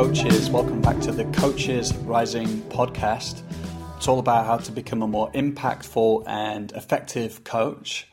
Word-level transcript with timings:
coaches. 0.00 0.48
Welcome 0.48 0.80
back 0.80 0.98
to 1.00 1.12
the 1.12 1.26
Coaches 1.26 1.94
Rising 1.94 2.62
podcast. 2.70 3.42
It's 3.98 4.08
all 4.08 4.18
about 4.18 4.46
how 4.46 4.56
to 4.56 4.72
become 4.72 5.02
a 5.02 5.06
more 5.06 5.30
impactful 5.32 6.24
and 6.26 6.72
effective 6.72 7.44
coach. 7.44 8.08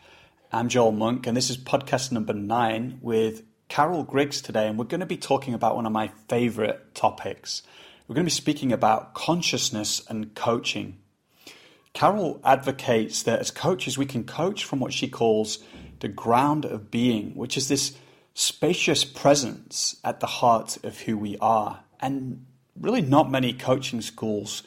I'm 0.52 0.68
Joel 0.68 0.92
Monk, 0.92 1.28
and 1.28 1.38
this 1.38 1.50
is 1.50 1.58
podcast 1.58 2.12
number 2.12 2.34
nine 2.34 3.00
with 3.02 3.44
Carole 3.70 4.04
Griggs 4.04 4.42
today. 4.42 4.68
And 4.68 4.78
we're 4.78 4.84
going 4.84 5.00
to 5.00 5.06
be 5.06 5.16
talking 5.16 5.54
about 5.54 5.78
one 5.78 5.86
of 5.86 5.94
my 5.94 6.12
favorite 6.28 6.94
topics. 6.94 7.64
We're 8.06 8.16
going 8.16 8.26
to 8.26 8.32
be 8.32 8.36
speaking 8.36 8.74
about 8.74 9.14
consciousness 9.14 10.06
and 10.10 10.36
coaching. 10.36 10.98
Carole 11.94 12.42
advocates 12.44 13.24
that 13.24 13.40
as 13.40 13.50
coaches, 13.50 13.98
we 13.98 14.06
can 14.06 14.26
coach 14.26 14.66
from 14.66 14.82
what 14.82 14.92
she 14.92 15.08
calls 15.08 15.60
the 16.02 16.10
ground 16.10 16.66
of 16.66 16.92
being, 16.92 17.34
which 17.34 17.56
is 17.56 17.70
this 17.70 17.96
spacious 18.40 19.04
presence 19.04 19.96
at 20.04 20.20
the 20.20 20.28
heart 20.28 20.78
of 20.84 21.02
who 21.02 21.18
we 21.18 21.36
are. 21.42 21.84
And 22.00 22.46
really, 22.80 23.02
not 23.02 23.32
many 23.32 23.52
coaching 23.52 24.00
schools 24.00 24.62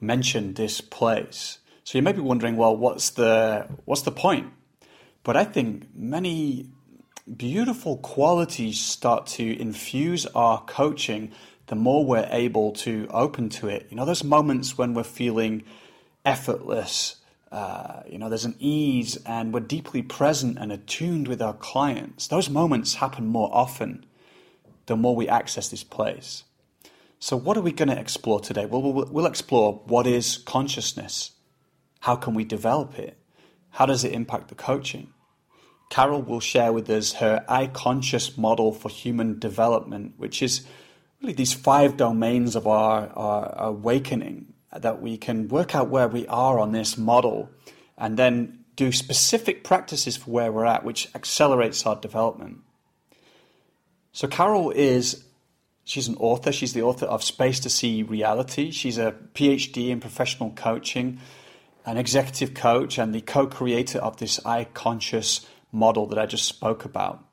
mention 0.00 0.54
this 0.54 0.80
place. 0.80 1.58
So 1.82 1.98
you 1.98 2.02
may 2.02 2.12
be 2.12 2.20
wondering, 2.20 2.56
well, 2.56 2.76
what's 2.76 3.10
the 3.10 3.66
what's 3.84 4.02
the 4.02 4.12
point? 4.12 4.52
But 5.24 5.36
I 5.36 5.44
think 5.44 5.88
many 5.94 6.68
beautiful 7.36 7.96
qualities 7.98 8.78
start 8.80 9.26
to 9.26 9.60
infuse 9.60 10.24
our 10.26 10.62
coaching 10.62 11.32
the 11.66 11.74
more 11.74 12.04
we're 12.04 12.28
able 12.30 12.72
to 12.72 13.08
open 13.10 13.48
to 13.50 13.68
it. 13.68 13.88
You 13.90 13.96
know, 13.96 14.06
there's 14.06 14.24
moments 14.24 14.78
when 14.78 14.94
we're 14.94 15.02
feeling 15.02 15.64
effortless 16.24 17.16
uh, 17.50 18.02
you 18.06 18.18
know, 18.18 18.28
there's 18.28 18.44
an 18.44 18.56
ease 18.58 19.16
and 19.24 19.54
we're 19.54 19.60
deeply 19.60 20.02
present 20.02 20.58
and 20.58 20.70
attuned 20.70 21.28
with 21.28 21.40
our 21.40 21.54
clients. 21.54 22.28
Those 22.28 22.50
moments 22.50 22.94
happen 22.94 23.26
more 23.26 23.48
often 23.52 24.04
the 24.86 24.96
more 24.96 25.16
we 25.16 25.28
access 25.28 25.68
this 25.68 25.84
place. 25.84 26.44
So, 27.18 27.36
what 27.36 27.56
are 27.56 27.62
we 27.62 27.72
going 27.72 27.88
to 27.88 27.98
explore 27.98 28.40
today? 28.40 28.66
Well, 28.66 28.82
well, 28.82 29.08
we'll 29.10 29.26
explore 29.26 29.82
what 29.86 30.06
is 30.06 30.38
consciousness, 30.38 31.32
how 32.00 32.16
can 32.16 32.34
we 32.34 32.44
develop 32.44 32.98
it, 32.98 33.18
how 33.70 33.86
does 33.86 34.04
it 34.04 34.12
impact 34.12 34.48
the 34.48 34.54
coaching. 34.54 35.12
Carole 35.90 36.22
will 36.22 36.40
share 36.40 36.72
with 36.72 36.88
us 36.90 37.14
her 37.14 37.44
I 37.48 37.66
conscious 37.66 38.36
model 38.36 38.72
for 38.72 38.90
human 38.90 39.38
development, 39.38 40.14
which 40.18 40.42
is 40.42 40.66
really 41.20 41.32
these 41.32 41.54
five 41.54 41.96
domains 41.96 42.54
of 42.56 42.66
our, 42.66 43.08
our 43.08 43.68
awakening 43.68 44.52
that 44.76 45.00
we 45.00 45.16
can 45.16 45.48
work 45.48 45.74
out 45.74 45.88
where 45.88 46.08
we 46.08 46.26
are 46.26 46.58
on 46.58 46.72
this 46.72 46.98
model 46.98 47.50
and 47.96 48.16
then 48.16 48.64
do 48.76 48.92
specific 48.92 49.64
practices 49.64 50.16
for 50.16 50.30
where 50.30 50.52
we're 50.52 50.64
at, 50.64 50.84
which 50.84 51.08
accelerates 51.14 51.84
our 51.84 51.96
development. 51.96 52.58
So, 54.12 54.28
Carole 54.28 54.70
is 54.70 55.24
she's 55.84 56.08
an 56.08 56.16
author. 56.16 56.52
She's 56.52 56.74
the 56.74 56.82
author 56.82 57.06
of 57.06 57.24
Space 57.24 57.60
to 57.60 57.70
See 57.70 58.02
Reality. 58.02 58.70
She's 58.70 58.98
a 58.98 59.14
PhD 59.34 59.88
in 59.88 60.00
professional 60.00 60.50
coaching, 60.50 61.18
an 61.84 61.96
executive 61.96 62.54
coach, 62.54 62.98
and 62.98 63.14
the 63.14 63.20
co 63.20 63.46
creator 63.46 63.98
of 63.98 64.18
this 64.18 64.38
I 64.46 64.64
Conscious 64.64 65.46
model 65.72 66.06
that 66.06 66.18
I 66.18 66.26
just 66.26 66.44
spoke 66.44 66.84
about. 66.84 67.24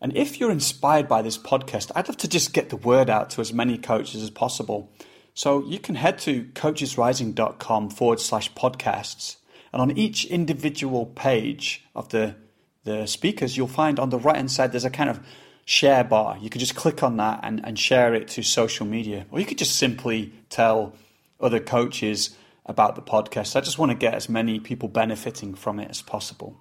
And 0.00 0.16
if 0.16 0.38
you're 0.38 0.50
inspired 0.50 1.08
by 1.08 1.22
this 1.22 1.38
podcast, 1.38 1.90
I'd 1.94 2.08
love 2.08 2.18
to 2.18 2.28
just 2.28 2.52
get 2.52 2.70
the 2.70 2.76
word 2.76 3.10
out 3.10 3.30
to 3.30 3.40
as 3.40 3.52
many 3.52 3.78
coaches 3.78 4.22
as 4.22 4.30
possible 4.30 4.92
so 5.38 5.64
you 5.64 5.78
can 5.78 5.94
head 5.94 6.18
to 6.18 6.46
coachesrising.com 6.46 7.90
forward 7.90 8.18
slash 8.18 8.52
podcasts. 8.54 9.36
And 9.72 9.80
on 9.80 9.96
each 9.96 10.24
individual 10.24 11.06
page 11.06 11.84
of 11.94 12.08
the, 12.08 12.34
the 12.82 13.06
speakers, 13.06 13.56
you'll 13.56 13.68
find 13.68 14.00
on 14.00 14.10
the 14.10 14.18
right 14.18 14.34
hand 14.34 14.50
side 14.50 14.72
there's 14.72 14.84
a 14.84 14.90
kind 14.90 15.08
of 15.08 15.20
share 15.64 16.02
bar. 16.02 16.36
You 16.38 16.50
can 16.50 16.58
just 16.58 16.74
click 16.74 17.04
on 17.04 17.18
that 17.18 17.38
and, 17.44 17.64
and 17.64 17.78
share 17.78 18.16
it 18.16 18.26
to 18.30 18.42
social 18.42 18.84
media. 18.84 19.26
Or 19.30 19.38
you 19.38 19.46
could 19.46 19.58
just 19.58 19.76
simply 19.76 20.32
tell 20.50 20.94
other 21.40 21.60
coaches 21.60 22.36
about 22.66 22.96
the 22.96 23.02
podcast. 23.02 23.54
I 23.54 23.60
just 23.60 23.78
want 23.78 23.92
to 23.92 23.96
get 23.96 24.14
as 24.14 24.28
many 24.28 24.58
people 24.58 24.88
benefiting 24.88 25.54
from 25.54 25.78
it 25.78 25.88
as 25.88 26.02
possible. 26.02 26.56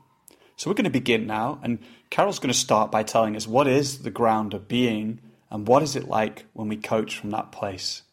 So 0.55 0.69
we're 0.69 0.75
going 0.75 0.83
to 0.83 0.91
begin 0.91 1.25
now, 1.25 1.59
and 1.63 1.79
Carole's 2.11 2.37
going 2.37 2.53
to 2.53 2.59
start 2.59 2.91
by 2.91 3.01
telling 3.01 3.35
us 3.35 3.47
what 3.47 3.67
is 3.67 4.03
the 4.03 4.11
ground 4.11 4.53
of 4.53 4.67
being 4.67 5.19
and 5.49 5.67
what 5.67 5.81
is 5.81 5.95
it 5.95 6.07
like 6.07 6.45
when 6.53 6.67
we 6.67 6.77
coach 6.77 7.17
from 7.17 7.31
that 7.31 7.51
place. 7.51 8.03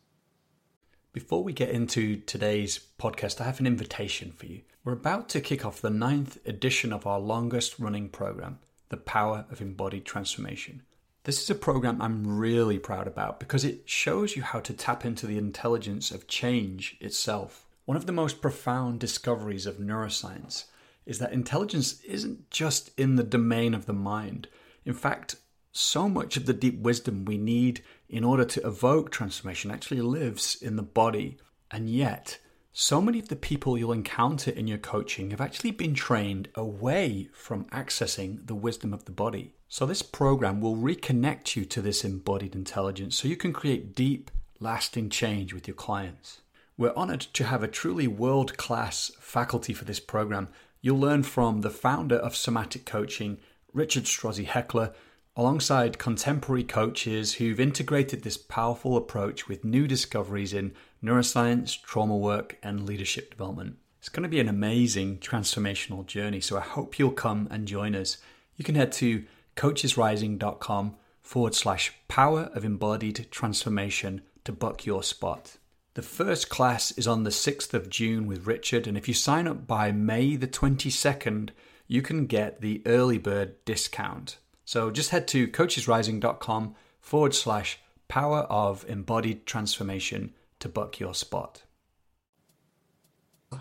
Before 1.15 1.45
we 1.45 1.53
get 1.53 1.71
into 1.71 2.17
today's 2.17 2.81
podcast, 2.99 3.41
I 3.41 3.45
have 3.45 3.61
an 3.61 3.69
invitation 3.69 4.33
for 4.33 4.47
you. 4.47 4.63
We're 4.83 4.95
about 4.95 5.29
to 5.29 5.41
kick 5.41 5.65
off 5.65 5.81
the 5.81 5.89
ninth 5.89 6.39
edition 6.45 6.93
of 6.93 7.07
our 7.07 7.21
longest 7.21 7.79
running 7.79 8.09
program, 8.09 8.59
The 8.89 8.97
Power 8.97 9.45
of 9.49 9.61
Embodied 9.61 10.05
Transformation. 10.05 10.83
This 11.23 11.41
is 11.41 11.49
a 11.49 11.55
program 11.55 12.03
I'm 12.03 12.37
really 12.37 12.81
proud 12.81 13.07
about 13.07 13.39
because 13.39 13.65
it 13.65 13.89
shows 13.89 14.35
you 14.35 14.43
how 14.43 14.59
to 14.59 14.73
tap 14.73 15.05
into 15.05 15.29
the 15.29 15.39
intelligence 15.39 16.11
of 16.11 16.27
change 16.27 16.97
itself. 17.01 17.65
One 17.85 17.97
of 17.97 18.07
the 18.07 18.13
most 18.13 18.43
profound 18.43 18.99
discoveries 18.99 19.67
of 19.67 19.77
neuroscience 19.77 20.65
is 21.07 21.21
that 21.21 21.33
intelligence 21.33 22.01
isn't 22.01 22.51
just 22.51 22.91
in 22.99 23.15
the 23.15 23.23
domain 23.23 23.73
of 23.73 23.87
the 23.87 23.93
mind. 23.93 24.49
In 24.85 24.95
fact, 24.95 25.37
so 25.71 26.09
much 26.09 26.37
of 26.37 26.47
the 26.47 26.53
deep 26.53 26.81
wisdom 26.81 27.25
we 27.25 27.39
need 27.39 27.83
in 28.09 28.25
order 28.25 28.45
to 28.45 28.67
evoke 28.67 29.11
transformation 29.11 29.71
actually 29.71 30.01
lives 30.01 30.57
in 30.61 30.77
the 30.77 30.83
body. 30.83 31.39
And 31.71 31.89
yet, 31.89 32.39
so 32.73 33.01
many 33.01 33.19
of 33.19 33.29
the 33.29 33.37
people 33.37 33.79
you'll 33.79 33.93
encounter 33.93 34.51
in 34.51 34.67
your 34.67 34.79
coaching 34.79 35.31
have 35.31 35.41
actually 35.41 35.71
been 35.71 35.95
trained 35.95 36.49
away 36.55 37.29
from 37.33 37.67
accessing 37.67 38.47
the 38.47 38.55
wisdom 38.55 38.93
of 38.93 39.05
the 39.05 39.13
body. 39.13 39.55
So, 39.69 39.87
this 39.87 40.03
program 40.03 40.61
will 40.61 40.77
reconnect 40.77 41.57
you 41.57 41.65
to 41.67 41.81
this 41.81 42.05
embodied 42.05 42.55
intelligence 42.55 43.17
so 43.17 43.29
you 43.29 43.37
can 43.37 43.53
create 43.53 43.95
deep, 43.95 44.31
lasting 44.61 45.11
change 45.11 45.53
with 45.53 45.67
your 45.67 45.75
clients. 45.75 46.41
We're 46.77 46.93
honored 46.97 47.21
to 47.21 47.45
have 47.45 47.63
a 47.63 47.69
truly 47.69 48.09
world 48.09 48.57
class 48.57 49.13
faculty 49.21 49.73
for 49.73 49.85
this 49.85 50.01
program. 50.01 50.49
You'll 50.81 50.99
learn 50.99 51.23
from 51.23 51.61
the 51.61 51.71
founder 51.71 52.17
of 52.17 52.35
Somatic 52.35 52.85
Coaching, 52.85 53.39
Richard 53.73 54.05
Strozzi 54.05 54.47
Heckler, 54.47 54.93
alongside 55.37 55.99
contemporary 55.99 56.62
coaches 56.62 57.34
who've 57.34 57.59
integrated 57.59 58.22
this 58.22 58.37
powerful 58.37 58.97
approach 58.97 59.49
with 59.49 59.65
new 59.65 59.87
discoveries 59.89 60.53
in 60.53 60.72
neuroscience, 61.03 61.81
trauma 61.83 62.17
work, 62.17 62.56
and 62.62 62.87
leadership 62.87 63.31
development. 63.31 63.77
It's 63.99 64.09
going 64.09 64.23
to 64.23 64.28
be 64.28 64.41
an 64.41 64.49
amazing 64.49 65.19
transformational 65.19 66.06
journey, 66.06 66.41
so 66.41 66.56
I 66.56 66.61
hope 66.61 66.99
you'll 66.99 67.11
come 67.11 67.49
and 67.50 67.67
join 67.67 67.94
us. 67.94 68.19
You 68.56 68.65
can 68.65 68.75
head 68.75 68.93
to 68.93 69.25
coachesrising.com 69.56 70.97
forward 71.23 71.55
slash 71.55 71.93
power 72.06 72.50
of 72.55 72.65
embodied 72.65 73.27
transformation 73.31 74.23
to 74.44 74.53
book 74.53 74.84
your 74.84 75.03
spot. 75.03 75.56
The 75.94 76.03
first 76.03 76.49
class 76.49 76.91
is 76.93 77.06
on 77.06 77.25
the 77.25 77.31
6th 77.31 77.73
of 77.73 77.89
June 77.89 78.27
with 78.27 78.47
Richard, 78.47 78.87
and 78.87 78.97
if 78.97 79.09
you 79.09 79.15
sign 79.15 79.49
up 79.49 79.67
by 79.67 79.91
May 79.91 80.37
the 80.37 80.49
22nd, 80.49 81.50
you 81.87 82.03
can 82.03 82.27
get 82.27 82.61
the 82.61 82.83
early 82.84 83.19
bird 83.19 83.65
discount. 83.65 84.37
So 84.65 84.91
just 84.91 85.11
head 85.11 85.29
to 85.29 85.47
coachesrising.com 85.49 86.75
forward 87.01 87.35
slash 87.35 87.79
power 88.09 88.41
of 88.51 88.85
embodied 88.89 89.47
transformation 89.47 90.33
to 90.61 90.69
book 90.69 90.99
your 90.99 91.15
spot. 91.15 91.63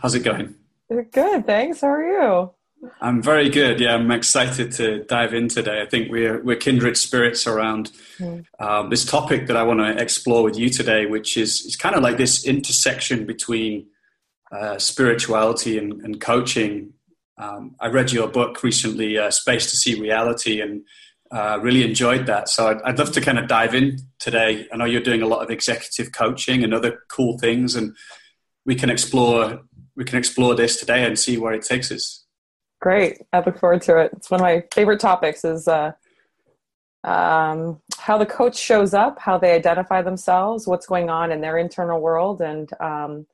How's 0.01 0.15
it 0.15 0.21
going? 0.21 0.55
Good, 0.89 1.45
thanks. 1.45 1.81
How 1.81 1.87
are 1.87 2.03
you? 2.03 2.51
I'm 2.99 3.21
very 3.21 3.49
good. 3.49 3.79
Yeah, 3.79 3.95
I'm 3.95 4.11
excited 4.11 4.71
to 4.73 5.03
dive 5.05 5.33
in 5.33 5.47
today. 5.47 5.81
I 5.81 5.85
think 5.85 6.11
we're 6.11 6.43
we're 6.43 6.57
kindred 6.57 6.97
spirits 6.97 7.47
around 7.47 7.91
mm. 8.19 8.45
um, 8.59 8.89
this 8.89 9.05
topic 9.05 9.47
that 9.47 9.55
I 9.55 9.63
want 9.63 9.79
to 9.79 10.01
explore 10.01 10.43
with 10.43 10.57
you 10.57 10.69
today, 10.69 11.05
which 11.05 11.37
is 11.37 11.65
it's 11.65 11.77
kind 11.77 11.95
of 11.95 12.03
like 12.03 12.17
this 12.17 12.45
intersection 12.45 13.25
between 13.25 13.87
uh, 14.51 14.77
spirituality 14.79 15.77
and, 15.77 16.01
and 16.01 16.19
coaching 16.19 16.93
um, 17.37 17.75
I 17.79 17.87
read 17.87 18.11
your 18.11 18.27
book 18.27 18.63
recently, 18.63 19.17
uh, 19.17 19.31
Space 19.31 19.71
to 19.71 19.77
See 19.77 19.99
Reality, 19.99 20.61
and 20.61 20.83
uh, 21.33 21.57
really 21.61 21.83
enjoyed 21.83 22.27
that. 22.27 22.47
So 22.47 22.67
I'd, 22.67 22.81
I'd, 22.83 22.99
love 22.99 23.11
to 23.13 23.21
kind 23.21 23.39
of 23.39 23.47
dive 23.47 23.73
in 23.73 23.97
today. 24.19 24.67
I 24.71 24.77
know 24.77 24.85
you're 24.85 25.01
doing 25.01 25.23
a 25.23 25.27
lot 25.27 25.41
of 25.41 25.49
executive 25.49 26.11
coaching 26.11 26.63
and 26.63 26.75
other 26.75 27.03
cool 27.09 27.39
things, 27.39 27.75
and 27.75 27.95
we 28.65 28.75
can 28.75 28.91
explore 28.91 29.61
we 29.95 30.03
can 30.05 30.17
explore 30.17 30.53
this 30.55 30.79
today 30.79 31.03
and 31.03 31.17
see 31.17 31.37
where 31.37 31.53
it 31.53 31.63
takes 31.63 31.91
us. 31.91 32.25
Great, 32.81 33.19
I 33.31 33.39
look 33.39 33.57
forward 33.57 33.81
to 33.83 33.97
it. 33.97 34.11
It's 34.13 34.29
one 34.29 34.41
of 34.41 34.43
my 34.43 34.63
favorite 34.73 34.99
topics. 34.99 35.43
Is 35.43 35.67
uh, 35.67 35.93
um, 37.03 37.81
how 37.97 38.19
the 38.19 38.27
coach 38.27 38.55
shows 38.55 38.93
up, 38.93 39.17
how 39.17 39.39
they 39.39 39.53
identify 39.53 40.03
themselves, 40.03 40.67
what's 40.67 40.85
going 40.85 41.09
on 41.09 41.31
in 41.31 41.41
their 41.41 41.57
internal 41.57 41.99
world, 41.99 42.41
and 42.41 42.69
um, 42.79 43.25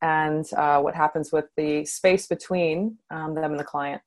and 0.00 0.50
uh, 0.56 0.80
what 0.80 0.94
happens 0.94 1.30
with 1.30 1.46
the 1.58 1.84
space 1.84 2.26
between 2.26 2.96
um, 3.10 3.34
them 3.34 3.50
and 3.50 3.60
the 3.60 3.64
client. 3.64 4.00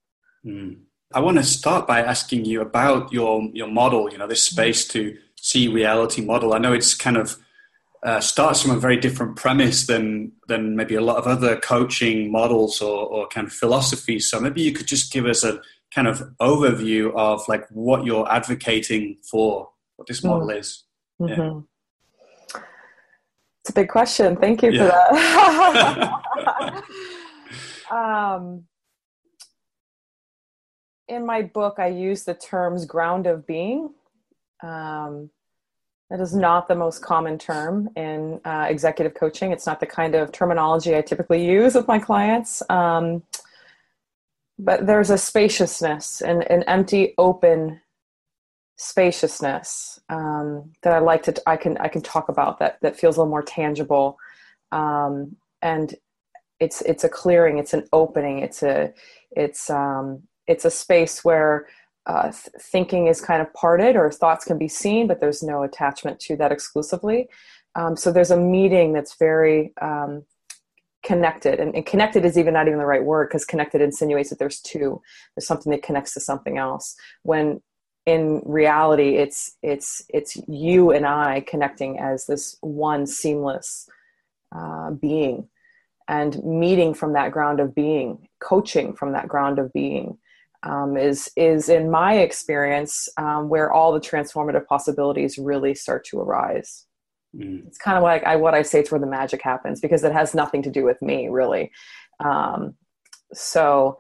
Mm. 0.43 0.86
I 1.13 1.19
want 1.21 1.37
to 1.37 1.43
start 1.43 1.87
by 1.87 2.01
asking 2.01 2.45
you 2.45 2.61
about 2.61 3.11
your 3.13 3.49
your 3.53 3.67
model. 3.67 4.11
You 4.11 4.17
know, 4.17 4.27
this 4.27 4.43
space 4.43 4.87
to 4.89 5.17
see 5.39 5.67
reality 5.67 6.21
model. 6.21 6.53
I 6.53 6.57
know 6.57 6.73
it's 6.73 6.93
kind 6.93 7.17
of 7.17 7.37
uh, 8.03 8.19
starts 8.19 8.61
from 8.61 8.71
a 8.71 8.79
very 8.79 8.97
different 8.97 9.35
premise 9.35 9.87
than 9.87 10.33
than 10.47 10.75
maybe 10.75 10.95
a 10.95 11.01
lot 11.01 11.17
of 11.17 11.25
other 11.25 11.57
coaching 11.57 12.31
models 12.31 12.81
or, 12.81 13.05
or 13.07 13.27
kind 13.27 13.47
of 13.47 13.53
philosophies. 13.53 14.29
So 14.29 14.39
maybe 14.39 14.61
you 14.61 14.73
could 14.73 14.87
just 14.87 15.11
give 15.11 15.25
us 15.25 15.43
a 15.43 15.61
kind 15.93 16.07
of 16.07 16.19
overview 16.41 17.13
of 17.15 17.41
like 17.47 17.65
what 17.69 18.05
you're 18.05 18.29
advocating 18.29 19.17
for, 19.29 19.69
what 19.95 20.07
this 20.07 20.23
model 20.23 20.47
mm. 20.47 20.59
is. 20.59 20.83
Mm-hmm. 21.21 21.59
Yeah. 22.55 22.61
big 23.73 23.89
question. 23.89 24.35
Thank 24.35 24.61
you 24.61 24.71
yeah. 24.71 24.79
for 24.79 25.15
that. 26.55 26.83
um, 27.91 28.65
in 31.07 31.25
my 31.25 31.41
book, 31.41 31.75
I 31.77 31.87
use 31.87 32.23
the 32.23 32.33
terms 32.33 32.85
ground 32.85 33.27
of 33.27 33.45
being. 33.45 33.93
Um, 34.63 35.29
that 36.09 36.21
is 36.21 36.33
not 36.33 36.67
the 36.67 36.75
most 36.75 37.01
common 37.01 37.37
term 37.37 37.89
in 37.95 38.39
uh, 38.45 38.67
executive 38.69 39.13
coaching. 39.13 39.51
It's 39.51 39.65
not 39.65 39.79
the 39.79 39.85
kind 39.85 40.15
of 40.15 40.31
terminology 40.31 40.95
I 40.95 41.01
typically 41.01 41.45
use 41.45 41.75
with 41.75 41.87
my 41.87 41.99
clients. 41.99 42.63
Um, 42.69 43.23
but 44.57 44.87
there's 44.87 45.09
a 45.09 45.17
spaciousness 45.17 46.21
and 46.21 46.49
an 46.49 46.63
empty, 46.63 47.13
open 47.17 47.81
spaciousness 48.77 49.99
um, 50.09 50.71
that 50.81 50.93
I 50.93 50.99
like 50.99 51.23
to. 51.23 51.35
I 51.45 51.57
can 51.57 51.77
I 51.77 51.89
can 51.89 52.01
talk 52.01 52.29
about 52.29 52.59
that. 52.59 52.79
That 52.81 52.97
feels 52.97 53.17
a 53.17 53.19
little 53.19 53.29
more 53.29 53.43
tangible, 53.43 54.17
um, 54.71 55.35
and 55.61 55.93
it's 56.59 56.81
it's 56.81 57.03
a 57.03 57.09
clearing. 57.09 57.57
It's 57.57 57.73
an 57.73 57.87
opening. 57.91 58.39
It's 58.39 58.63
a 58.63 58.93
it's 59.31 59.69
um, 59.69 60.23
it's 60.47 60.65
a 60.65 60.71
space 60.71 61.23
where 61.23 61.67
uh, 62.07 62.31
th- 62.31 62.49
thinking 62.59 63.07
is 63.07 63.19
kind 63.19 63.41
of 63.41 63.53
parted 63.53 63.95
or 63.95 64.09
thoughts 64.09 64.45
can 64.45 64.57
be 64.57 64.67
seen, 64.67 65.07
but 65.07 65.19
there's 65.19 65.43
no 65.43 65.63
attachment 65.63 66.19
to 66.21 66.37
that 66.37 66.51
exclusively. 66.51 67.27
Um, 67.75 67.95
so 67.95 68.11
there's 68.11 68.31
a 68.31 68.39
meeting 68.39 68.93
that's 68.93 69.15
very 69.17 69.73
um, 69.81 70.23
connected, 71.03 71.59
and, 71.59 71.75
and, 71.75 71.85
connected 71.85 72.25
is 72.25 72.37
even 72.37 72.53
not 72.53 72.67
even 72.67 72.79
the 72.79 72.85
right 72.85 73.03
word 73.03 73.27
because 73.27 73.45
connected 73.45 73.81
insinuates 73.81 74.29
that 74.29 74.39
there's 74.39 74.61
two. 74.61 75.01
There's 75.35 75.45
something 75.45 75.71
that 75.71 75.83
connects 75.83 76.13
to 76.13 76.21
something 76.21 76.57
else. 76.57 76.95
When 77.23 77.61
in 78.05 78.41
reality, 78.45 79.17
it's 79.17 79.57
it's 79.61 80.01
it's 80.09 80.37
you 80.47 80.91
and 80.91 81.05
I 81.05 81.43
connecting 81.45 81.99
as 81.99 82.25
this 82.25 82.57
one 82.61 83.05
seamless 83.05 83.87
uh, 84.55 84.91
being, 84.91 85.49
and 86.07 86.41
meeting 86.43 86.93
from 86.93 87.13
that 87.13 87.31
ground 87.31 87.59
of 87.59 87.75
being, 87.75 88.29
coaching 88.39 88.93
from 88.93 89.11
that 89.11 89.27
ground 89.27 89.59
of 89.59 89.71
being 89.73 90.17
um, 90.63 90.97
is 90.97 91.29
is 91.35 91.69
in 91.69 91.89
my 91.91 92.15
experience 92.15 93.07
um, 93.17 93.49
where 93.49 93.71
all 93.71 93.93
the 93.93 93.99
transformative 93.99 94.65
possibilities 94.65 95.37
really 95.37 95.75
start 95.75 96.05
to 96.05 96.19
arise. 96.19 96.85
Mm. 97.35 97.67
It's 97.67 97.77
kind 97.77 97.97
of 97.97 98.03
like 98.03 98.23
I, 98.23 98.35
what 98.35 98.53
I 98.53 98.61
say 98.61 98.79
it's 98.79 98.91
where 98.91 98.99
the 98.99 99.07
magic 99.07 99.41
happens 99.41 99.79
because 99.79 100.03
it 100.03 100.13
has 100.13 100.33
nothing 100.33 100.63
to 100.63 100.71
do 100.71 100.83
with 100.83 101.01
me 101.01 101.27
really. 101.27 101.71
Um, 102.23 102.75
so, 103.33 103.97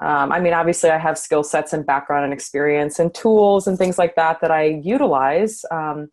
um, 0.00 0.32
I 0.32 0.40
mean, 0.40 0.54
obviously, 0.54 0.90
I 0.90 0.98
have 0.98 1.18
skill 1.18 1.42
sets 1.42 1.72
and 1.72 1.84
background 1.84 2.24
and 2.24 2.32
experience 2.32 2.98
and 2.98 3.14
tools 3.14 3.66
and 3.66 3.76
things 3.76 3.98
like 3.98 4.14
that 4.16 4.40
that 4.40 4.50
I 4.50 4.80
utilize. 4.82 5.64
Um, 5.70 6.08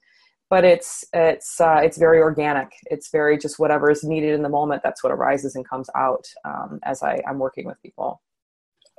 but 0.49 0.63
it's 0.63 1.03
it's 1.13 1.59
uh, 1.59 1.79
it's 1.83 1.97
very 1.97 2.19
organic. 2.19 2.71
It's 2.85 3.09
very 3.11 3.37
just 3.37 3.59
whatever 3.59 3.91
is 3.91 4.03
needed 4.03 4.33
in 4.33 4.43
the 4.43 4.49
moment. 4.49 4.81
That's 4.83 5.03
what 5.03 5.11
arises 5.11 5.55
and 5.55 5.67
comes 5.67 5.89
out 5.95 6.25
um, 6.45 6.79
as 6.83 7.03
I, 7.03 7.21
I'm 7.27 7.39
working 7.39 7.65
with 7.65 7.81
people. 7.81 8.21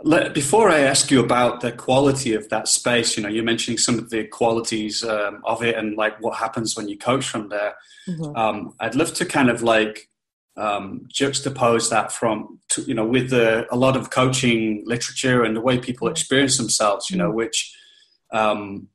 Let, 0.04 0.32
before 0.32 0.70
I 0.70 0.80
ask 0.80 1.10
you 1.10 1.18
about 1.18 1.60
the 1.60 1.72
quality 1.72 2.34
of 2.34 2.48
that 2.50 2.68
space, 2.68 3.16
you 3.16 3.22
know, 3.22 3.28
you're 3.28 3.42
mentioning 3.42 3.78
some 3.78 3.98
of 3.98 4.10
the 4.10 4.24
qualities 4.24 5.02
um, 5.02 5.42
of 5.44 5.62
it 5.62 5.76
and 5.76 5.96
like 5.96 6.20
what 6.22 6.38
happens 6.38 6.76
when 6.76 6.88
you 6.88 6.96
coach 6.96 7.28
from 7.28 7.48
there. 7.48 7.74
Mm-hmm. 8.08 8.36
Um, 8.36 8.74
I'd 8.78 8.94
love 8.94 9.12
to 9.14 9.26
kind 9.26 9.50
of 9.50 9.62
like 9.62 10.08
um, 10.56 11.08
juxtapose 11.12 11.90
that 11.90 12.12
from, 12.12 12.60
to, 12.70 12.82
you 12.82 12.94
know, 12.94 13.06
with 13.06 13.30
the, 13.30 13.66
a 13.72 13.76
lot 13.76 13.96
of 13.96 14.10
coaching 14.10 14.84
literature 14.86 15.42
and 15.42 15.56
the 15.56 15.60
way 15.60 15.78
people 15.78 16.06
mm-hmm. 16.06 16.12
experience 16.12 16.58
themselves, 16.58 17.10
you 17.10 17.16
know, 17.16 17.28
mm-hmm. 17.28 17.38
which, 17.38 17.76
um, 18.32 18.88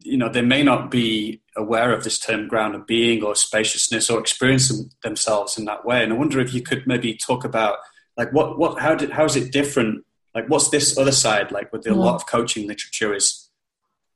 you 0.00 0.16
know, 0.16 0.28
they 0.28 0.42
may 0.42 0.64
not 0.64 0.90
be 0.90 1.40
aware 1.56 1.92
of 1.92 2.02
this 2.02 2.18
term 2.18 2.48
ground 2.48 2.74
of 2.74 2.84
being 2.84 3.22
or 3.22 3.36
spaciousness 3.36 4.10
or 4.10 4.18
experience 4.18 4.72
themselves 5.04 5.56
in 5.56 5.66
that 5.66 5.84
way. 5.84 6.02
And 6.02 6.12
I 6.12 6.16
wonder 6.16 6.40
if 6.40 6.52
you 6.52 6.62
could 6.62 6.84
maybe 6.84 7.14
talk 7.14 7.44
about 7.44 7.78
like 8.16 8.32
what, 8.32 8.58
what, 8.58 8.80
how 8.80 8.96
did, 8.96 9.10
how 9.10 9.24
is 9.24 9.36
it 9.36 9.52
different 9.52 10.04
like 10.36 10.48
what's 10.48 10.68
this 10.68 10.98
other 10.98 11.12
side 11.12 11.50
like 11.50 11.72
with 11.72 11.82
the, 11.82 11.90
mm. 11.90 11.96
a 11.96 11.98
lot 11.98 12.14
of 12.14 12.26
coaching 12.26 12.68
literature 12.68 13.14
is 13.14 13.48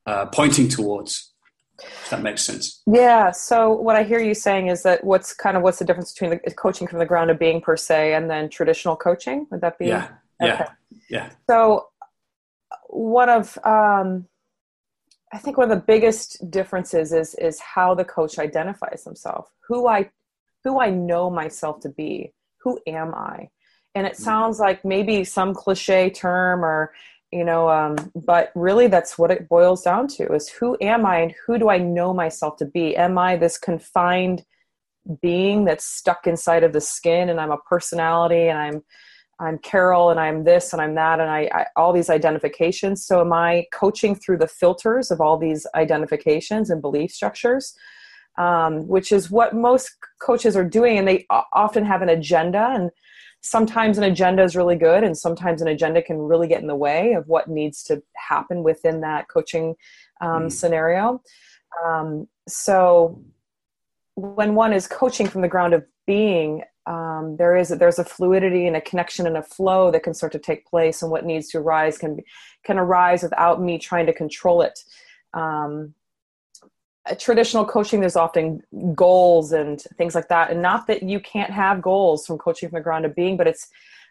uh, 0.05 0.25
pointing 0.27 0.69
towards 0.69 1.33
if 1.83 2.09
that 2.11 2.21
makes 2.21 2.43
sense. 2.43 2.83
Yeah 2.85 3.31
so 3.31 3.73
what 3.73 3.95
i 3.95 4.03
hear 4.03 4.19
you 4.19 4.35
saying 4.35 4.67
is 4.67 4.83
that 4.83 5.03
what's 5.03 5.33
kind 5.33 5.57
of 5.57 5.63
what's 5.63 5.79
the 5.79 5.85
difference 5.85 6.13
between 6.13 6.39
the 6.45 6.51
coaching 6.51 6.87
from 6.87 6.99
the 6.99 7.07
ground 7.07 7.31
of 7.31 7.39
being 7.39 7.59
per 7.59 7.75
se 7.75 8.13
and 8.13 8.29
then 8.29 8.49
traditional 8.49 8.95
coaching? 8.95 9.47
Would 9.49 9.61
that 9.61 9.79
be 9.79 9.87
yeah 9.87 10.09
okay. 10.41 10.65
yeah. 11.09 11.09
Yeah 11.09 11.29
so 11.49 11.87
one 12.87 13.29
of 13.29 13.57
um, 13.65 14.27
i 15.33 15.39
think 15.39 15.57
one 15.57 15.71
of 15.71 15.75
the 15.75 15.83
biggest 15.83 16.29
differences 16.51 17.11
is 17.11 17.33
is 17.35 17.59
how 17.59 17.95
the 17.95 18.05
coach 18.05 18.37
identifies 18.37 19.03
himself 19.03 19.49
who 19.67 19.87
i 19.87 20.09
who 20.63 20.79
i 20.79 20.89
know 20.89 21.29
myself 21.29 21.79
to 21.81 21.89
be. 21.89 22.31
Who 22.63 22.79
am 22.85 23.15
i 23.15 23.49
and 23.95 24.07
it 24.07 24.13
mm. 24.13 24.17
sounds 24.19 24.59
like 24.59 24.83
maybe 24.85 25.23
some 25.23 25.53
cliche 25.53 26.09
term 26.09 26.63
or 26.63 26.93
you 27.31 27.43
know 27.43 27.69
um, 27.69 27.95
but 28.15 28.51
really 28.55 28.87
that's 28.87 29.17
what 29.17 29.31
it 29.31 29.47
boils 29.47 29.81
down 29.81 30.07
to 30.07 30.31
is 30.33 30.49
who 30.49 30.77
am 30.81 31.05
i 31.05 31.19
and 31.19 31.33
who 31.45 31.57
do 31.57 31.69
i 31.69 31.77
know 31.77 32.13
myself 32.13 32.57
to 32.57 32.65
be 32.65 32.95
am 32.95 33.17
i 33.17 33.35
this 33.35 33.57
confined 33.57 34.43
being 35.21 35.65
that's 35.65 35.85
stuck 35.85 36.27
inside 36.27 36.63
of 36.63 36.73
the 36.73 36.81
skin 36.81 37.29
and 37.29 37.39
i'm 37.39 37.51
a 37.51 37.57
personality 37.57 38.47
and 38.47 38.57
i'm 38.57 38.83
i'm 39.39 39.57
carole 39.59 40.11
and 40.11 40.19
i'm 40.19 40.43
this 40.43 40.73
and 40.73 40.81
i'm 40.81 40.93
that 40.93 41.19
and 41.19 41.29
I, 41.29 41.49
I 41.51 41.65
all 41.75 41.91
these 41.91 42.09
identifications 42.09 43.05
so 43.05 43.21
am 43.21 43.33
i 43.33 43.65
coaching 43.73 44.13
through 44.13 44.37
the 44.37 44.47
filters 44.47 45.09
of 45.09 45.19
all 45.19 45.37
these 45.37 45.65
identifications 45.73 46.69
and 46.69 46.81
belief 46.81 47.11
structures 47.11 47.75
um, 48.37 48.87
which 48.87 49.11
is 49.11 49.29
what 49.29 49.53
most 49.53 49.91
coaches 50.21 50.55
are 50.55 50.63
doing 50.63 50.97
and 50.97 51.07
they 51.07 51.25
often 51.53 51.83
have 51.83 52.01
an 52.01 52.09
agenda 52.09 52.69
and 52.73 52.91
sometimes 53.41 53.97
an 53.97 54.03
agenda 54.03 54.43
is 54.43 54.55
really 54.55 54.75
good 54.75 55.03
and 55.03 55.17
sometimes 55.17 55.61
an 55.61 55.67
agenda 55.67 56.01
can 56.01 56.17
really 56.17 56.47
get 56.47 56.61
in 56.61 56.67
the 56.67 56.75
way 56.75 57.13
of 57.13 57.27
what 57.27 57.49
needs 57.49 57.83
to 57.83 58.01
happen 58.15 58.63
within 58.63 59.01
that 59.01 59.27
coaching 59.27 59.75
um, 60.21 60.43
mm. 60.43 60.51
scenario 60.51 61.21
um, 61.85 62.27
so 62.47 63.23
when 64.15 64.55
one 64.55 64.73
is 64.73 64.87
coaching 64.87 65.27
from 65.27 65.41
the 65.41 65.47
ground 65.47 65.73
of 65.73 65.83
being 66.05 66.61
um, 66.87 67.35
there 67.37 67.55
is 67.55 67.71
a, 67.71 67.75
there's 67.75 67.99
a 67.99 68.05
fluidity 68.05 68.65
and 68.65 68.75
a 68.75 68.81
connection 68.81 69.27
and 69.27 69.37
a 69.37 69.43
flow 69.43 69.91
that 69.91 70.03
can 70.03 70.13
start 70.13 70.31
to 70.31 70.39
take 70.39 70.65
place 70.65 71.01
and 71.01 71.11
what 71.11 71.25
needs 71.25 71.47
to 71.49 71.59
arise 71.59 71.97
can 71.97 72.15
be, 72.15 72.23
can 72.63 72.77
arise 72.77 73.23
without 73.23 73.61
me 73.61 73.77
trying 73.77 74.07
to 74.07 74.13
control 74.13 74.61
it 74.61 74.79
um, 75.33 75.93
traditional 77.17 77.65
coaching 77.65 77.99
there's 77.99 78.15
often 78.15 78.61
goals 78.93 79.51
and 79.51 79.81
things 79.97 80.15
like 80.15 80.27
that. 80.29 80.51
And 80.51 80.61
not 80.61 80.87
that 80.87 81.03
you 81.03 81.19
can't 81.19 81.51
have 81.51 81.81
goals 81.81 82.25
from 82.25 82.37
coaching 82.37 82.69
from 82.69 82.77
the 82.77 82.83
ground 82.83 83.05
of 83.05 83.15
being 83.15 83.37
but 83.37 83.47
it's 83.47 83.67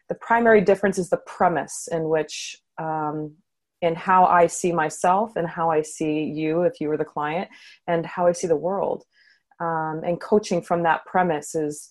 the 0.09 0.15
primary 0.17 0.61
difference 0.61 0.99
is 0.99 1.09
the 1.09 1.19
premise 1.19 1.89
in 1.91 2.09
which 2.09 2.57
um, 2.79 3.33
in 3.81 3.95
how 3.95 4.25
i 4.27 4.47
see 4.47 4.73
myself 4.73 5.37
and 5.37 5.49
how 5.49 5.71
i 5.71 5.81
see 5.81 6.25
you 6.25 6.63
if 6.63 6.81
you 6.81 6.89
were 6.89 6.97
the 6.97 7.05
client 7.05 7.49
and 7.87 8.05
how 8.05 8.27
i 8.27 8.33
see 8.33 8.47
the 8.47 8.57
world. 8.57 9.05
Um, 9.61 10.01
and 10.05 10.21
coaching 10.21 10.63
from 10.63 10.83
that 10.83 11.05
premise 11.05 11.55
is 11.55 11.91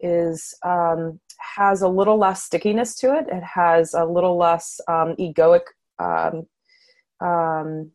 is 0.00 0.54
um, 0.64 1.20
has 1.56 1.82
a 1.82 1.88
little 1.88 2.16
less 2.16 2.44
stickiness 2.44 2.94
to 2.96 3.16
it. 3.16 3.26
It 3.28 3.42
has 3.42 3.94
a 3.94 4.04
little 4.04 4.36
less 4.36 4.80
um, 4.88 5.16
egoic 5.16 5.62
um, 5.98 6.46
um, 7.20 7.90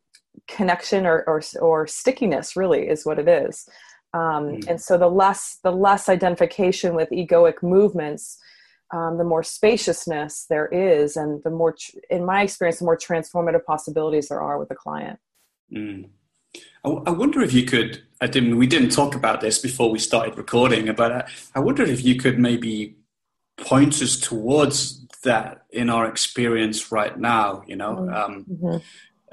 connection 0.47 1.05
or, 1.05 1.23
or, 1.27 1.41
or 1.61 1.87
stickiness 1.87 2.55
really 2.55 2.87
is 2.87 3.05
what 3.05 3.19
it 3.19 3.27
is 3.27 3.67
um, 4.13 4.45
mm. 4.45 4.67
and 4.67 4.81
so 4.81 4.97
the 4.97 5.07
less 5.07 5.59
the 5.63 5.71
less 5.71 6.09
identification 6.09 6.95
with 6.95 7.09
egoic 7.11 7.61
movements 7.63 8.39
um, 8.91 9.17
the 9.17 9.23
more 9.23 9.43
spaciousness 9.43 10.45
there 10.49 10.67
is 10.67 11.15
and 11.15 11.41
the 11.43 11.49
more 11.49 11.75
in 12.09 12.25
my 12.25 12.43
experience 12.43 12.79
the 12.79 12.85
more 12.85 12.97
transformative 12.97 13.63
possibilities 13.65 14.29
there 14.29 14.41
are 14.41 14.59
with 14.59 14.69
the 14.69 14.75
client 14.75 15.19
mm. 15.71 16.07
I, 16.83 16.89
I, 16.89 17.11
wonder 17.11 17.41
if 17.41 17.53
you 17.53 17.63
could 17.65 18.03
i 18.21 18.27
didn't 18.27 18.57
we 18.57 18.67
didn't 18.67 18.89
talk 18.89 19.15
about 19.15 19.41
this 19.41 19.59
before 19.59 19.89
we 19.89 19.99
started 19.99 20.37
recording 20.37 20.93
but 20.93 21.11
I, 21.11 21.29
I 21.55 21.59
wonder 21.59 21.83
if 21.83 22.03
you 22.03 22.15
could 22.15 22.37
maybe 22.37 22.97
point 23.57 24.01
us 24.01 24.19
towards 24.19 25.05
that 25.23 25.63
in 25.69 25.89
our 25.89 26.05
experience 26.05 26.91
right 26.91 27.17
now 27.17 27.63
you 27.65 27.75
know 27.75 27.95
mm. 27.95 28.13
um, 28.13 28.45
mm-hmm 28.51 28.77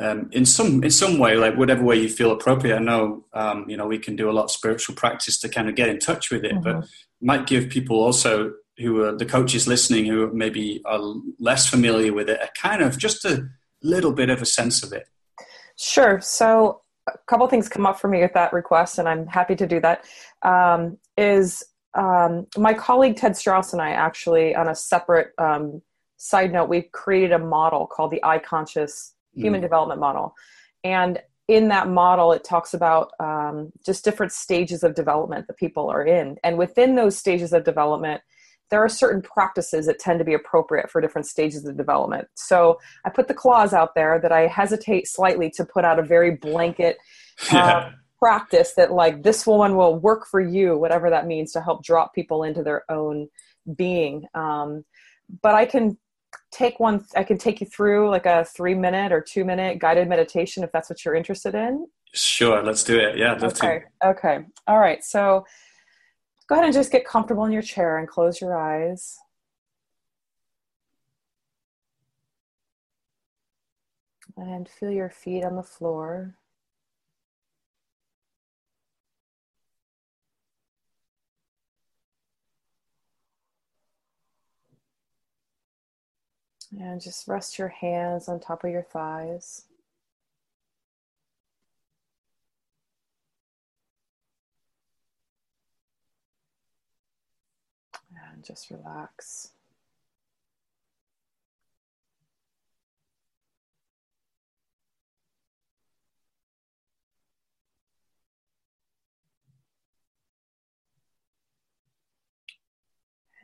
um, 0.00 0.30
in 0.32 0.46
some 0.46 0.82
in 0.82 0.90
some 0.90 1.18
way, 1.18 1.36
like 1.36 1.56
whatever 1.56 1.84
way 1.84 1.96
you 1.96 2.08
feel 2.08 2.32
appropriate. 2.32 2.76
I 2.76 2.80
know 2.80 3.24
um, 3.34 3.68
you 3.68 3.76
know 3.76 3.86
we 3.86 3.98
can 3.98 4.16
do 4.16 4.30
a 4.30 4.32
lot 4.32 4.44
of 4.44 4.50
spiritual 4.50 4.94
practice 4.94 5.38
to 5.40 5.48
kind 5.48 5.68
of 5.68 5.74
get 5.74 5.88
in 5.88 5.98
touch 5.98 6.30
with 6.30 6.44
it, 6.44 6.52
mm-hmm. 6.52 6.62
but 6.62 6.88
might 7.20 7.46
give 7.46 7.68
people 7.68 8.00
also 8.00 8.54
who 8.78 9.02
are 9.02 9.14
the 9.14 9.26
coaches 9.26 9.68
listening 9.68 10.06
who 10.06 10.32
maybe 10.32 10.80
are 10.86 11.00
less 11.38 11.68
familiar 11.68 12.14
with 12.14 12.30
it 12.30 12.40
a 12.42 12.48
kind 12.58 12.82
of 12.82 12.96
just 12.96 13.26
a 13.26 13.46
little 13.82 14.12
bit 14.12 14.30
of 14.30 14.40
a 14.40 14.46
sense 14.46 14.82
of 14.82 14.92
it. 14.92 15.06
Sure. 15.76 16.18
So 16.20 16.80
a 17.06 17.18
couple 17.26 17.46
things 17.48 17.68
come 17.68 17.84
up 17.84 18.00
for 18.00 18.08
me 18.08 18.22
with 18.22 18.32
that 18.32 18.52
request, 18.54 18.98
and 18.98 19.06
I'm 19.06 19.26
happy 19.26 19.54
to 19.56 19.66
do 19.66 19.80
that. 19.80 20.04
Um, 20.42 20.96
is 21.18 21.62
um, 21.94 22.46
my 22.56 22.72
colleague 22.72 23.16
Ted 23.16 23.36
Strauss 23.36 23.74
and 23.74 23.82
I 23.82 23.90
actually 23.90 24.54
on 24.54 24.68
a 24.68 24.74
separate 24.74 25.32
um, 25.36 25.82
side 26.16 26.52
note, 26.52 26.68
we've 26.68 26.90
created 26.92 27.32
a 27.32 27.38
model 27.38 27.86
called 27.86 28.12
the 28.12 28.24
I 28.24 28.38
Conscious 28.38 29.14
human 29.40 29.60
mm. 29.60 29.64
development 29.64 30.00
model 30.00 30.34
and 30.84 31.20
in 31.50 31.66
that 31.68 31.88
model, 31.88 32.32
it 32.32 32.44
talks 32.44 32.74
about 32.74 33.10
um, 33.18 33.72
just 33.84 34.04
different 34.04 34.30
stages 34.30 34.84
of 34.84 34.94
development 34.94 35.48
that 35.48 35.56
people 35.56 35.90
are 35.90 36.04
in. 36.04 36.36
And 36.44 36.56
within 36.56 36.94
those 36.94 37.18
stages 37.18 37.52
of 37.52 37.64
development, 37.64 38.20
there 38.70 38.84
are 38.84 38.88
certain 38.88 39.20
practices 39.20 39.86
that 39.86 39.98
tend 39.98 40.20
to 40.20 40.24
be 40.24 40.32
appropriate 40.32 40.88
for 40.88 41.00
different 41.00 41.26
stages 41.26 41.64
of 41.66 41.76
development. 41.76 42.28
So 42.34 42.78
I 43.04 43.10
put 43.10 43.26
the 43.26 43.34
clause 43.34 43.74
out 43.74 43.96
there 43.96 44.20
that 44.22 44.30
I 44.30 44.46
hesitate 44.46 45.08
slightly 45.08 45.50
to 45.56 45.64
put 45.64 45.84
out 45.84 45.98
a 45.98 46.04
very 46.04 46.36
blanket 46.36 46.98
uh, 47.50 47.90
practice 48.20 48.74
that, 48.76 48.92
like, 48.92 49.24
this 49.24 49.44
one 49.44 49.76
will 49.76 49.98
work 49.98 50.28
for 50.28 50.40
you, 50.40 50.78
whatever 50.78 51.10
that 51.10 51.26
means, 51.26 51.50
to 51.52 51.60
help 51.60 51.82
drop 51.82 52.14
people 52.14 52.44
into 52.44 52.62
their 52.62 52.84
own 52.88 53.26
being. 53.74 54.22
Um, 54.34 54.84
but 55.42 55.56
I 55.56 55.66
can 55.66 55.98
take 56.50 56.80
one 56.80 57.04
i 57.16 57.22
can 57.22 57.38
take 57.38 57.60
you 57.60 57.66
through 57.66 58.10
like 58.10 58.26
a 58.26 58.44
three 58.44 58.74
minute 58.74 59.12
or 59.12 59.20
two 59.20 59.44
minute 59.44 59.78
guided 59.78 60.08
meditation 60.08 60.64
if 60.64 60.72
that's 60.72 60.90
what 60.90 61.04
you're 61.04 61.14
interested 61.14 61.54
in? 61.54 61.86
Sure 62.12 62.62
let's 62.62 62.82
do 62.82 62.98
it. 62.98 63.16
Yeah 63.16 63.38
okay 63.42 63.84
to. 64.02 64.08
okay. 64.08 64.38
All 64.66 64.78
right 64.78 65.04
so 65.04 65.44
go 66.48 66.56
ahead 66.56 66.64
and 66.64 66.74
just 66.74 66.90
get 66.90 67.04
comfortable 67.06 67.44
in 67.44 67.52
your 67.52 67.62
chair 67.62 67.98
and 67.98 68.08
close 68.08 68.40
your 68.40 68.58
eyes. 68.58 69.16
And 74.36 74.68
feel 74.68 74.90
your 74.90 75.10
feet 75.10 75.44
on 75.44 75.54
the 75.54 75.62
floor 75.62 76.34
And 86.78 87.00
just 87.00 87.26
rest 87.26 87.58
your 87.58 87.68
hands 87.68 88.28
on 88.28 88.38
top 88.40 88.64
of 88.64 88.70
your 88.70 88.82
thighs. 88.82 89.64
And 98.32 98.44
just 98.44 98.70
relax. 98.70 99.50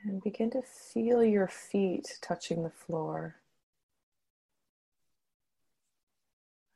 And 0.06 0.22
begin 0.22 0.50
to 0.52 0.62
feel 0.62 1.24
your 1.24 1.48
feet 1.48 2.18
touching 2.22 2.62
the 2.62 2.70
floor. 2.70 3.34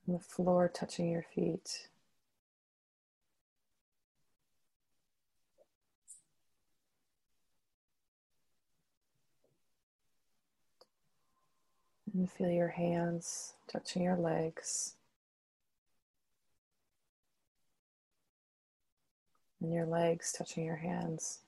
And 0.04 0.16
the 0.16 0.24
floor 0.24 0.68
touching 0.68 1.08
your 1.12 1.22
feet. 1.22 1.86
And 12.12 12.28
feel 12.28 12.50
your 12.50 12.70
hands 12.70 13.52
touching 13.68 14.02
your 14.02 14.16
legs. 14.16 14.96
And 19.60 19.72
your 19.72 19.86
legs 19.86 20.32
touching 20.32 20.64
your 20.64 20.76
hands. 20.76 21.38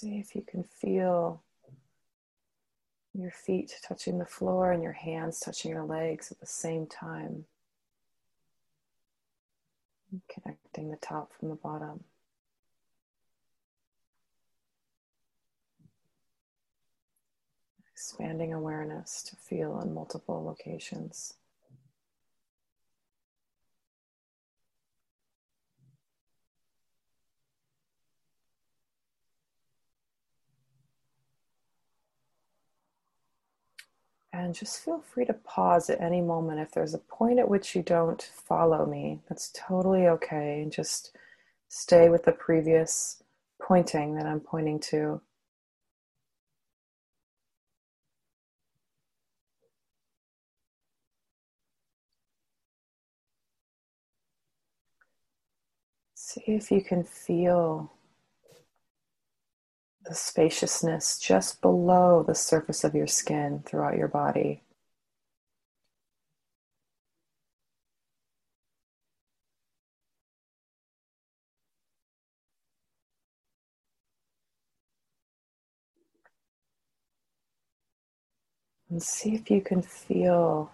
See 0.00 0.18
if 0.18 0.34
you 0.34 0.40
can 0.40 0.64
feel 0.64 1.42
your 3.12 3.30
feet 3.30 3.74
touching 3.86 4.18
the 4.18 4.24
floor 4.24 4.72
and 4.72 4.82
your 4.82 4.94
hands 4.94 5.40
touching 5.40 5.70
your 5.72 5.84
legs 5.84 6.32
at 6.32 6.40
the 6.40 6.46
same 6.46 6.86
time. 6.86 7.44
Connecting 10.26 10.90
the 10.90 10.96
top 10.96 11.34
from 11.38 11.50
the 11.50 11.54
bottom. 11.54 12.04
Expanding 17.92 18.54
awareness 18.54 19.22
to 19.24 19.36
feel 19.36 19.82
in 19.82 19.92
multiple 19.92 20.42
locations. 20.42 21.34
And 34.32 34.54
just 34.54 34.80
feel 34.84 35.00
free 35.00 35.24
to 35.26 35.32
pause 35.34 35.90
at 35.90 36.00
any 36.00 36.20
moment. 36.20 36.60
If 36.60 36.72
there's 36.72 36.94
a 36.94 36.98
point 36.98 37.38
at 37.38 37.48
which 37.48 37.74
you 37.74 37.82
don't 37.82 38.22
follow 38.22 38.86
me, 38.86 39.20
that's 39.28 39.50
totally 39.54 40.06
okay. 40.06 40.62
And 40.62 40.72
just 40.72 41.16
stay 41.68 42.08
with 42.08 42.24
the 42.24 42.32
previous 42.32 43.22
pointing 43.60 44.14
that 44.16 44.26
I'm 44.26 44.40
pointing 44.40 44.78
to. 44.90 45.20
See 56.14 56.42
if 56.46 56.70
you 56.70 56.82
can 56.82 57.02
feel 57.02 57.92
the 60.10 60.16
spaciousness 60.16 61.20
just 61.20 61.62
below 61.62 62.24
the 62.26 62.34
surface 62.34 62.82
of 62.82 62.96
your 62.96 63.06
skin 63.06 63.62
throughout 63.64 63.96
your 63.96 64.08
body. 64.08 64.60
And 78.90 79.00
see 79.00 79.36
if 79.36 79.48
you 79.48 79.60
can 79.60 79.80
feel 79.80 80.72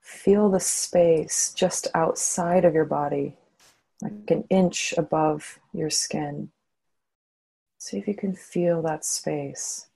feel 0.00 0.50
the 0.50 0.58
space 0.58 1.52
just 1.54 1.86
outside 1.94 2.64
of 2.64 2.74
your 2.74 2.84
body, 2.84 3.36
like 4.02 4.28
an 4.32 4.44
inch 4.50 4.92
above 4.98 5.60
your 5.72 5.88
skin. 5.88 6.50
See 7.80 7.96
if 7.96 8.06
you 8.06 8.14
can 8.14 8.34
feel 8.34 8.82
that 8.82 9.06
space. 9.06 9.86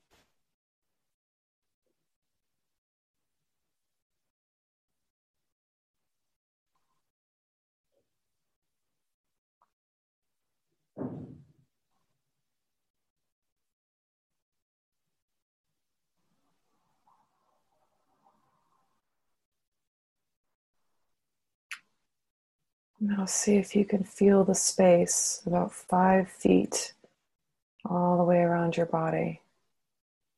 Now 22.98 23.26
see 23.26 23.56
if 23.56 23.76
you 23.76 23.84
can 23.84 24.04
feel 24.04 24.42
the 24.42 24.54
space 24.54 25.42
about 25.44 25.74
five 25.74 26.30
feet 26.30 26.94
all 27.84 28.16
the 28.16 28.24
way 28.24 28.38
around 28.38 28.76
your 28.76 28.86
body, 28.86 29.40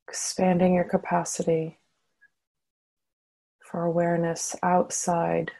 expanding 0.08 0.74
your 0.74 0.84
capacity 0.84 1.78
for 3.60 3.82
awareness 3.84 4.56
outside 4.62 5.52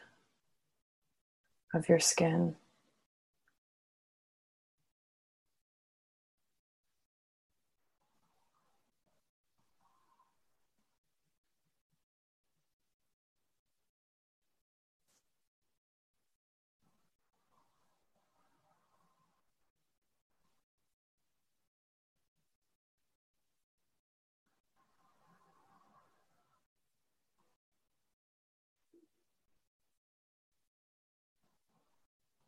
of 1.73 1.89
your 1.89 1.99
skin. 1.99 2.55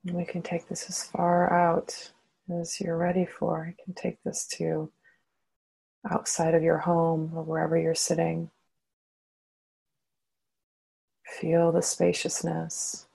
And 0.05 0.15
we 0.15 0.25
can 0.25 0.41
take 0.41 0.67
this 0.67 0.89
as 0.89 1.03
far 1.03 1.51
out 1.51 2.11
as 2.59 2.79
you're 2.79 2.97
ready 2.97 3.25
for. 3.25 3.73
You 3.77 3.83
can 3.83 3.93
take 3.93 4.21
this 4.23 4.47
to 4.57 4.91
outside 6.09 6.55
of 6.55 6.63
your 6.63 6.77
home 6.77 7.31
or 7.35 7.43
wherever 7.43 7.77
you're 7.77 7.95
sitting. 7.95 8.49
Feel 11.25 11.71
the 11.71 11.81
spaciousness 11.81 13.05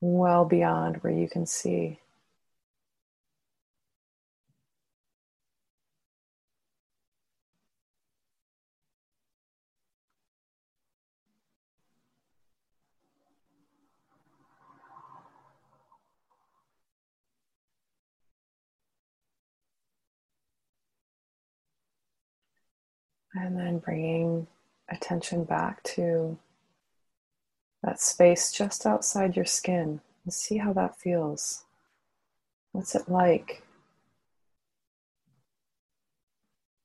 well 0.00 0.44
beyond 0.44 0.96
where 0.98 1.12
you 1.12 1.28
can 1.28 1.46
see. 1.46 2.00
And 23.40 23.56
then 23.56 23.78
bringing 23.78 24.48
attention 24.88 25.44
back 25.44 25.84
to 25.84 26.38
that 27.84 28.00
space 28.00 28.50
just 28.50 28.84
outside 28.84 29.36
your 29.36 29.44
skin 29.44 30.00
and 30.24 30.34
see 30.34 30.56
how 30.56 30.72
that 30.72 30.98
feels. 30.98 31.62
What's 32.72 32.96
it 32.96 33.08
like 33.08 33.62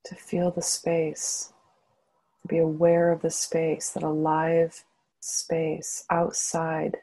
to 0.05 0.13
feel 0.13 0.51
the 0.51 0.61
space, 0.61 1.51
to 2.43 2.47
be 2.47 2.59
aware 2.59 3.11
of 3.11 3.23
the 3.23 3.31
space, 3.31 3.89
that 3.89 4.03
alive 4.03 4.83
space 5.21 6.05
outside 6.11 6.97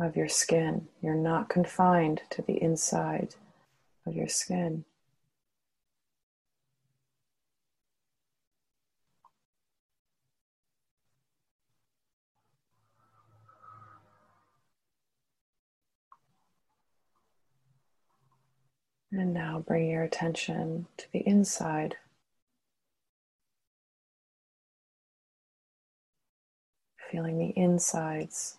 of 0.00 0.16
your 0.16 0.28
skin? 0.28 0.88
You're 1.00 1.14
not 1.14 1.48
confined 1.48 2.22
to 2.30 2.42
the 2.42 2.60
inside 2.60 3.36
of 4.04 4.16
your 4.16 4.28
skin. 4.28 4.84
And 19.14 19.34
now 19.34 19.62
bring 19.66 19.90
your 19.90 20.02
attention 20.02 20.86
to 20.96 21.04
the 21.12 21.18
inside. 21.18 21.96
Feeling 27.10 27.38
the 27.38 27.52
insides 27.54 28.56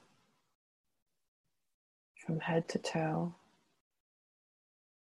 from 2.23 2.39
head 2.39 2.69
to 2.69 2.77
toe. 2.77 3.33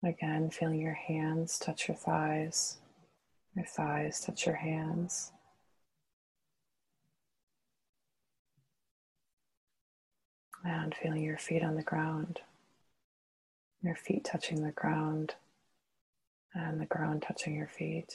Again, 0.04 0.50
feeling 0.50 0.80
your 0.80 0.94
hands 0.94 1.56
touch 1.56 1.86
your 1.86 1.96
thighs, 1.96 2.78
your 3.54 3.64
thighs 3.64 4.20
touch 4.20 4.44
your 4.44 4.56
hands. 4.56 5.30
And 10.64 10.92
feeling 10.96 11.22
your 11.22 11.38
feet 11.38 11.62
on 11.62 11.76
the 11.76 11.82
ground 11.82 12.40
your 13.82 13.94
feet 13.94 14.24
touching 14.24 14.62
the 14.62 14.72
ground 14.72 15.34
and 16.54 16.80
the 16.80 16.86
ground 16.86 17.22
touching 17.26 17.54
your 17.54 17.68
feet. 17.68 18.14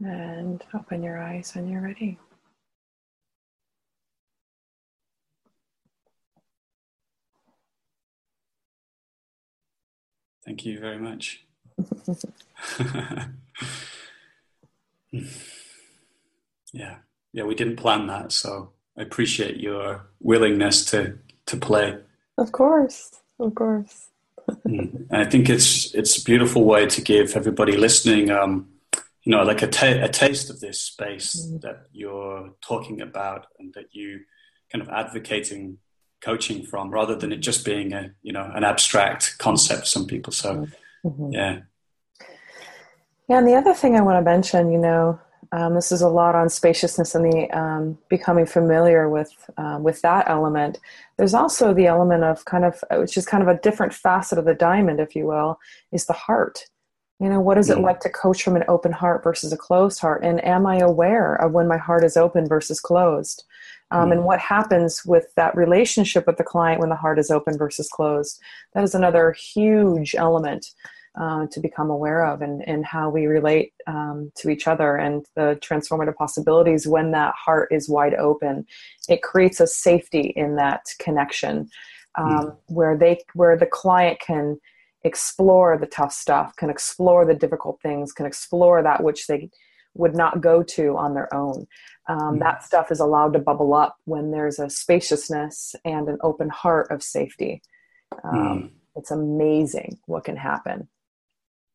And 0.00 0.64
open 0.74 1.04
your 1.04 1.22
eyes 1.22 1.52
when 1.54 1.68
you're 1.68 1.80
ready. 1.80 2.18
Thank 10.44 10.64
you 10.64 10.78
very 10.80 10.98
much. 10.98 11.44
yeah, 16.72 16.96
yeah, 17.32 17.44
we 17.44 17.54
didn't 17.54 17.76
plan 17.76 18.06
that, 18.08 18.32
so 18.32 18.72
I 18.96 19.02
appreciate 19.02 19.58
your 19.58 20.06
willingness 20.20 20.84
to 20.86 21.18
to 21.46 21.56
play. 21.56 21.98
Of 22.38 22.52
course, 22.52 23.20
of 23.38 23.54
course. 23.54 24.08
Mm. 24.66 25.06
and 25.10 25.22
I 25.22 25.24
think 25.24 25.48
it's 25.48 25.94
it's 25.94 26.18
a 26.18 26.24
beautiful 26.24 26.64
way 26.64 26.86
to 26.86 27.00
give 27.00 27.36
everybody 27.36 27.76
listening, 27.76 28.30
um, 28.30 28.68
you 29.22 29.30
know, 29.30 29.44
like 29.44 29.62
a, 29.62 29.68
ta- 29.68 30.02
a 30.02 30.08
taste 30.08 30.50
of 30.50 30.58
this 30.58 30.80
space 30.80 31.46
mm. 31.46 31.60
that 31.60 31.86
you're 31.92 32.52
talking 32.60 33.00
about 33.00 33.46
and 33.60 33.72
that 33.74 33.94
you 33.94 34.20
kind 34.70 34.82
of 34.82 34.88
advocating 34.88 35.78
coaching 36.22 36.64
from 36.64 36.90
rather 36.90 37.16
than 37.16 37.32
it 37.32 37.38
just 37.38 37.64
being 37.64 37.92
a 37.92 38.10
you 38.22 38.32
know 38.32 38.50
an 38.54 38.64
abstract 38.64 39.36
concept 39.38 39.80
for 39.82 39.86
some 39.86 40.06
people 40.06 40.32
so 40.32 40.66
mm-hmm. 41.04 41.32
yeah. 41.32 41.58
Yeah 43.28 43.38
and 43.38 43.48
the 43.48 43.54
other 43.54 43.74
thing 43.74 43.96
i 43.96 44.00
want 44.00 44.18
to 44.18 44.22
mention 44.22 44.72
you 44.72 44.78
know 44.78 45.18
um, 45.52 45.74
this 45.74 45.92
is 45.92 46.00
a 46.00 46.08
lot 46.08 46.34
on 46.34 46.48
spaciousness 46.48 47.14
and 47.14 47.30
the 47.30 47.50
um, 47.50 47.98
becoming 48.08 48.46
familiar 48.46 49.08
with 49.08 49.50
um, 49.58 49.82
with 49.82 50.00
that 50.00 50.28
element. 50.28 50.78
There's 51.18 51.34
also 51.34 51.74
the 51.74 51.86
element 51.86 52.24
of 52.24 52.44
kind 52.46 52.64
of 52.64 52.82
which 52.92 53.18
is 53.18 53.26
kind 53.26 53.42
of 53.42 53.48
a 53.48 53.60
different 53.60 53.92
facet 53.92 54.38
of 54.38 54.46
the 54.46 54.54
diamond 54.54 54.98
if 54.98 55.14
you 55.14 55.26
will 55.26 55.60
is 55.92 56.06
the 56.06 56.14
heart. 56.14 56.64
You 57.20 57.28
know 57.28 57.40
what 57.40 57.58
is 57.58 57.68
it 57.68 57.76
mm. 57.76 57.82
like 57.82 58.00
to 58.00 58.08
coach 58.08 58.42
from 58.42 58.56
an 58.56 58.64
open 58.66 58.92
heart 58.92 59.22
versus 59.22 59.52
a 59.52 59.56
closed 59.58 60.00
heart? 60.00 60.24
And 60.24 60.42
am 60.44 60.66
i 60.66 60.78
aware 60.78 61.34
of 61.34 61.52
when 61.52 61.68
my 61.68 61.76
heart 61.76 62.02
is 62.02 62.16
open 62.16 62.48
versus 62.48 62.80
closed 62.80 63.44
um, 63.92 64.12
and 64.12 64.24
what 64.24 64.40
happens 64.40 65.02
with 65.04 65.26
that 65.36 65.54
relationship 65.56 66.26
with 66.26 66.38
the 66.38 66.44
client 66.44 66.80
when 66.80 66.88
the 66.88 66.96
heart 66.96 67.18
is 67.18 67.30
open 67.30 67.58
versus 67.58 67.88
closed. 67.88 68.40
That 68.74 68.84
is 68.84 68.94
another 68.94 69.32
huge 69.32 70.14
element 70.14 70.66
uh, 71.20 71.46
to 71.50 71.60
become 71.60 71.90
aware 71.90 72.24
of 72.24 72.40
and, 72.40 72.66
and 72.66 72.86
how 72.86 73.10
we 73.10 73.26
relate 73.26 73.74
um, 73.86 74.32
to 74.36 74.48
each 74.48 74.66
other 74.66 74.96
and 74.96 75.26
the 75.36 75.58
transformative 75.60 76.16
possibilities 76.16 76.86
when 76.86 77.10
that 77.10 77.34
heart 77.34 77.68
is 77.70 77.88
wide 77.88 78.14
open. 78.14 78.64
It 79.08 79.22
creates 79.22 79.60
a 79.60 79.66
safety 79.66 80.32
in 80.36 80.56
that 80.56 80.86
connection 80.98 81.68
um, 82.14 82.26
mm. 82.28 82.56
where 82.66 82.96
they 82.96 83.20
where 83.34 83.56
the 83.56 83.66
client 83.66 84.20
can 84.20 84.58
explore 85.04 85.76
the 85.76 85.86
tough 85.86 86.12
stuff, 86.12 86.54
can 86.56 86.70
explore 86.70 87.26
the 87.26 87.34
difficult 87.34 87.80
things, 87.82 88.12
can 88.12 88.24
explore 88.24 88.82
that 88.82 89.02
which 89.02 89.26
they 89.26 89.50
would 89.94 90.14
not 90.14 90.40
go 90.40 90.62
to 90.62 90.96
on 90.96 91.14
their 91.14 91.32
own. 91.34 91.66
Um, 92.08 92.36
mm 92.36 92.38
That 92.40 92.62
stuff 92.64 92.90
is 92.90 93.00
allowed 93.00 93.32
to 93.34 93.38
bubble 93.38 93.74
up 93.74 93.96
when 94.04 94.30
there's 94.30 94.58
a 94.58 94.68
spaciousness 94.68 95.74
and 95.84 96.08
an 96.08 96.18
open 96.22 96.48
heart 96.48 96.90
of 96.90 97.02
safety. 97.02 97.62
Um, 98.24 98.34
mm. 98.34 98.70
It's 98.96 99.10
amazing 99.10 99.98
what 100.06 100.24
can 100.24 100.36
happen. 100.36 100.88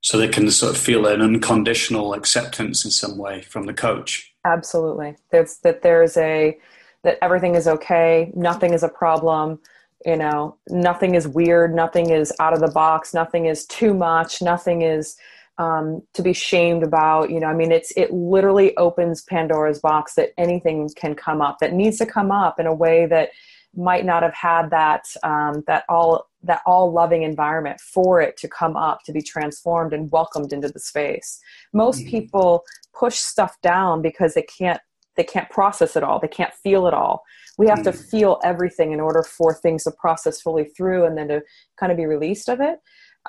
So 0.02 0.18
they 0.18 0.28
can 0.28 0.50
sort 0.52 0.76
of 0.76 0.82
feel 0.82 1.08
an 1.08 1.22
unconditional 1.22 2.14
acceptance 2.14 2.86
in 2.86 2.92
some 2.92 3.18
way 3.18 3.42
from 3.42 3.66
the 3.66 3.74
coach. 3.74 4.34
Absolutely. 4.46 5.16
There's 5.32 5.58
that 5.64 5.82
there's 5.82 6.16
a 6.18 6.58
that 7.04 7.18
everything 7.22 7.56
is 7.56 7.68
okay, 7.68 8.32
nothing 8.36 8.74
is 8.74 8.84
a 8.84 8.90
problem, 8.90 9.60
you 10.06 10.16
know, 10.16 10.58
nothing 10.70 11.16
is 11.16 11.28
weird, 11.28 11.74
nothing 11.74 12.10
is 12.10 12.32
out 12.40 12.54
of 12.54 12.60
the 12.60 12.72
box, 12.72 13.14
nothing 13.14 13.46
is 13.46 13.66
too 13.66 13.94
much, 13.94 14.42
nothing 14.42 14.82
is 14.82 15.18
um, 15.58 16.02
to 16.14 16.22
be 16.22 16.34
shamed 16.34 16.84
about. 16.84 17.30
You 17.30 17.40
know, 17.40 17.48
I 17.48 17.54
mean, 17.54 17.72
it's 17.72 17.92
it 17.98 18.12
literally 18.12 18.76
opens 18.78 19.24
Pandora's 19.24 19.80
box 19.80 20.16
that 20.16 20.30
anything 20.38 20.90
can 20.96 21.16
come 21.16 21.42
up 21.42 21.58
that 21.60 21.74
needs 21.74 21.98
to 21.98 22.06
come 22.06 22.32
up 22.32 22.60
in 22.60 22.68
a 22.68 22.74
way 22.74 23.06
that 23.08 23.30
might 23.76 24.06
not 24.06 24.24
have 24.24 24.34
had 24.34 24.70
that 24.72 25.06
um, 25.24 25.64
that 25.68 25.84
all 25.90 26.28
that 26.44 26.62
all 26.66 26.92
loving 26.92 27.24
environment 27.24 27.80
for 27.80 28.22
it 28.22 28.38
to 28.38 28.48
come 28.48 28.76
up 28.76 29.04
to 29.06 29.12
be 29.12 29.22
transformed 29.22 29.94
and 29.94 30.12
welcomed 30.12 30.54
into 30.54 30.70
the 30.70 30.80
space. 30.80 31.40
Most 31.74 32.02
mm-hmm. 32.02 32.10
people 32.10 32.64
push 32.98 33.16
stuff 33.16 33.56
down 33.62 34.02
because 34.02 34.34
they 34.34 34.44
can't 34.44 34.80
they 35.16 35.24
can't 35.24 35.50
process 35.50 35.96
it 35.96 36.04
all. 36.04 36.20
They 36.20 36.28
can't 36.28 36.54
feel 36.54 36.88
it 36.88 36.94
all. 36.94 37.24
We 37.58 37.68
have 37.68 37.80
mm-hmm. 37.80 37.92
to 37.92 38.04
feel 38.10 38.40
everything 38.44 38.92
in 38.92 39.00
order 39.00 39.24
for 39.24 39.54
things 39.54 39.84
to 39.84 39.92
process 39.92 40.42
fully 40.42 40.66
through 40.66 41.06
and 41.06 41.18
then 41.18 41.28
to 41.30 41.42
kind 41.80 41.92
of 41.92 41.98
be 41.98 42.06
released 42.06 42.50
of 42.50 42.62
it 42.62 42.80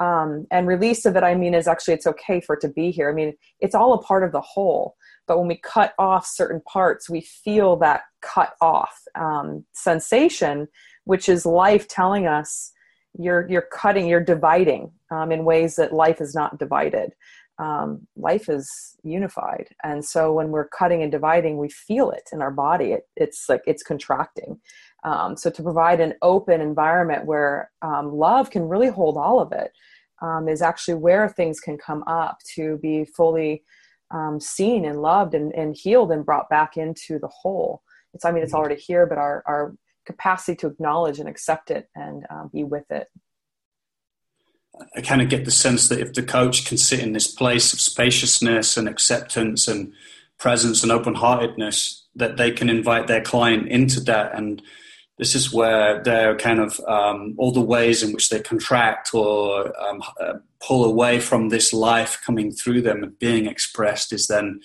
um, 0.01 0.47
and 0.51 0.67
release 0.67 1.05
of 1.05 1.17
it 1.17 1.23
i 1.23 1.35
mean 1.35 1.55
is 1.55 1.69
actually 1.69 1.95
it's 1.95 2.07
okay 2.07 2.41
for 2.41 2.55
it 2.55 2.61
to 2.61 2.69
be 2.69 2.91
here. 2.91 3.11
I 3.11 3.13
mean 3.13 3.35
it's 3.61 3.75
all 3.75 3.95
a 3.95 4.03
part 4.03 4.25
of 4.25 4.33
the 4.33 4.41
whole. 4.41 4.97
But 5.27 5.39
when 5.39 5.49
we 5.49 5.57
cut 5.57 5.95
off 5.99 6.27
certain 6.27 6.61
parts 6.63 7.09
we 7.09 7.21
feel 7.21 7.77
that 7.77 8.03
cut 8.23 8.55
off 8.61 8.97
um, 9.15 9.65
sensation 9.73 10.69
which 11.05 11.29
is 11.29 11.47
life 11.47 11.89
telling 11.89 12.27
us 12.27 12.73
you're 13.19 13.47
you're 13.51 13.69
cutting 13.73 14.07
you're 14.07 14.21
dividing 14.25 14.93
um, 15.11 15.33
in 15.33 15.45
ways 15.45 15.77
that 15.77 15.93
life 15.93 16.21
is 16.21 16.35
not 16.35 16.59
divided. 16.59 17.13
Um, 17.61 18.07
life 18.15 18.49
is 18.49 18.71
unified. 19.03 19.67
And 19.83 20.05
so 20.05 20.33
when 20.33 20.51
we're 20.51 20.69
cutting 20.69 21.03
and 21.03 21.11
dividing 21.11 21.59
we 21.59 21.71
feel 21.71 22.11
it 22.11 22.29
in 22.33 22.41
our 22.41 22.53
body. 22.53 22.93
It, 22.93 23.03
it's 23.17 23.47
like 23.49 23.63
it's 23.67 23.83
contracting 23.83 24.61
um, 25.05 25.37
so 25.37 25.51
to 25.51 25.63
provide 25.63 26.01
an 26.01 26.15
open 26.23 26.61
environment 26.61 27.25
where 27.25 27.71
um, 27.83 28.13
love 28.13 28.51
can 28.51 28.69
really 28.69 28.89
hold 28.89 29.17
all 29.17 29.41
of 29.41 29.53
it 29.53 29.73
um, 30.21 30.49
is 30.49 30.63
actually 30.63 30.95
where 30.95 31.29
things 31.29 31.61
can 31.61 31.79
come 31.79 32.03
up 32.07 32.39
to 32.55 32.79
be 32.79 33.05
fully 33.05 33.63
um, 34.11 34.41
seen 34.41 34.85
and 34.85 35.03
loved 35.03 35.35
and, 35.35 35.53
and 35.55 35.77
healed 35.77 36.11
and 36.11 36.25
brought 36.25 36.49
back 36.49 36.77
into 36.77 37.19
the 37.19 37.29
whole 37.29 37.83
it's 38.15 38.25
i 38.25 38.31
mean 38.31 38.43
it's 38.43 38.53
mm-hmm. 38.53 38.61
already 38.61 38.81
here 38.81 39.07
but 39.07 39.19
our, 39.19 39.43
our 39.47 39.75
capacity 40.07 40.57
to 40.57 40.67
acknowledge 40.67 41.19
and 41.19 41.29
accept 41.29 41.71
it 41.71 41.89
and 41.95 42.25
um, 42.31 42.51
be 42.53 42.65
with 42.65 42.91
it 42.91 43.09
I 44.97 45.01
kind 45.01 45.23
of 45.23 45.29
get 45.29 45.45
the 45.45 45.51
sense 45.51 45.89
that 45.89 46.01
if 46.01 46.15
the 46.15 46.23
coach 46.23 46.65
can 46.65 46.79
sit 46.79 47.01
in 47.01 47.13
this 47.13 47.27
place 47.27 47.73
of 47.73 47.81
spaciousness 47.81 48.77
and 48.77 48.89
acceptance 48.89 49.67
and 49.69 49.93
presence 50.39 50.83
and 50.83 50.93
open 50.93 51.15
heartedness, 51.15 52.07
that 52.15 52.37
they 52.37 52.51
can 52.51 52.69
invite 52.69 53.07
their 53.07 53.23
client 53.23 53.69
into 53.69 54.01
that. 54.01 54.35
And 54.35 54.63
this 55.19 55.35
is 55.35 55.53
where 55.53 56.03
they're 56.03 56.37
kind 56.37 56.61
of 56.61 56.81
um, 56.81 57.35
all 57.39 57.53
the 57.53 57.61
ways 57.61 58.03
in 58.03 58.13
which 58.13 58.29
they 58.29 58.41
contract 58.41 59.13
or 59.15 59.79
um, 59.81 60.03
uh, 60.21 60.35
pull 60.61 60.85
away 60.85 61.21
from 61.21 61.49
this 61.49 61.73
life 61.73 62.21
coming 62.25 62.53
through 62.53 62.83
them 62.83 63.03
and 63.03 63.19
being 63.19 63.47
expressed 63.47 64.13
is 64.13 64.27
then. 64.27 64.61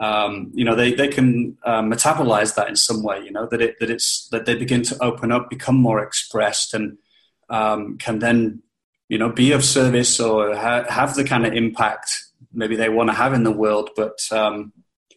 Um, 0.00 0.50
you 0.52 0.64
know 0.64 0.74
they, 0.74 0.94
they 0.94 1.06
can 1.06 1.56
uh, 1.62 1.82
metabolize 1.82 2.56
that 2.56 2.68
in 2.68 2.74
some 2.74 3.04
way 3.04 3.22
you 3.22 3.30
know 3.30 3.46
that 3.52 3.60
it 3.60 3.78
that 3.78 3.88
it's 3.88 4.26
that 4.32 4.46
they 4.46 4.56
begin 4.56 4.82
to 4.84 5.00
open 5.00 5.30
up 5.30 5.48
become 5.48 5.76
more 5.76 6.02
expressed 6.02 6.74
and 6.74 6.98
um, 7.50 7.98
can 7.98 8.18
then 8.18 8.62
you 9.12 9.18
know, 9.18 9.28
be 9.28 9.52
of 9.52 9.62
service 9.62 10.18
or 10.18 10.56
ha- 10.56 10.86
have 10.88 11.14
the 11.16 11.22
kind 11.22 11.44
of 11.44 11.52
impact 11.52 12.10
maybe 12.50 12.76
they 12.76 12.88
want 12.88 13.10
to 13.10 13.14
have 13.14 13.34
in 13.34 13.44
the 13.44 13.52
world, 13.52 13.90
but 13.94 14.18
um, 14.30 14.72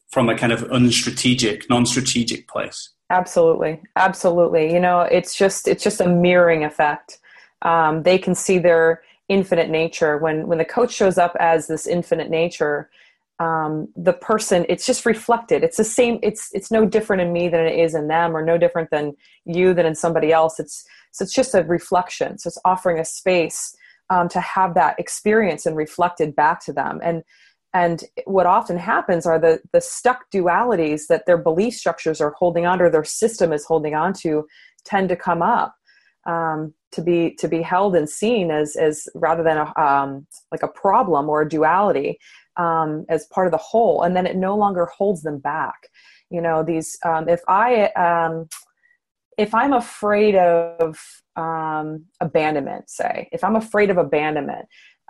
from 0.09 0.27
a 0.27 0.37
kind 0.37 0.51
of 0.51 0.63
unstrategic, 0.63 1.69
non-strategic 1.69 2.45
place. 2.49 2.89
Absolutely, 3.09 3.81
absolutely. 3.95 4.73
You 4.73 4.79
know, 4.79 5.01
it's 5.01 5.35
just 5.35 5.67
it's 5.67 5.83
just 5.83 6.01
a 6.01 6.07
mirroring 6.07 6.63
effect. 6.63 7.19
Um, 7.61 8.03
they 8.03 8.17
can 8.17 8.33
see 8.33 8.57
their 8.57 9.01
infinite 9.29 9.69
nature 9.69 10.17
when 10.17 10.47
when 10.47 10.57
the 10.57 10.65
coach 10.65 10.91
shows 10.93 11.17
up 11.17 11.35
as 11.39 11.67
this 11.67 11.85
infinite 11.87 12.29
nature. 12.29 12.89
Um, 13.39 13.89
the 13.97 14.13
person 14.13 14.65
it's 14.69 14.85
just 14.85 15.05
reflected 15.05 15.61
it's 15.61 15.75
the 15.75 15.83
same 15.83 16.19
it's 16.23 16.49
it's 16.53 16.71
no 16.71 16.85
different 16.85 17.21
in 17.21 17.33
me 17.33 17.49
than 17.49 17.65
it 17.65 17.77
is 17.77 17.93
in 17.93 18.07
them 18.07 18.33
or 18.35 18.41
no 18.41 18.57
different 18.57 18.91
than 18.91 19.13
you 19.43 19.73
than 19.73 19.85
in 19.85 19.93
somebody 19.93 20.31
else 20.31 20.57
it's 20.57 20.85
so 21.11 21.23
it's 21.23 21.33
just 21.33 21.53
a 21.53 21.63
reflection 21.63 22.37
so 22.37 22.47
it's 22.47 22.57
offering 22.63 22.97
a 22.97 23.03
space 23.03 23.75
um, 24.09 24.29
to 24.29 24.39
have 24.39 24.73
that 24.75 24.97
experience 24.99 25.65
and 25.65 25.75
reflected 25.75 26.33
back 26.33 26.61
to 26.61 26.71
them 26.71 27.01
and 27.03 27.23
and 27.75 28.05
what 28.23 28.45
often 28.45 28.77
happens 28.77 29.25
are 29.25 29.37
the 29.37 29.59
the 29.73 29.81
stuck 29.81 30.31
dualities 30.31 31.07
that 31.09 31.25
their 31.25 31.37
belief 31.37 31.73
structures 31.75 32.21
are 32.21 32.33
holding 32.39 32.65
on 32.65 32.81
or 32.81 32.89
their 32.89 33.03
system 33.03 33.51
is 33.51 33.65
holding 33.65 33.93
on 33.93 34.13
to 34.13 34.47
tend 34.85 35.09
to 35.09 35.15
come 35.15 35.41
up 35.41 35.75
um, 36.25 36.73
to 36.93 37.01
be 37.01 37.35
to 37.35 37.47
be 37.49 37.61
held 37.61 37.95
and 37.95 38.09
seen 38.09 38.49
as 38.49 38.77
as 38.77 39.07
rather 39.13 39.43
than 39.43 39.57
a 39.57 39.79
um, 39.79 40.25
like 40.53 40.63
a 40.63 40.69
problem 40.69 41.29
or 41.29 41.41
a 41.41 41.49
duality 41.49 42.17
um, 42.55 43.05
as 43.09 43.27
part 43.27 43.45
of 43.45 43.51
the 43.51 43.57
whole. 43.57 44.03
And 44.03 44.15
then 44.15 44.25
it 44.25 44.37
no 44.37 44.55
longer 44.55 44.85
holds 44.85 45.21
them 45.21 45.39
back. 45.39 45.89
You 46.29 46.41
know 46.41 46.63
these 46.63 46.97
um, 47.03 47.27
if 47.27 47.41
i 47.47 47.87
um, 48.07 48.47
if 49.37 49.53
i'm 49.53 49.73
afraid 49.73 50.35
of 50.35 50.97
um, 51.35 52.05
abandonment 52.21 52.89
say 52.89 53.27
if 53.31 53.43
i'm 53.43 53.57
afraid 53.57 53.89
of 53.89 53.97
abandonment 53.97 54.65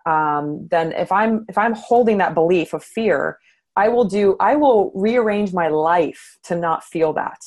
um, 0.06 0.68
then 0.70 0.92
if 0.94 1.12
i'm 1.12 1.46
if 1.50 1.58
i'm 1.58 1.74
holding 1.74 2.18
that 2.18 2.34
belief 2.34 2.74
of 2.74 2.84
fear 2.84 3.40
i 3.76 3.88
will 3.88 4.06
do 4.06 4.36
i 4.40 4.56
will 4.56 4.92
rearrange 4.96 5.54
my 5.54 5.68
life 5.68 6.38
to 6.44 6.56
not 6.56 6.84
feel 6.84 7.14
that. 7.14 7.40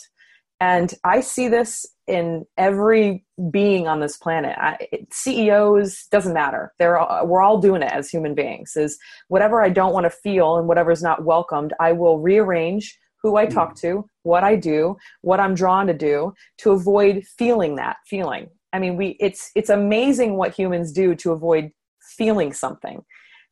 And 0.61 0.93
i 1.05 1.21
see 1.21 1.49
this 1.49 1.87
in 2.07 2.47
every 2.57 3.25
being 3.51 3.87
on 3.87 4.01
this 4.01 4.17
planet. 4.17 4.57
I, 4.59 4.79
ceos 5.13 6.07
doesn't 6.11 6.33
matter. 6.33 6.73
They're 6.79 6.99
all, 6.99 7.27
we're 7.27 7.43
all 7.43 7.61
doing 7.61 7.83
it 7.83 7.93
as 7.93 8.09
human 8.09 8.35
beings 8.35 8.73
is 8.77 8.99
whatever 9.29 9.63
i 9.63 9.69
don't 9.69 9.93
want 9.93 10.05
to 10.05 10.11
feel 10.11 10.57
and 10.57 10.67
whatever's 10.67 11.03
not 11.03 11.25
welcomed 11.25 11.73
i 11.81 11.93
will 11.93 12.19
rearrange 12.19 12.99
who 13.23 13.37
I 13.37 13.47
talk 13.47 13.75
to, 13.77 14.09
what 14.23 14.45
I 14.45 14.57
do, 14.57 14.97
what 15.23 15.41
I'm 15.41 15.55
drawn 15.55 15.87
to 15.87 15.95
do 15.95 16.35
to 16.59 16.71
avoid 16.71 17.25
feeling 17.37 17.77
that 17.77 17.97
feeling. 18.07 18.49
I 18.73 18.79
mean, 18.79 18.97
we 18.97 19.17
it's 19.19 19.51
it's 19.55 19.71
amazing 19.71 20.37
what 20.37 20.55
humans 20.55 20.93
do 20.93 21.15
to 21.17 21.33
avoid 21.33 21.71
feeling 22.19 22.53
something. 22.53 23.03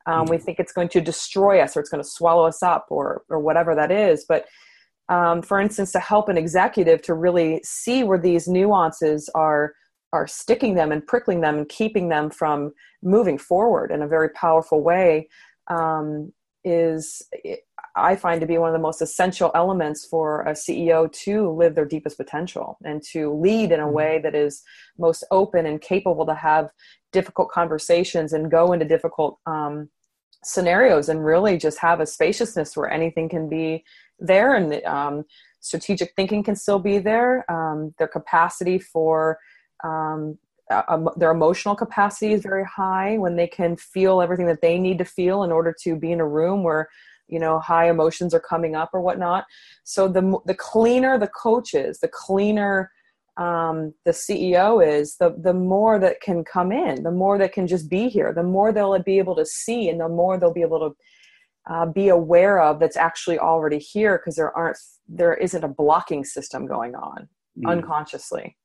Um, 0.05 0.25
we 0.27 0.37
mm. 0.37 0.43
think 0.43 0.59
it's 0.59 0.71
going 0.71 0.89
to 0.89 1.01
destroy 1.01 1.59
us 1.59 1.75
or 1.75 1.79
it's 1.79 1.89
going 1.89 2.03
to 2.03 2.09
swallow 2.09 2.45
us 2.45 2.61
up 2.61 2.85
or 2.89 3.23
or 3.29 3.39
whatever 3.39 3.73
that 3.75 3.91
is. 3.91 4.25
But 4.27 4.45
um, 5.09 5.41
for 5.41 5.59
instance, 5.59 5.91
to 5.93 5.99
help 5.99 6.29
an 6.29 6.37
executive 6.37 7.01
to 7.03 7.13
really 7.13 7.61
see 7.63 8.03
where 8.03 8.19
these 8.19 8.47
nuances 8.47 9.29
are 9.33 9.73
are 10.13 10.27
sticking 10.27 10.75
them 10.75 10.91
and 10.91 11.05
prickling 11.05 11.41
them 11.41 11.57
and 11.57 11.69
keeping 11.69 12.09
them 12.09 12.29
from 12.29 12.71
moving 13.03 13.37
forward 13.37 13.91
in 13.91 14.01
a 14.01 14.07
very 14.07 14.29
powerful 14.29 14.81
way 14.81 15.27
um, 15.67 16.31
is 16.63 17.21
I 17.97 18.15
find 18.15 18.39
to 18.41 18.47
be 18.47 18.57
one 18.57 18.69
of 18.69 18.73
the 18.73 18.79
most 18.79 19.01
essential 19.01 19.51
elements 19.55 20.05
for 20.05 20.41
a 20.41 20.51
CEO 20.51 21.11
to 21.23 21.49
live 21.49 21.75
their 21.75 21.85
deepest 21.85 22.17
potential 22.17 22.77
and 22.83 23.01
to 23.11 23.33
lead 23.33 23.71
in 23.71 23.79
a 23.79 23.83
mm-hmm. 23.83 23.93
way 23.93 24.19
that 24.23 24.35
is 24.35 24.63
most 24.97 25.23
open 25.31 25.65
and 25.65 25.81
capable 25.81 26.25
to 26.25 26.35
have 26.35 26.69
difficult 27.11 27.49
conversations 27.49 28.33
and 28.33 28.51
go 28.51 28.73
into 28.73 28.85
difficult 28.85 29.39
um, 29.45 29.89
scenarios 30.43 31.09
and 31.09 31.25
really 31.25 31.57
just 31.57 31.79
have 31.79 31.99
a 31.99 32.05
spaciousness 32.05 32.77
where 32.77 32.89
anything 32.89 33.27
can 33.27 33.49
be 33.49 33.83
there 34.19 34.55
and 34.55 34.83
um, 34.85 35.25
strategic 35.59 36.13
thinking 36.15 36.43
can 36.43 36.55
still 36.55 36.79
be 36.79 36.99
there. 36.99 37.49
Um, 37.51 37.93
their 37.97 38.07
capacity 38.07 38.79
for 38.79 39.39
um, 39.83 40.37
uh, 40.69 41.05
their 41.15 41.31
emotional 41.31 41.75
capacity 41.75 42.33
is 42.33 42.41
very 42.41 42.65
high 42.65 43.17
when 43.17 43.35
they 43.35 43.47
can 43.47 43.77
feel 43.77 44.21
everything 44.21 44.47
that 44.47 44.61
they 44.61 44.77
need 44.77 44.97
to 44.97 45.05
feel 45.05 45.43
in 45.43 45.51
order 45.51 45.73
to 45.83 45.95
be 45.95 46.11
in 46.11 46.19
a 46.19 46.27
room 46.27 46.61
where 46.61 46.89
you 47.27 47.39
know 47.39 47.59
high 47.59 47.89
emotions 47.89 48.33
are 48.33 48.39
coming 48.39 48.75
up 48.75 48.89
or 48.93 49.01
whatnot 49.01 49.45
so 49.83 50.07
the 50.07 50.39
the 50.45 50.53
cleaner 50.53 51.17
the 51.17 51.27
coach 51.27 51.73
is 51.73 51.99
the 51.99 52.07
cleaner 52.07 52.91
um, 53.37 53.93
the 54.05 54.11
ceo 54.11 54.85
is 54.85 55.17
the 55.17 55.35
the 55.37 55.53
more 55.53 55.99
that 55.99 56.21
can 56.21 56.43
come 56.43 56.71
in 56.71 57.03
the 57.03 57.11
more 57.11 57.37
that 57.37 57.53
can 57.53 57.67
just 57.67 57.89
be 57.89 58.09
here 58.09 58.33
the 58.33 58.43
more 58.43 58.71
they'll 58.71 58.97
be 58.99 59.19
able 59.19 59.35
to 59.35 59.45
see 59.45 59.89
and 59.89 59.99
the 59.99 60.09
more 60.09 60.37
they'll 60.37 60.53
be 60.53 60.61
able 60.61 60.79
to 60.79 60.95
uh, 61.69 61.85
be 61.85 62.07
aware 62.07 62.61
of 62.61 62.79
that's 62.79 62.97
actually 62.97 63.37
already 63.37 63.77
here 63.77 64.17
because 64.17 64.35
there 64.35 64.55
aren't 64.55 64.77
there 65.07 65.33
isn't 65.35 65.63
a 65.63 65.67
blocking 65.67 66.23
system 66.23 66.65
going 66.65 66.95
on 66.95 67.27
mm. 67.59 67.69
unconsciously 67.69 68.57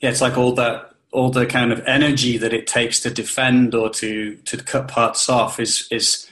yeah 0.00 0.10
it's 0.10 0.20
like 0.20 0.36
all 0.36 0.52
that 0.52 0.92
all 1.12 1.30
the 1.30 1.46
kind 1.46 1.72
of 1.72 1.82
energy 1.86 2.36
that 2.36 2.52
it 2.52 2.66
takes 2.66 3.00
to 3.00 3.10
defend 3.10 3.74
or 3.74 3.90
to 3.90 4.36
to 4.44 4.56
cut 4.56 4.86
parts 4.86 5.28
off 5.28 5.58
is 5.58 5.88
is 5.90 6.30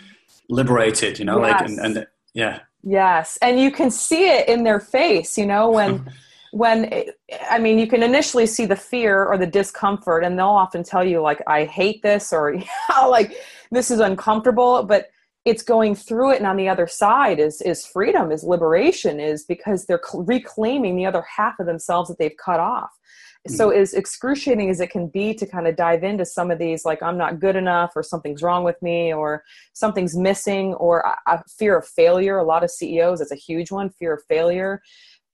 liberated 0.48 1.18
you 1.18 1.24
know 1.24 1.44
yes. 1.44 1.60
like 1.60 1.68
and, 1.68 1.78
and 1.96 2.06
yeah. 2.34 2.60
Yes. 2.84 3.36
And 3.42 3.58
you 3.58 3.72
can 3.72 3.90
see 3.90 4.28
it 4.28 4.48
in 4.48 4.62
their 4.62 4.80
face 4.80 5.36
you 5.36 5.46
know 5.46 5.70
when 5.70 6.10
when 6.52 6.84
it, 6.86 7.20
i 7.50 7.58
mean 7.58 7.78
you 7.78 7.86
can 7.86 8.02
initially 8.02 8.46
see 8.46 8.64
the 8.64 8.74
fear 8.74 9.26
or 9.26 9.36
the 9.36 9.46
discomfort 9.46 10.24
and 10.24 10.38
they'll 10.38 10.46
often 10.46 10.82
tell 10.82 11.04
you 11.04 11.20
like 11.20 11.42
i 11.46 11.64
hate 11.64 12.02
this 12.02 12.32
or 12.32 12.56
like 13.06 13.36
this 13.70 13.90
is 13.90 14.00
uncomfortable 14.00 14.82
but 14.82 15.10
it's 15.44 15.62
going 15.62 15.94
through 15.94 16.32
it 16.32 16.38
and 16.38 16.46
on 16.46 16.56
the 16.56 16.66
other 16.66 16.86
side 16.86 17.38
is 17.38 17.60
is 17.60 17.84
freedom 17.84 18.32
is 18.32 18.44
liberation 18.44 19.20
is 19.20 19.44
because 19.44 19.84
they're 19.84 20.00
reclaiming 20.14 20.96
the 20.96 21.04
other 21.04 21.22
half 21.36 21.58
of 21.58 21.66
themselves 21.66 22.08
that 22.08 22.18
they've 22.18 22.38
cut 22.42 22.60
off 22.60 22.90
so 23.46 23.70
mm-hmm. 23.70 23.80
as 23.80 23.94
excruciating 23.94 24.68
as 24.68 24.80
it 24.80 24.90
can 24.90 25.06
be 25.08 25.32
to 25.34 25.46
kind 25.46 25.66
of 25.66 25.76
dive 25.76 26.02
into 26.02 26.24
some 26.24 26.50
of 26.50 26.58
these 26.58 26.84
like 26.84 27.02
i'm 27.02 27.16
not 27.16 27.38
good 27.38 27.56
enough 27.56 27.92
or 27.94 28.02
something's 28.02 28.42
wrong 28.42 28.64
with 28.64 28.80
me 28.82 29.12
or 29.12 29.44
something's 29.72 30.16
missing 30.16 30.74
or 30.74 31.04
a 31.26 31.42
fear 31.58 31.78
of 31.78 31.86
failure 31.86 32.38
a 32.38 32.44
lot 32.44 32.64
of 32.64 32.70
ceos 32.70 33.20
it's 33.20 33.32
a 33.32 33.36
huge 33.36 33.70
one 33.70 33.90
fear 33.90 34.14
of 34.14 34.22
failure 34.28 34.80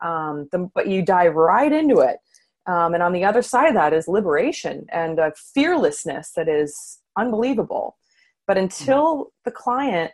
um, 0.01 0.49
the, 0.53 0.69
but 0.75 0.89
you 0.89 1.03
dive 1.03 1.35
right 1.35 1.73
into 1.73 2.01
it 2.01 2.19
um, 2.67 2.95
and 2.95 3.03
on 3.03 3.13
the 3.13 3.25
other 3.25 3.43
side 3.43 3.69
of 3.69 3.75
that 3.75 3.93
is 3.93 4.09
liberation 4.09 4.85
and 4.91 5.19
a 5.19 5.33
fearlessness 5.55 6.33
that 6.37 6.49
is 6.49 6.99
unbelievable 7.17 7.97
but 8.47 8.59
until 8.59 9.17
mm-hmm. 9.17 9.29
the 9.45 9.51
client 9.51 10.13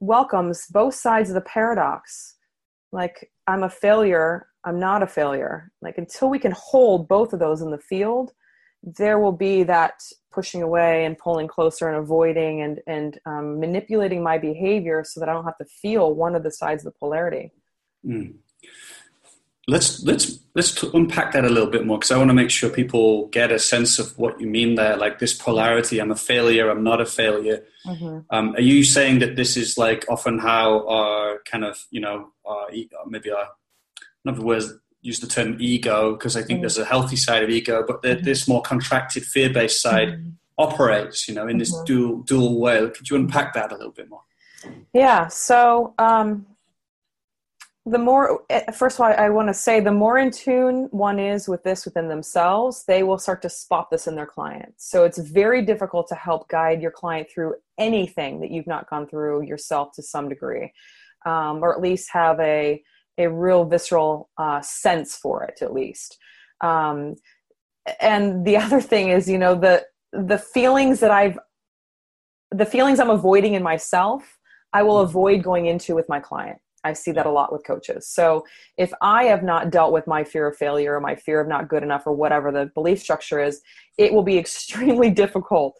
welcomes 0.00 0.66
both 0.70 0.94
sides 0.94 1.28
of 1.28 1.34
the 1.34 1.40
paradox 1.42 2.36
like 2.92 3.30
i'm 3.46 3.62
a 3.62 3.70
failure 3.70 4.48
I'm 4.66 4.80
not 4.80 5.02
a 5.02 5.06
failure. 5.06 5.70
Like 5.80 5.96
until 5.96 6.28
we 6.28 6.40
can 6.40 6.52
hold 6.52 7.08
both 7.08 7.32
of 7.32 7.38
those 7.38 7.62
in 7.62 7.70
the 7.70 7.78
field, 7.78 8.32
there 8.82 9.18
will 9.18 9.32
be 9.32 9.62
that 9.62 10.02
pushing 10.32 10.60
away 10.60 11.06
and 11.06 11.16
pulling 11.16 11.48
closer 11.48 11.88
and 11.88 11.96
avoiding 11.96 12.60
and 12.60 12.80
and 12.86 13.18
um, 13.24 13.58
manipulating 13.58 14.22
my 14.22 14.36
behavior 14.36 15.02
so 15.06 15.20
that 15.20 15.28
I 15.28 15.32
don't 15.32 15.44
have 15.44 15.58
to 15.58 15.64
feel 15.64 16.14
one 16.14 16.34
of 16.34 16.42
the 16.42 16.50
sides 16.50 16.84
of 16.84 16.92
the 16.92 16.98
polarity. 16.98 17.52
Mm. 18.06 18.34
let's 19.66 20.02
let's 20.04 20.38
let's 20.54 20.80
unpack 20.82 21.32
that 21.32 21.44
a 21.44 21.48
little 21.48 21.70
bit 21.70 21.84
more 21.86 21.98
because 21.98 22.12
I 22.12 22.18
want 22.18 22.30
to 22.30 22.34
make 22.34 22.50
sure 22.50 22.68
people 22.70 23.26
get 23.28 23.50
a 23.50 23.58
sense 23.58 23.98
of 23.98 24.16
what 24.18 24.40
you 24.40 24.46
mean 24.46 24.74
there. 24.74 24.96
Like 24.96 25.18
this 25.20 25.34
polarity: 25.34 26.00
I'm 26.00 26.10
a 26.10 26.16
failure, 26.16 26.70
I'm 26.70 26.84
not 26.84 27.00
a 27.00 27.06
failure. 27.06 27.64
Mm-hmm. 27.86 28.18
Um, 28.30 28.54
are 28.56 28.60
you 28.72 28.82
saying 28.84 29.20
that 29.20 29.36
this 29.36 29.56
is 29.56 29.78
like 29.78 30.04
often 30.08 30.38
how 30.38 30.86
our 30.88 31.40
kind 31.50 31.64
of 31.64 31.84
you 31.90 32.00
know 32.00 32.32
our, 32.44 32.66
maybe 33.06 33.30
our 33.30 33.48
other 34.28 34.42
words 34.42 34.72
use 35.02 35.20
the 35.20 35.26
term 35.26 35.56
ego 35.60 36.12
because 36.12 36.36
I 36.36 36.40
think 36.40 36.56
mm-hmm. 36.56 36.62
there's 36.62 36.78
a 36.78 36.84
healthy 36.84 37.16
side 37.16 37.42
of 37.42 37.50
ego, 37.50 37.84
but 37.86 38.02
mm-hmm. 38.02 38.24
this 38.24 38.48
more 38.48 38.62
contracted, 38.62 39.24
fear-based 39.24 39.80
side 39.80 40.08
mm-hmm. 40.08 40.30
operates, 40.58 41.28
you 41.28 41.34
know, 41.34 41.46
in 41.46 41.58
this 41.58 41.74
mm-hmm. 41.74 41.84
dual 41.84 42.22
dual 42.22 42.60
way. 42.60 42.90
Could 42.90 43.08
you 43.08 43.16
unpack 43.16 43.54
that 43.54 43.72
a 43.72 43.76
little 43.76 43.92
bit 43.92 44.08
more? 44.10 44.22
Yeah. 44.92 45.28
So 45.28 45.94
um, 45.98 46.46
the 47.86 47.98
more 47.98 48.42
eh, 48.50 48.70
first 48.72 48.96
of 48.96 49.06
all 49.06 49.14
i 49.16 49.30
want 49.30 49.48
to 49.48 49.54
say 49.54 49.78
the 49.78 49.92
more 49.92 50.18
in 50.18 50.30
tune 50.30 50.88
one 50.90 51.20
is 51.20 51.48
with 51.48 51.62
this 51.62 51.84
within 51.84 52.08
themselves 52.08 52.84
they 52.88 53.04
will 53.04 53.16
start 53.16 53.40
to 53.40 53.48
spot 53.48 53.88
this 53.90 54.08
in 54.08 54.16
their 54.16 54.26
clients 54.26 54.90
so 54.90 55.04
it's 55.04 55.18
very 55.18 55.62
difficult 55.62 56.08
to 56.08 56.16
help 56.16 56.48
guide 56.48 56.82
your 56.82 56.90
client 56.90 57.28
through 57.30 57.54
anything 57.78 58.40
that 58.40 58.50
you've 58.50 58.66
not 58.66 58.90
gone 58.90 59.06
through 59.06 59.42
yourself 59.42 59.92
to 59.92 60.02
some 60.02 60.28
degree 60.28 60.72
um, 61.26 61.62
or 61.62 61.72
at 61.72 61.80
least 61.80 62.10
have 62.12 62.38
a 62.40 62.82
a 63.18 63.28
real 63.28 63.64
visceral 63.64 64.28
uh, 64.38 64.60
sense 64.60 65.16
for 65.16 65.42
it 65.44 65.62
at 65.62 65.72
least. 65.72 66.18
Um, 66.60 67.16
and 68.00 68.44
the 68.44 68.56
other 68.64 68.80
thing 68.80 69.10
is 69.10 69.28
you 69.28 69.38
know 69.38 69.54
the 69.54 69.84
the 70.12 70.38
feelings 70.38 71.00
that 71.00 71.10
i've 71.10 71.38
the 72.50 72.64
feelings 72.64 72.98
i'm 72.98 73.10
avoiding 73.10 73.54
in 73.54 73.62
myself 73.62 74.38
i 74.72 74.82
will 74.82 75.00
avoid 75.00 75.42
going 75.42 75.66
into 75.66 75.94
with 75.94 76.08
my 76.08 76.20
client. 76.20 76.58
I 76.84 76.92
see 76.92 77.10
that 77.12 77.26
a 77.26 77.30
lot 77.30 77.52
with 77.52 77.66
coaches. 77.66 78.08
So 78.08 78.44
if 78.76 78.92
I 79.00 79.24
have 79.24 79.42
not 79.42 79.70
dealt 79.70 79.92
with 79.92 80.06
my 80.06 80.22
fear 80.22 80.46
of 80.46 80.56
failure 80.56 80.94
or 80.94 81.00
my 81.00 81.16
fear 81.16 81.40
of 81.40 81.48
not 81.48 81.68
good 81.68 81.82
enough 81.82 82.06
or 82.06 82.12
whatever 82.12 82.52
the 82.52 82.70
belief 82.74 83.00
structure 83.00 83.42
is, 83.42 83.60
it 83.98 84.12
will 84.12 84.22
be 84.22 84.38
extremely 84.44 85.10
difficult 85.10 85.74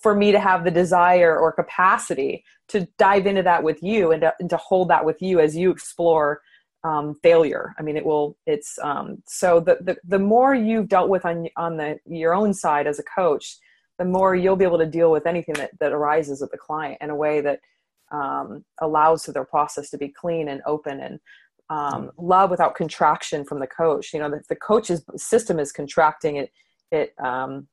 for 0.00 0.14
me 0.14 0.32
to 0.32 0.40
have 0.40 0.64
the 0.64 0.70
desire 0.70 1.38
or 1.38 1.52
capacity 1.52 2.44
to 2.68 2.88
dive 2.98 3.26
into 3.26 3.42
that 3.42 3.62
with 3.62 3.82
you 3.82 4.12
and 4.12 4.22
to, 4.22 4.34
and 4.40 4.48
to 4.50 4.56
hold 4.56 4.88
that 4.88 5.04
with 5.04 5.20
you 5.20 5.40
as 5.40 5.56
you 5.56 5.70
explore 5.70 6.40
um, 6.86 7.14
failure. 7.22 7.74
I 7.78 7.82
mean, 7.82 7.96
it 7.96 8.06
will. 8.06 8.36
It's 8.46 8.78
um, 8.80 9.22
so 9.26 9.60
the, 9.60 9.78
the 9.80 9.96
the 10.06 10.18
more 10.18 10.54
you've 10.54 10.88
dealt 10.88 11.08
with 11.08 11.24
on 11.24 11.48
on 11.56 11.76
the 11.76 11.98
your 12.06 12.32
own 12.32 12.54
side 12.54 12.86
as 12.86 12.98
a 13.00 13.02
coach, 13.02 13.56
the 13.98 14.04
more 14.04 14.36
you'll 14.36 14.56
be 14.56 14.64
able 14.64 14.78
to 14.78 14.86
deal 14.86 15.10
with 15.10 15.26
anything 15.26 15.54
that 15.54 15.70
that 15.80 15.92
arises 15.92 16.40
with 16.40 16.52
the 16.52 16.58
client 16.58 16.98
in 17.00 17.10
a 17.10 17.16
way 17.16 17.40
that 17.40 17.60
um, 18.12 18.64
allows 18.80 19.24
for 19.24 19.32
their 19.32 19.44
process 19.44 19.90
to 19.90 19.98
be 19.98 20.08
clean 20.08 20.48
and 20.48 20.62
open 20.64 21.00
and 21.00 21.18
um, 21.70 22.12
love 22.18 22.50
without 22.50 22.76
contraction 22.76 23.44
from 23.44 23.58
the 23.58 23.66
coach. 23.66 24.14
You 24.14 24.20
know, 24.20 24.30
the, 24.30 24.42
the 24.48 24.56
coach's 24.56 25.04
system 25.16 25.58
is 25.58 25.72
contracting. 25.72 26.36
It 26.36 26.52
it, 26.92 27.14
um, 27.18 27.66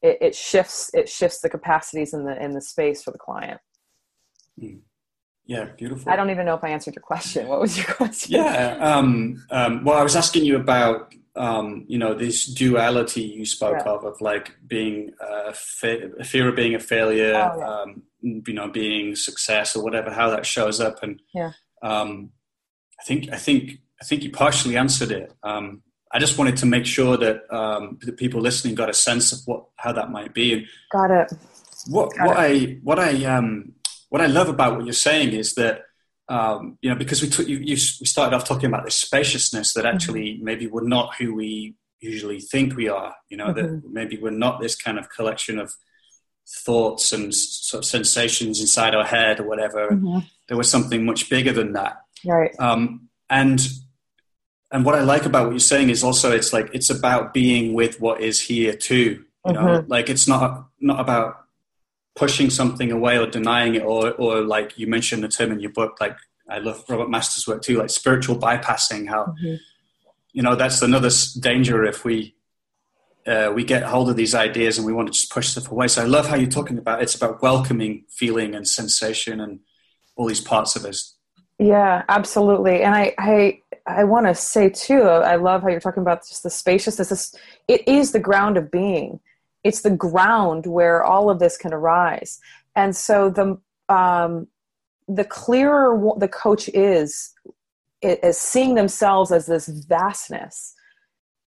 it 0.00 0.18
it 0.20 0.34
shifts 0.34 0.92
it 0.94 1.08
shifts 1.08 1.40
the 1.40 1.50
capacities 1.50 2.14
in 2.14 2.24
the 2.24 2.40
in 2.40 2.52
the 2.52 2.62
space 2.62 3.02
for 3.02 3.10
the 3.10 3.18
client. 3.18 3.60
Hmm. 4.60 4.76
Yeah, 5.46 5.66
beautiful. 5.76 6.10
I 6.10 6.16
don't 6.16 6.30
even 6.30 6.46
know 6.46 6.54
if 6.54 6.64
I 6.64 6.70
answered 6.70 6.94
your 6.94 7.02
question. 7.02 7.48
What 7.48 7.60
was 7.60 7.76
your 7.76 7.86
question? 7.96 8.40
Yeah. 8.40 8.78
Um, 8.80 9.44
um, 9.50 9.84
well, 9.84 9.98
I 9.98 10.02
was 10.02 10.16
asking 10.16 10.44
you 10.44 10.56
about 10.56 11.14
um, 11.36 11.84
you 11.88 11.98
know 11.98 12.14
this 12.14 12.46
duality 12.46 13.22
you 13.22 13.44
spoke 13.44 13.82
yeah. 13.84 13.92
of 13.92 14.04
of 14.04 14.20
like 14.20 14.52
being 14.66 15.10
a, 15.20 15.52
fa- 15.52 16.24
fear 16.24 16.48
of 16.48 16.56
being 16.56 16.74
a 16.74 16.78
failure 16.78 17.34
oh, 17.34 17.58
yeah. 17.58 17.68
um, 17.68 18.02
you 18.20 18.54
know 18.54 18.68
being 18.68 19.16
success 19.16 19.74
or 19.74 19.82
whatever 19.82 20.12
how 20.12 20.30
that 20.30 20.46
shows 20.46 20.80
up 20.80 21.02
and 21.02 21.20
yeah 21.34 21.52
um, 21.82 22.30
i 23.00 23.04
think 23.04 23.32
i 23.32 23.36
think 23.36 23.80
i 24.00 24.04
think 24.04 24.22
you 24.22 24.30
partially 24.30 24.76
answered 24.76 25.10
it 25.10 25.32
um, 25.42 25.82
i 26.12 26.20
just 26.20 26.38
wanted 26.38 26.56
to 26.56 26.66
make 26.66 26.86
sure 26.86 27.16
that 27.16 27.42
um, 27.52 27.98
the 28.02 28.12
people 28.12 28.40
listening 28.40 28.74
got 28.74 28.88
a 28.88 28.94
sense 28.94 29.32
of 29.32 29.40
what 29.46 29.64
how 29.76 29.92
that 29.92 30.10
might 30.12 30.32
be 30.34 30.64
got 30.92 31.10
it 31.10 31.32
what 31.88 32.14
got 32.14 32.28
what 32.28 32.36
it. 32.36 32.40
i 32.40 32.78
what 32.84 32.98
i 33.00 33.24
um 33.24 33.72
what 34.14 34.22
i 34.22 34.26
love 34.26 34.48
about 34.48 34.76
what 34.76 34.84
you're 34.86 35.02
saying 35.10 35.32
is 35.32 35.54
that 35.54 35.82
um, 36.28 36.78
you 36.80 36.88
know, 36.88 36.96
because 36.96 37.22
we 37.22 37.28
took 37.28 37.48
you, 37.48 37.58
you, 37.58 37.74
we 37.74 38.06
started 38.06 38.34
off 38.34 38.46
talking 38.46 38.66
about 38.66 38.84
this 38.84 38.94
spaciousness 38.94 39.74
that 39.74 39.84
actually 39.84 40.34
mm-hmm. 40.34 40.44
maybe 40.44 40.66
we're 40.66 40.86
not 40.86 41.14
who 41.16 41.34
we 41.34 41.74
usually 42.00 42.40
think 42.40 42.76
we 42.76 42.88
are. 42.88 43.14
You 43.28 43.36
know, 43.36 43.48
mm-hmm. 43.48 43.60
that 43.60 43.82
maybe 43.90 44.16
we're 44.16 44.30
not 44.30 44.60
this 44.60 44.74
kind 44.74 44.98
of 44.98 45.10
collection 45.10 45.58
of 45.58 45.74
thoughts 46.64 47.12
and 47.12 47.34
sort 47.34 47.84
of 47.84 47.88
sensations 47.88 48.60
inside 48.60 48.94
our 48.94 49.04
head 49.04 49.40
or 49.40 49.44
whatever. 49.44 49.90
Mm-hmm. 49.90 50.20
There 50.48 50.56
was 50.56 50.70
something 50.70 51.04
much 51.04 51.28
bigger 51.28 51.52
than 51.52 51.72
that. 51.72 51.98
Right. 52.24 52.54
Um, 52.58 53.08
and 53.28 53.60
and 54.72 54.84
what 54.84 54.94
I 54.94 55.02
like 55.02 55.26
about 55.26 55.44
what 55.44 55.52
you're 55.52 55.60
saying 55.60 55.90
is 55.90 56.02
also 56.02 56.32
it's 56.32 56.52
like 56.52 56.70
it's 56.72 56.90
about 56.90 57.34
being 57.34 57.74
with 57.74 58.00
what 58.00 58.22
is 58.22 58.40
here 58.40 58.74
too. 58.74 59.24
You 59.46 59.52
know, 59.52 59.60
mm-hmm. 59.60 59.90
like 59.90 60.08
it's 60.08 60.26
not 60.26 60.68
not 60.80 61.00
about 61.00 61.43
pushing 62.16 62.48
something 62.50 62.92
away 62.92 63.18
or 63.18 63.26
denying 63.26 63.74
it 63.74 63.82
or 63.82 64.12
or 64.12 64.42
like 64.42 64.78
you 64.78 64.86
mentioned 64.86 65.22
the 65.22 65.28
term 65.28 65.50
in 65.52 65.60
your 65.60 65.72
book 65.72 65.96
like 66.00 66.16
i 66.48 66.58
love 66.58 66.84
Robert 66.88 67.10
Masters' 67.10 67.46
work 67.46 67.62
too 67.62 67.78
like 67.78 67.90
spiritual 67.90 68.36
bypassing 68.36 69.08
how 69.08 69.24
mm-hmm. 69.24 69.56
you 70.32 70.42
know 70.42 70.54
that's 70.54 70.82
another 70.82 71.10
danger 71.40 71.84
if 71.84 72.04
we 72.04 72.34
uh, 73.26 73.50
we 73.54 73.64
get 73.64 73.82
hold 73.82 74.10
of 74.10 74.16
these 74.16 74.34
ideas 74.34 74.76
and 74.76 74.86
we 74.86 74.92
want 74.92 75.08
to 75.08 75.12
just 75.12 75.32
push 75.32 75.48
stuff 75.48 75.70
away. 75.70 75.88
So 75.88 76.02
i 76.02 76.04
love 76.04 76.28
how 76.28 76.36
you're 76.36 76.50
talking 76.50 76.78
about 76.78 77.02
it's 77.02 77.14
about 77.14 77.42
welcoming 77.42 78.04
feeling 78.10 78.54
and 78.54 78.68
sensation 78.68 79.40
and 79.40 79.60
all 80.16 80.26
these 80.26 80.40
parts 80.42 80.76
of 80.76 80.84
us. 80.84 81.16
Yeah 81.58 82.04
absolutely. 82.08 82.82
And 82.82 82.94
i 82.94 83.14
i 83.18 83.60
i 83.86 84.04
want 84.04 84.26
to 84.26 84.34
say 84.34 84.68
too 84.68 85.02
i 85.02 85.36
love 85.36 85.62
how 85.62 85.68
you're 85.68 85.80
talking 85.80 86.02
about 86.02 86.26
just 86.28 86.42
the 86.42 86.50
spaciousness. 86.50 87.34
It 87.66 87.88
is 87.88 88.12
the 88.12 88.20
ground 88.20 88.56
of 88.56 88.70
being 88.70 89.20
it's 89.64 89.82
the 89.82 89.90
ground 89.90 90.66
where 90.66 91.02
all 91.02 91.30
of 91.30 91.38
this 91.38 91.56
can 91.56 91.72
arise. 91.72 92.38
And 92.76 92.94
so 92.94 93.30
the 93.30 93.58
um, 93.88 94.46
the 95.08 95.24
clearer 95.24 95.98
the 96.18 96.28
coach 96.28 96.68
is 96.68 97.32
is 98.02 98.38
seeing 98.38 98.74
themselves 98.74 99.32
as 99.32 99.46
this 99.46 99.66
vastness 99.66 100.74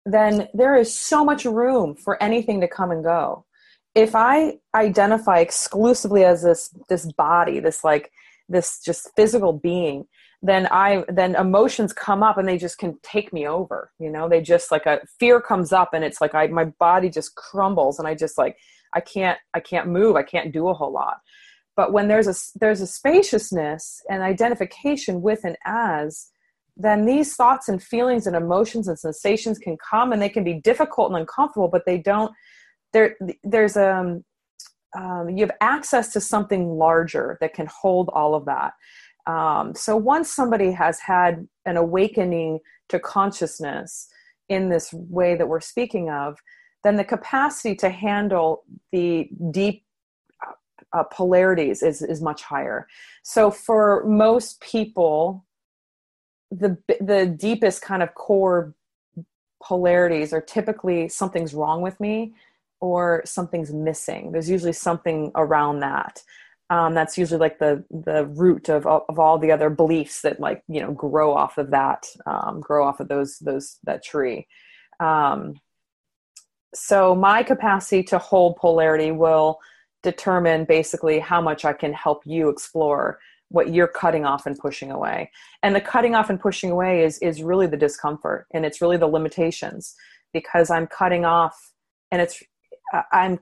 then 0.05 0.47
there 0.53 0.75
is 0.75 0.97
so 0.97 1.25
much 1.25 1.45
room 1.45 1.95
for 1.95 2.21
anything 2.21 2.61
to 2.61 2.67
come 2.67 2.91
and 2.91 3.03
go. 3.03 3.45
If 3.95 4.13
i 4.13 4.57
identify 4.75 5.39
exclusively 5.39 6.25
as 6.25 6.43
this 6.43 6.69
this 6.89 7.11
body 7.13 7.59
this 7.59 7.83
like 7.83 8.11
this 8.49 8.81
just 8.83 9.09
physical 9.15 9.53
being 9.53 10.05
then 10.45 10.67
i 10.67 11.03
then 11.07 11.35
emotions 11.35 11.91
come 11.93 12.21
up 12.21 12.37
and 12.37 12.47
they 12.47 12.57
just 12.57 12.77
can 12.77 12.97
take 13.01 13.33
me 13.33 13.47
over 13.47 13.91
you 13.99 14.09
know? 14.09 14.29
They 14.29 14.41
just 14.41 14.71
like 14.71 14.85
a 14.85 14.99
fear 15.19 15.41
comes 15.41 15.71
up 15.73 15.93
and 15.93 16.03
it's 16.03 16.21
like 16.21 16.35
i 16.35 16.47
my 16.47 16.65
body 16.65 17.09
just 17.09 17.35
crumbles 17.35 17.99
and 17.99 18.07
i 18.07 18.13
just 18.13 18.37
like 18.37 18.57
i 18.93 18.99
can't 18.99 19.39
i 19.53 19.59
can't 19.59 19.87
move 19.87 20.15
i 20.15 20.23
can't 20.23 20.51
do 20.51 20.67
a 20.67 20.73
whole 20.73 20.91
lot. 20.91 21.17
But 21.75 21.91
when 21.91 22.07
there's 22.07 22.27
a 22.27 22.35
there's 22.59 22.81
a 22.81 22.87
spaciousness 22.87 24.01
and 24.09 24.21
identification 24.21 25.21
with 25.21 25.43
and 25.43 25.57
as 25.65 26.27
then 26.77 27.05
these 27.05 27.35
thoughts 27.35 27.69
and 27.69 27.81
feelings 27.81 28.27
and 28.27 28.35
emotions 28.35 28.87
and 28.87 28.99
sensations 28.99 29.57
can 29.57 29.77
come 29.77 30.11
and 30.11 30.21
they 30.21 30.29
can 30.29 30.43
be 30.43 30.55
difficult 30.55 31.09
and 31.09 31.19
uncomfortable 31.19 31.69
but 31.69 31.85
they 31.85 31.97
don't 31.97 32.33
there 32.93 33.15
there's 33.43 33.77
a 33.77 34.19
um 34.97 35.29
you 35.29 35.39
have 35.39 35.55
access 35.61 36.11
to 36.13 36.21
something 36.21 36.77
larger 36.77 37.37
that 37.41 37.53
can 37.53 37.67
hold 37.67 38.09
all 38.13 38.35
of 38.35 38.45
that 38.45 38.73
um, 39.27 39.73
so 39.75 39.95
once 39.95 40.31
somebody 40.31 40.71
has 40.71 40.99
had 40.99 41.47
an 41.65 41.77
awakening 41.77 42.59
to 42.89 42.99
consciousness 42.99 44.07
in 44.49 44.69
this 44.69 44.93
way 44.93 45.35
that 45.35 45.47
we're 45.47 45.59
speaking 45.59 46.09
of, 46.09 46.37
then 46.83 46.95
the 46.95 47.03
capacity 47.03 47.75
to 47.75 47.89
handle 47.89 48.63
the 48.91 49.27
deep 49.51 49.83
uh, 50.93 51.03
polarities 51.03 51.81
is, 51.81 52.01
is 52.01 52.21
much 52.21 52.43
higher. 52.43 52.87
So 53.23 53.49
for 53.49 54.03
most 54.05 54.61
people, 54.61 55.45
the 56.51 56.77
the 57.01 57.25
deepest 57.25 57.81
kind 57.81 58.03
of 58.03 58.13
core 58.13 58.75
polarities 59.63 60.31
are 60.31 60.41
typically 60.41 61.09
something's 61.09 61.55
wrong 61.55 61.81
with 61.81 61.99
me 61.99 62.33
or 62.79 63.23
something's 63.25 63.73
missing. 63.73 64.31
There's 64.31 64.49
usually 64.49 64.73
something 64.73 65.31
around 65.35 65.79
that 65.79 66.21
um, 66.69 66.93
that's 66.93 67.17
usually 67.17 67.39
like 67.39 67.59
the 67.59 67.83
the 67.91 68.25
root 68.25 68.69
of 68.69 68.87
of 68.87 69.19
all 69.19 69.37
the 69.37 69.51
other 69.51 69.69
beliefs 69.69 70.21
that 70.21 70.39
like 70.39 70.63
you 70.67 70.81
know 70.81 70.91
grow 70.91 71.33
off 71.33 71.57
of 71.57 71.71
that 71.71 72.07
um, 72.25 72.59
grow 72.59 72.87
off 72.87 72.99
of 72.99 73.07
those 73.07 73.37
those 73.39 73.77
that 73.83 74.03
tree. 74.03 74.47
Um, 74.99 75.55
so 76.73 77.15
my 77.15 77.43
capacity 77.43 78.03
to 78.03 78.17
hold 78.17 78.57
polarity 78.57 79.11
will 79.11 79.59
determine 80.03 80.65
basically 80.65 81.19
how 81.19 81.41
much 81.41 81.65
i 81.65 81.73
can 81.73 81.93
help 81.93 82.21
you 82.25 82.49
explore 82.49 83.19
what 83.49 83.73
you're 83.73 83.87
cutting 83.87 84.25
off 84.25 84.45
and 84.45 84.57
pushing 84.57 84.91
away. 84.91 85.31
And 85.63 85.75
the 85.75 85.81
cutting 85.81 86.15
off 86.15 86.29
and 86.29 86.39
pushing 86.39 86.71
away 86.71 87.03
is 87.03 87.17
is 87.19 87.43
really 87.43 87.67
the 87.67 87.77
discomfort 87.77 88.47
and 88.53 88.65
it's 88.65 88.81
really 88.81 88.97
the 88.97 89.07
limitations 89.07 89.95
because 90.33 90.69
i'm 90.69 90.87
cutting 90.87 91.25
off 91.25 91.71
and 92.11 92.21
it's 92.21 92.41
i'm 93.11 93.39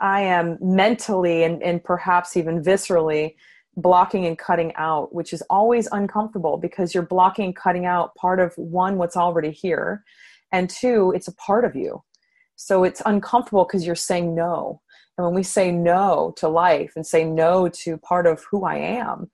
I 0.00 0.20
am 0.22 0.58
mentally 0.60 1.44
and, 1.44 1.62
and 1.62 1.82
perhaps 1.82 2.36
even 2.36 2.62
viscerally 2.62 3.34
blocking 3.76 4.26
and 4.26 4.38
cutting 4.38 4.74
out, 4.76 5.14
which 5.14 5.32
is 5.32 5.42
always 5.50 5.88
uncomfortable 5.90 6.56
because 6.56 6.94
you're 6.94 7.02
blocking 7.02 7.46
and 7.46 7.56
cutting 7.56 7.86
out 7.86 8.14
part 8.14 8.40
of 8.40 8.56
one, 8.56 8.98
what's 8.98 9.16
already 9.16 9.50
here, 9.50 10.04
and 10.52 10.70
two, 10.70 11.12
it's 11.14 11.28
a 11.28 11.34
part 11.34 11.64
of 11.64 11.74
you. 11.74 12.02
So 12.56 12.84
it's 12.84 13.02
uncomfortable 13.04 13.64
because 13.64 13.84
you're 13.84 13.96
saying 13.96 14.34
no. 14.34 14.80
And 15.16 15.24
when 15.24 15.34
we 15.34 15.42
say 15.42 15.70
no 15.72 16.32
to 16.36 16.48
life 16.48 16.92
and 16.96 17.06
say 17.06 17.24
no 17.24 17.68
to 17.68 17.98
part 17.98 18.26
of 18.26 18.44
who 18.50 18.64
I 18.64 18.76
am, 18.76 19.30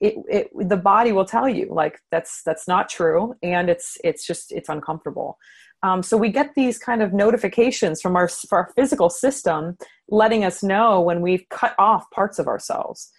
it, 0.00 0.16
it 0.28 0.68
the 0.68 0.76
body 0.76 1.12
will 1.12 1.24
tell 1.24 1.48
you 1.48 1.68
like 1.70 2.00
that's 2.10 2.42
that's 2.42 2.66
not 2.66 2.88
true 2.88 3.34
and 3.40 3.70
it's 3.70 3.96
it's 4.02 4.26
just 4.26 4.50
it's 4.50 4.68
uncomfortable 4.68 5.38
um, 5.82 6.02
so 6.02 6.16
we 6.16 6.28
get 6.28 6.54
these 6.54 6.78
kind 6.78 7.02
of 7.02 7.12
notifications 7.12 8.00
from 8.00 8.16
our, 8.16 8.28
our 8.52 8.70
physical 8.76 9.10
system 9.10 9.76
letting 10.08 10.44
us 10.44 10.62
know 10.62 11.00
when 11.00 11.20
we've 11.20 11.44
cut 11.50 11.74
off 11.78 12.08
parts 12.10 12.38
of 12.38 12.46
ourselves. 12.46 13.10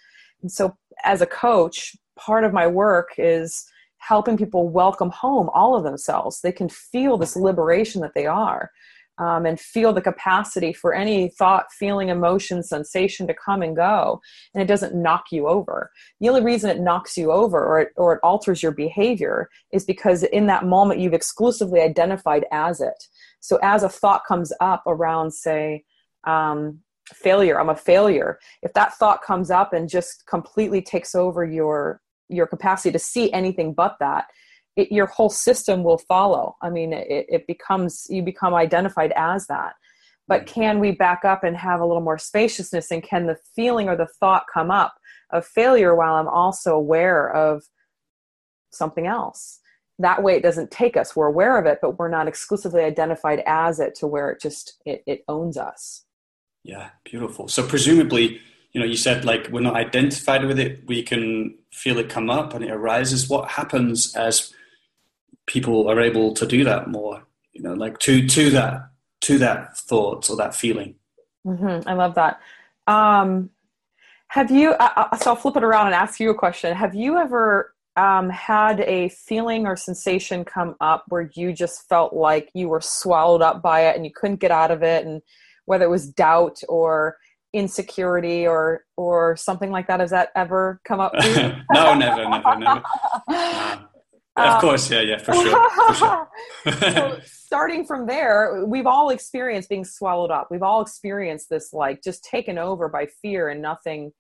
And 0.41 0.52
so 0.52 0.76
as 1.04 1.21
a 1.21 1.26
coach 1.26 1.95
part 2.17 2.43
of 2.43 2.54
my 2.54 2.67
work 2.67 3.10
is 3.17 3.65
helping 3.97 4.38
people 4.38 4.69
welcome 4.69 5.10
home 5.10 5.49
all 5.54 5.76
of 5.76 5.84
themselves. 5.84 6.41
They 6.41 6.52
can 6.52 6.69
feel 6.69 7.17
this 7.17 7.36
liberation 7.36 8.02
that 8.02 8.13
they 8.15 8.26
are 8.26 8.69
um, 9.17 9.45
and 9.45 9.60
feel 9.60 9.93
the 9.93 10.02
capacity 10.02 10.73
for 10.73 10.93
any 10.93 11.30
thought, 11.30 11.71
feeling, 11.71 12.10
emotion, 12.10 12.63
sensation 12.63 13.28
to 13.28 13.34
come 13.34 13.62
and 13.62 13.76
go. 13.76 14.19
And 14.54 14.62
it 14.62 14.67
doesn't 14.67 14.95
knock 14.95 15.26
you 15.32 15.47
over. 15.47 15.91
The 16.19 16.30
only 16.30 16.41
reason 16.41 16.69
it 16.69 16.80
knocks 16.82 17.17
you 17.17 17.32
over 17.32 17.63
or 17.63 17.82
it, 17.82 17.89
or 17.95 18.13
it 18.13 18.19
alters 18.23 18.63
your 18.63 18.71
behavior 18.71 19.49
is 19.71 19.86
because 19.86 20.23
in 20.23 20.47
that 20.47 20.65
moment 20.65 20.99
you've 20.99 21.13
exclusively 21.13 21.82
identified 21.82 22.45
as 22.52 22.82
it. 22.82 23.08
So 23.39 23.60
as 23.62 23.84
a 23.84 23.89
thought 23.89 24.23
comes 24.28 24.52
up 24.60 24.84
around, 24.88 25.32
say, 25.32 25.84
um, 26.26 26.80
failure, 27.13 27.60
I'm 27.60 27.69
a 27.69 27.76
failure, 27.76 28.39
if 28.62 28.73
that 28.73 28.95
thought 28.95 29.21
comes 29.21 29.52
up 29.52 29.73
and 29.73 29.89
just 29.89 30.26
completely 30.26 30.82
takes 30.82 31.13
over 31.13 31.45
your 31.45 32.02
your 32.30 32.47
capacity 32.47 32.91
to 32.91 32.97
see 32.97 33.32
anything 33.32 33.73
but 33.73 33.97
that 33.99 34.26
it, 34.75 34.91
your 34.91 35.05
whole 35.05 35.29
system 35.29 35.83
will 35.83 35.97
follow. 35.97 36.55
I 36.62 36.69
mean, 36.69 36.93
it, 36.93 37.25
it 37.29 37.47
becomes, 37.47 38.07
you 38.09 38.21
become 38.21 38.53
identified 38.53 39.13
as 39.15 39.47
that. 39.47 39.73
But 40.27 40.43
mm. 40.43 40.47
can 40.47 40.79
we 40.79 40.91
back 40.91 41.25
up 41.25 41.43
and 41.43 41.55
have 41.57 41.79
a 41.79 41.86
little 41.86 42.01
more 42.01 42.17
spaciousness? 42.17 42.91
And 42.91 43.03
can 43.03 43.27
the 43.27 43.38
feeling 43.55 43.89
or 43.89 43.95
the 43.95 44.07
thought 44.19 44.45
come 44.51 44.71
up 44.71 44.95
of 45.31 45.45
failure 45.45 45.95
while 45.95 46.15
I'm 46.15 46.27
also 46.27 46.75
aware 46.75 47.29
of 47.33 47.63
something 48.71 49.07
else? 49.07 49.59
That 49.99 50.23
way 50.23 50.36
it 50.36 50.43
doesn't 50.43 50.71
take 50.71 50.97
us. 50.97 51.15
We're 51.15 51.27
aware 51.27 51.57
of 51.59 51.65
it, 51.67 51.79
but 51.81 51.99
we're 51.99 52.09
not 52.09 52.27
exclusively 52.27 52.83
identified 52.83 53.43
as 53.45 53.79
it 53.79 53.93
to 53.95 54.07
where 54.07 54.31
it 54.31 54.41
just, 54.41 54.81
it, 54.86 55.03
it 55.05 55.23
owns 55.27 55.55
us. 55.55 56.05
Yeah, 56.63 56.89
beautiful. 57.03 57.47
So 57.47 57.67
presumably, 57.67 58.41
you 58.71 58.79
know, 58.81 58.88
you 58.88 58.97
said 58.97 59.23
like 59.23 59.49
we're 59.51 59.62
not 59.62 59.75
identified 59.75 60.45
with 60.45 60.59
it. 60.59 60.88
We 60.88 61.03
can 61.03 61.55
feel 61.71 61.99
it 61.99 62.09
come 62.09 62.29
up 62.29 62.53
and 62.53 62.63
it 62.65 62.71
arises. 62.71 63.29
What 63.29 63.49
happens 63.49 64.15
as 64.15 64.51
people 65.45 65.89
are 65.89 65.99
able 65.99 66.34
to 66.34 66.45
do 66.45 66.63
that 66.63 66.88
more 66.88 67.23
you 67.53 67.62
know 67.62 67.73
like 67.73 67.99
to 67.99 68.27
to 68.27 68.49
that 68.49 68.89
to 69.21 69.38
that 69.38 69.77
thought 69.77 70.29
or 70.29 70.36
that 70.36 70.53
feeling. 70.53 70.95
Mm-hmm. 71.45 71.88
i 71.88 71.93
love 71.93 72.15
that. 72.15 72.39
Um 72.88 73.49
have 74.27 74.49
you 74.49 74.71
uh, 74.71 75.15
so 75.17 75.32
i'll 75.32 75.36
flip 75.36 75.56
it 75.56 75.63
around 75.63 75.88
and 75.88 75.95
ask 75.95 76.19
you 76.19 76.29
a 76.29 76.36
question. 76.36 76.75
Have 76.75 76.95
you 76.95 77.17
ever 77.17 77.73
um, 77.95 78.29
had 78.32 78.79
a 78.79 79.10
feeling 79.10 79.67
or 79.67 79.75
sensation 79.75 80.43
come 80.43 80.75
up 80.82 81.06
where 81.10 81.29
you 81.36 81.53
just 81.53 81.88
felt 81.88 82.13
like 82.13 82.49
you 82.56 82.67
were 82.67 82.82
swallowed 82.82 83.43
up 83.43 83.62
by 83.62 83.82
it 83.88 83.95
and 83.95 84.03
you 84.03 84.12
couldn't 84.12 84.39
get 84.39 84.49
out 84.49 84.71
of 84.71 84.82
it? 84.82 85.06
And 85.06 85.21
whether 85.65 85.86
it 85.86 85.89
was 85.89 86.10
doubt 86.10 86.60
or 86.67 87.17
insecurity 87.53 88.47
or 88.47 88.84
or 88.97 89.36
something 89.36 89.69
like 89.69 89.88
that 89.88 89.99
has 89.99 90.10
that 90.10 90.29
ever 90.36 90.82
come 90.84 90.99
up 90.99 91.13
no 91.71 91.93
never 91.93 92.27
never 92.27 92.56
never. 92.58 92.84
No. 93.29 93.88
Of 94.36 94.56
um, 94.56 94.62
course, 94.62 94.89
yeah, 94.89 95.02
yeah, 95.02 95.17
for 95.19 95.34
sure. 95.34 95.69
For 95.69 95.93
sure. 95.93 96.30
so 96.82 97.19
starting 97.26 97.86
from 97.86 98.08
there, 98.08 98.65
we've 98.65 98.88
all 98.88 99.10
experienced 99.12 99.69
being 99.69 99.86
swallowed 99.86 100.32
up. 100.32 100.48
We've 100.50 100.63
all 100.63 100.82
experienced 100.82 101.50
this 101.50 101.72
like 101.72 102.02
just 102.02 102.24
taken 102.24 102.58
over 102.58 102.89
by 102.89 103.08
fear 103.22 103.50
and 103.50 103.62
nothing, 103.62 104.12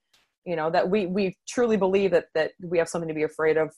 you 0.45 0.55
know, 0.55 0.69
that 0.69 0.87
we 0.87 1.07
we 1.07 1.35
truly 1.47 1.77
believe 1.77 2.11
that 2.11 2.27
that 2.35 2.51
we 2.61 2.77
have 2.77 2.87
something 2.87 3.07
to 3.07 3.15
be 3.15 3.23
afraid 3.23 3.57
of 3.57 3.73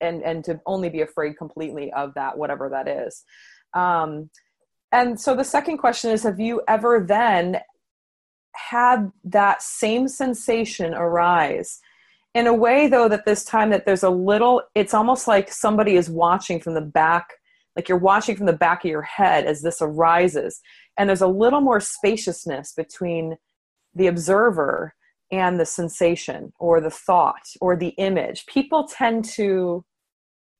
and 0.00 0.22
and 0.22 0.44
to 0.44 0.60
only 0.66 0.88
be 0.88 1.00
afraid 1.00 1.36
completely 1.36 1.92
of 1.94 2.14
that 2.14 2.38
whatever 2.38 2.68
that 2.68 2.86
is. 2.86 3.24
Um 3.74 4.30
and 4.92 5.18
so 5.20 5.34
the 5.34 5.44
second 5.44 5.78
question 5.78 6.12
is 6.12 6.22
have 6.22 6.38
you 6.38 6.62
ever 6.68 7.04
then 7.06 7.58
had 8.54 9.10
that 9.24 9.62
same 9.62 10.06
sensation 10.06 10.94
arise 10.94 11.80
in 12.36 12.46
a 12.46 12.54
way 12.54 12.86
though 12.86 13.08
that 13.08 13.24
this 13.24 13.44
time 13.44 13.70
that 13.70 13.86
there's 13.86 14.02
a 14.02 14.10
little 14.10 14.62
it's 14.74 14.94
almost 14.94 15.26
like 15.26 15.50
somebody 15.50 15.96
is 15.96 16.10
watching 16.10 16.60
from 16.60 16.74
the 16.74 16.80
back 16.80 17.32
like 17.76 17.88
you're 17.88 17.98
watching 17.98 18.36
from 18.36 18.46
the 18.46 18.52
back 18.52 18.84
of 18.84 18.90
your 18.90 19.02
head 19.02 19.44
as 19.44 19.62
this 19.62 19.82
arises. 19.82 20.60
And 20.96 21.08
there's 21.08 21.20
a 21.20 21.26
little 21.26 21.60
more 21.60 21.78
spaciousness 21.78 22.72
between 22.72 23.36
the 23.94 24.06
observer 24.06 24.94
and 25.30 25.60
the 25.60 25.66
sensation 25.66 26.52
or 26.58 26.80
the 26.80 26.90
thought 26.90 27.42
or 27.60 27.76
the 27.76 27.94
image. 27.98 28.46
People 28.46 28.88
tend 28.88 29.26
to 29.26 29.84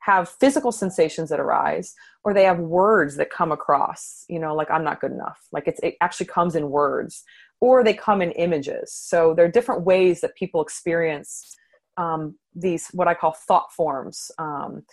have 0.01 0.29
physical 0.29 0.73
sensations 0.73 1.31
that 1.31 1.41
arise 1.41 1.95
or 2.23 2.35
they 2.35 2.45
have 2.45 2.59
words 2.59 3.17
that 3.17 3.29
come 3.29 3.51
across 3.51 4.25
you 4.29 4.39
know 4.39 4.55
like 4.55 4.71
i'm 4.71 4.85
not 4.85 5.01
good 5.01 5.13
enough. 5.13 5.39
Like 5.53 5.67
it 5.67 5.97
actually 6.01 6.27
comes 6.27 6.55
in 6.55 6.71
words 6.71 7.25
or 7.61 7.83
they 7.83 7.95
come 7.95 8.21
in 8.21 8.33
images. 8.33 8.93
So 8.93 9.35
there 9.35 9.45
are 9.47 9.51
different 9.51 9.85
ways 9.85 10.21
that 10.21 10.37
people 10.37 10.61
experience 10.61 11.57
um, 11.97 12.37
these 12.55 12.89
what 12.93 13.09
I 13.09 13.15
call 13.15 13.33
thought 13.33 13.73
forms. 13.73 14.31
Um, 14.39 14.85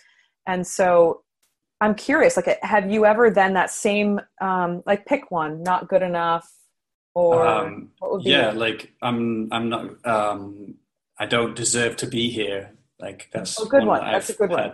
and 0.46 0.66
so 0.66 1.22
I'm 1.80 1.94
curious, 1.94 2.36
like, 2.36 2.58
have 2.62 2.90
you 2.90 3.04
ever 3.04 3.30
then 3.30 3.54
that 3.54 3.70
same, 3.70 4.20
um, 4.40 4.82
like, 4.86 5.06
pick 5.06 5.30
one, 5.30 5.62
not 5.62 5.88
good 5.88 6.02
enough, 6.02 6.50
or 7.14 7.46
um, 7.46 7.90
yeah, 8.20 8.50
like 8.50 8.92
I'm, 9.00 9.48
I'm 9.52 9.68
not, 9.68 10.06
um, 10.06 10.74
I 11.18 11.26
don't 11.26 11.54
deserve 11.54 11.96
to 11.98 12.06
be 12.06 12.28
here. 12.30 12.74
Like 12.98 13.28
that's 13.32 13.60
a 13.60 13.66
good 13.66 13.84
one. 13.84 14.00
one. 14.00 14.12
That's 14.12 14.30
I've 14.30 14.36
a 14.36 14.38
good 14.38 14.50
one. 14.50 14.72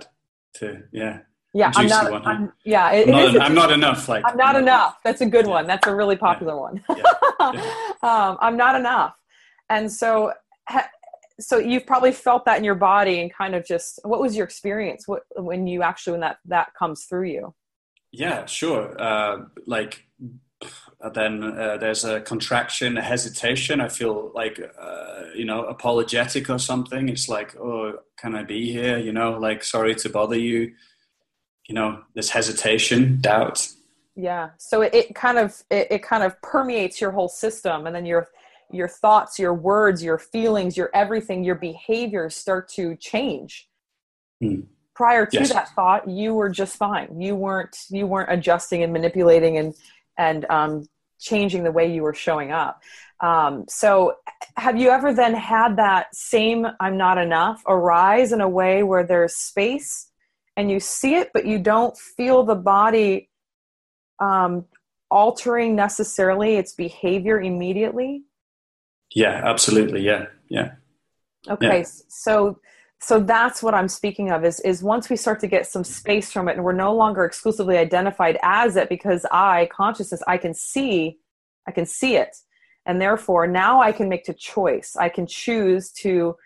To 0.54 0.82
yeah. 0.92 1.20
Yeah, 1.52 1.72
I'm 1.74 1.88
not. 1.88 2.10
One, 2.10 2.26
I'm, 2.26 2.52
yeah, 2.64 2.92
it, 2.92 3.08
I'm, 3.08 3.32
not, 3.32 3.42
I'm 3.42 3.54
not 3.54 3.72
enough. 3.72 4.08
Like 4.08 4.24
I'm 4.24 4.36
not 4.36 4.54
enough. 4.54 4.98
That's 5.02 5.20
a 5.20 5.26
good 5.26 5.46
yeah. 5.46 5.50
one. 5.50 5.66
That's 5.66 5.86
a 5.86 5.94
really 5.94 6.16
popular 6.16 6.54
yeah. 6.54 6.60
one. 6.60 6.84
Yeah. 7.40 7.92
um, 8.02 8.38
I'm 8.40 8.56
not 8.56 8.76
enough, 8.76 9.14
and 9.68 9.90
so 9.90 10.32
ha- 10.68 10.88
so 11.40 11.58
you've 11.58 11.86
probably 11.86 12.12
felt 12.12 12.44
that 12.44 12.58
in 12.58 12.64
your 12.64 12.74
body 12.74 13.20
and 13.20 13.32
kind 13.32 13.54
of 13.54 13.64
just 13.64 14.00
what 14.04 14.20
was 14.20 14.36
your 14.36 14.44
experience? 14.44 15.06
What, 15.06 15.22
when 15.36 15.66
you 15.66 15.82
actually 15.82 16.12
when 16.12 16.20
that 16.20 16.38
that 16.46 16.74
comes 16.78 17.04
through 17.04 17.28
you? 17.28 17.54
Yeah 18.12 18.46
sure. 18.46 19.00
Uh, 19.00 19.46
like 19.66 20.06
then 21.14 21.42
uh, 21.42 21.78
there's 21.78 22.04
a 22.04 22.20
contraction 22.20 22.96
a 22.98 23.02
hesitation. 23.02 23.80
I 23.80 23.88
feel 23.88 24.32
like 24.34 24.60
uh, 24.78 25.22
you 25.34 25.44
know 25.44 25.64
apologetic 25.64 26.50
or 26.50 26.58
something. 26.58 27.08
It's 27.08 27.28
like 27.28 27.56
oh 27.56 27.98
can 28.18 28.34
i 28.34 28.42
be 28.42 28.70
here? 28.70 28.98
You 28.98 29.12
know 29.12 29.38
like 29.38 29.64
sorry 29.64 29.94
to 29.96 30.08
bother 30.08 30.38
you. 30.38 30.72
You 31.68 31.74
know 31.74 32.02
there's 32.14 32.30
hesitation 32.30 33.20
doubt. 33.20 33.66
Yeah. 34.16 34.50
So 34.58 34.82
it, 34.82 34.94
it 34.94 35.14
kind 35.14 35.38
of 35.38 35.62
it, 35.70 35.88
it 35.90 36.02
kind 36.02 36.22
of 36.22 36.40
permeates 36.42 37.00
your 37.00 37.10
whole 37.10 37.28
system 37.28 37.86
and 37.86 37.94
then 37.94 38.04
you're 38.04 38.28
your 38.72 38.88
thoughts, 38.88 39.38
your 39.38 39.54
words, 39.54 40.02
your 40.02 40.18
feelings, 40.18 40.76
your 40.76 40.90
everything, 40.94 41.44
your 41.44 41.54
behaviors 41.54 42.34
start 42.34 42.68
to 42.68 42.96
change. 42.96 43.68
Mm. 44.42 44.66
Prior 44.94 45.26
to 45.26 45.38
yes. 45.38 45.52
that 45.52 45.70
thought, 45.70 46.08
you 46.08 46.34
were 46.34 46.50
just 46.50 46.76
fine. 46.76 47.20
You 47.20 47.34
weren't 47.34 47.76
you 47.88 48.06
weren't 48.06 48.30
adjusting 48.30 48.82
and 48.82 48.92
manipulating 48.92 49.56
and 49.56 49.74
and 50.18 50.44
um, 50.50 50.88
changing 51.18 51.64
the 51.64 51.72
way 51.72 51.92
you 51.92 52.02
were 52.02 52.14
showing 52.14 52.52
up. 52.52 52.82
Um, 53.20 53.64
so, 53.68 54.16
have 54.56 54.78
you 54.78 54.90
ever 54.90 55.14
then 55.14 55.34
had 55.34 55.76
that 55.76 56.14
same 56.14 56.66
"I'm 56.80 56.96
not 56.96 57.18
enough" 57.18 57.62
arise 57.66 58.32
in 58.32 58.40
a 58.40 58.48
way 58.48 58.82
where 58.82 59.04
there's 59.04 59.34
space 59.34 60.10
and 60.56 60.70
you 60.70 60.80
see 60.80 61.14
it, 61.14 61.30
but 61.32 61.46
you 61.46 61.58
don't 61.58 61.96
feel 61.96 62.44
the 62.44 62.54
body 62.54 63.30
um, 64.20 64.66
altering 65.10 65.74
necessarily 65.74 66.56
its 66.56 66.74
behavior 66.74 67.40
immediately? 67.40 68.24
Yeah, 69.14 69.42
absolutely. 69.44 70.02
Yeah, 70.02 70.26
yeah. 70.48 70.72
Okay, 71.48 71.78
yeah. 71.78 71.84
so 72.08 72.60
so 73.02 73.18
that's 73.18 73.62
what 73.62 73.74
I'm 73.74 73.88
speaking 73.88 74.30
of 74.30 74.44
is 74.44 74.60
is 74.60 74.82
once 74.82 75.08
we 75.08 75.16
start 75.16 75.40
to 75.40 75.46
get 75.46 75.66
some 75.66 75.84
space 75.84 76.30
from 76.30 76.48
it 76.48 76.56
and 76.56 76.64
we're 76.64 76.72
no 76.72 76.94
longer 76.94 77.24
exclusively 77.24 77.78
identified 77.78 78.38
as 78.42 78.76
it 78.76 78.88
because 78.88 79.24
I 79.30 79.68
consciousness 79.72 80.22
I 80.26 80.36
can 80.36 80.52
see 80.54 81.18
I 81.66 81.72
can 81.72 81.86
see 81.86 82.16
it 82.16 82.36
and 82.86 83.00
therefore 83.00 83.46
now 83.46 83.80
I 83.80 83.92
can 83.92 84.08
make 84.08 84.28
a 84.28 84.34
choice. 84.34 84.96
I 84.96 85.08
can 85.08 85.26
choose 85.26 85.90
to 85.92 86.36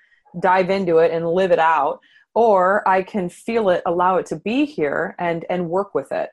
dive 0.41 0.71
into 0.71 0.99
it 0.99 1.11
and 1.11 1.29
live 1.29 1.51
it 1.51 1.59
out 1.59 2.01
or 2.35 2.87
I 2.89 3.03
can 3.03 3.29
feel 3.29 3.71
it, 3.71 3.83
allow 3.87 4.17
it 4.17 4.27
to 4.27 4.37
be 4.37 4.65
here 4.65 5.17
and 5.19 5.45
and 5.51 5.69
work 5.69 5.95
with 5.95 6.13
it. 6.13 6.31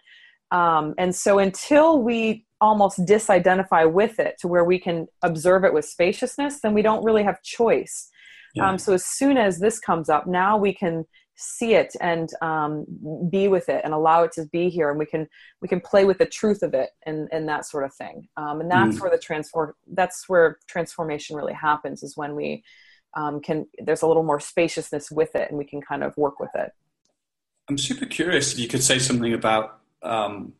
Um, 0.51 0.93
and 0.97 1.15
so 1.15 1.39
until 1.39 2.01
we 2.01 2.45
almost 2.62 2.99
disidentify 2.99 3.91
with 3.91 4.20
it 4.20 4.36
to 4.39 4.47
where 4.47 4.64
we 4.64 4.80
can 4.80 5.07
observe 5.24 5.66
it 5.66 5.74
with 5.74 5.84
spaciousness, 5.84 6.62
then 6.62 6.74
we 6.74 6.82
don't 6.82 7.03
really 7.03 7.24
have 7.24 7.41
choice. 7.41 8.09
Yeah. 8.53 8.70
Um, 8.70 8.78
so 8.78 8.93
as 8.93 9.05
soon 9.05 9.38
as 9.38 9.59
this 9.59 9.80
comes 9.80 10.09
up, 10.09 10.28
now 10.28 10.57
we 10.57 10.74
can 10.74 11.05
see 11.41 11.74
it 11.74 11.95
and 11.99 12.30
um, 12.41 12.86
be 13.32 13.47
with 13.47 13.68
it 13.68 13.82
and 13.84 13.93
allow 13.93 14.24
it 14.24 14.32
to 14.32 14.45
be 14.51 14.70
here 14.70 14.91
and 14.91 14.99
we 14.99 15.07
can 15.07 15.28
we 15.59 15.68
can 15.68 15.82
play 15.82 16.05
with 16.05 16.20
the 16.20 16.26
truth 16.26 16.62
of 16.62 16.76
it 16.76 16.91
and 17.07 17.28
and 17.32 17.49
that 17.49 17.66
sort 17.66 17.84
of 17.84 17.91
thing 17.95 18.28
um, 18.38 18.62
and 18.62 18.70
that's 18.70 18.97
mm. 18.97 19.01
where 19.01 19.09
the 19.09 19.18
transform 19.18 19.74
that's 19.93 20.30
where 20.30 20.59
transformation 20.68 21.36
really 21.36 21.53
happens 21.53 22.03
is 22.03 22.16
when 22.16 22.36
we 22.36 22.64
um, 23.16 23.41
can 23.41 23.66
there's 23.80 24.03
a 24.03 24.07
little 24.07 24.24
more 24.24 24.39
spaciousness 24.39 25.09
with 25.09 25.36
it 25.36 25.49
and 25.49 25.57
we 25.57 25.66
can 25.66 25.82
kind 25.82 26.03
of 26.03 26.16
work 26.16 26.39
with 26.39 26.51
it 26.53 26.72
i'm 27.70 27.78
super 27.78 28.05
curious 28.05 28.53
if 28.53 28.59
you 28.59 28.68
could 28.68 28.84
say 28.84 28.99
something 28.99 29.34
about 29.34 29.80
um, 30.03 30.53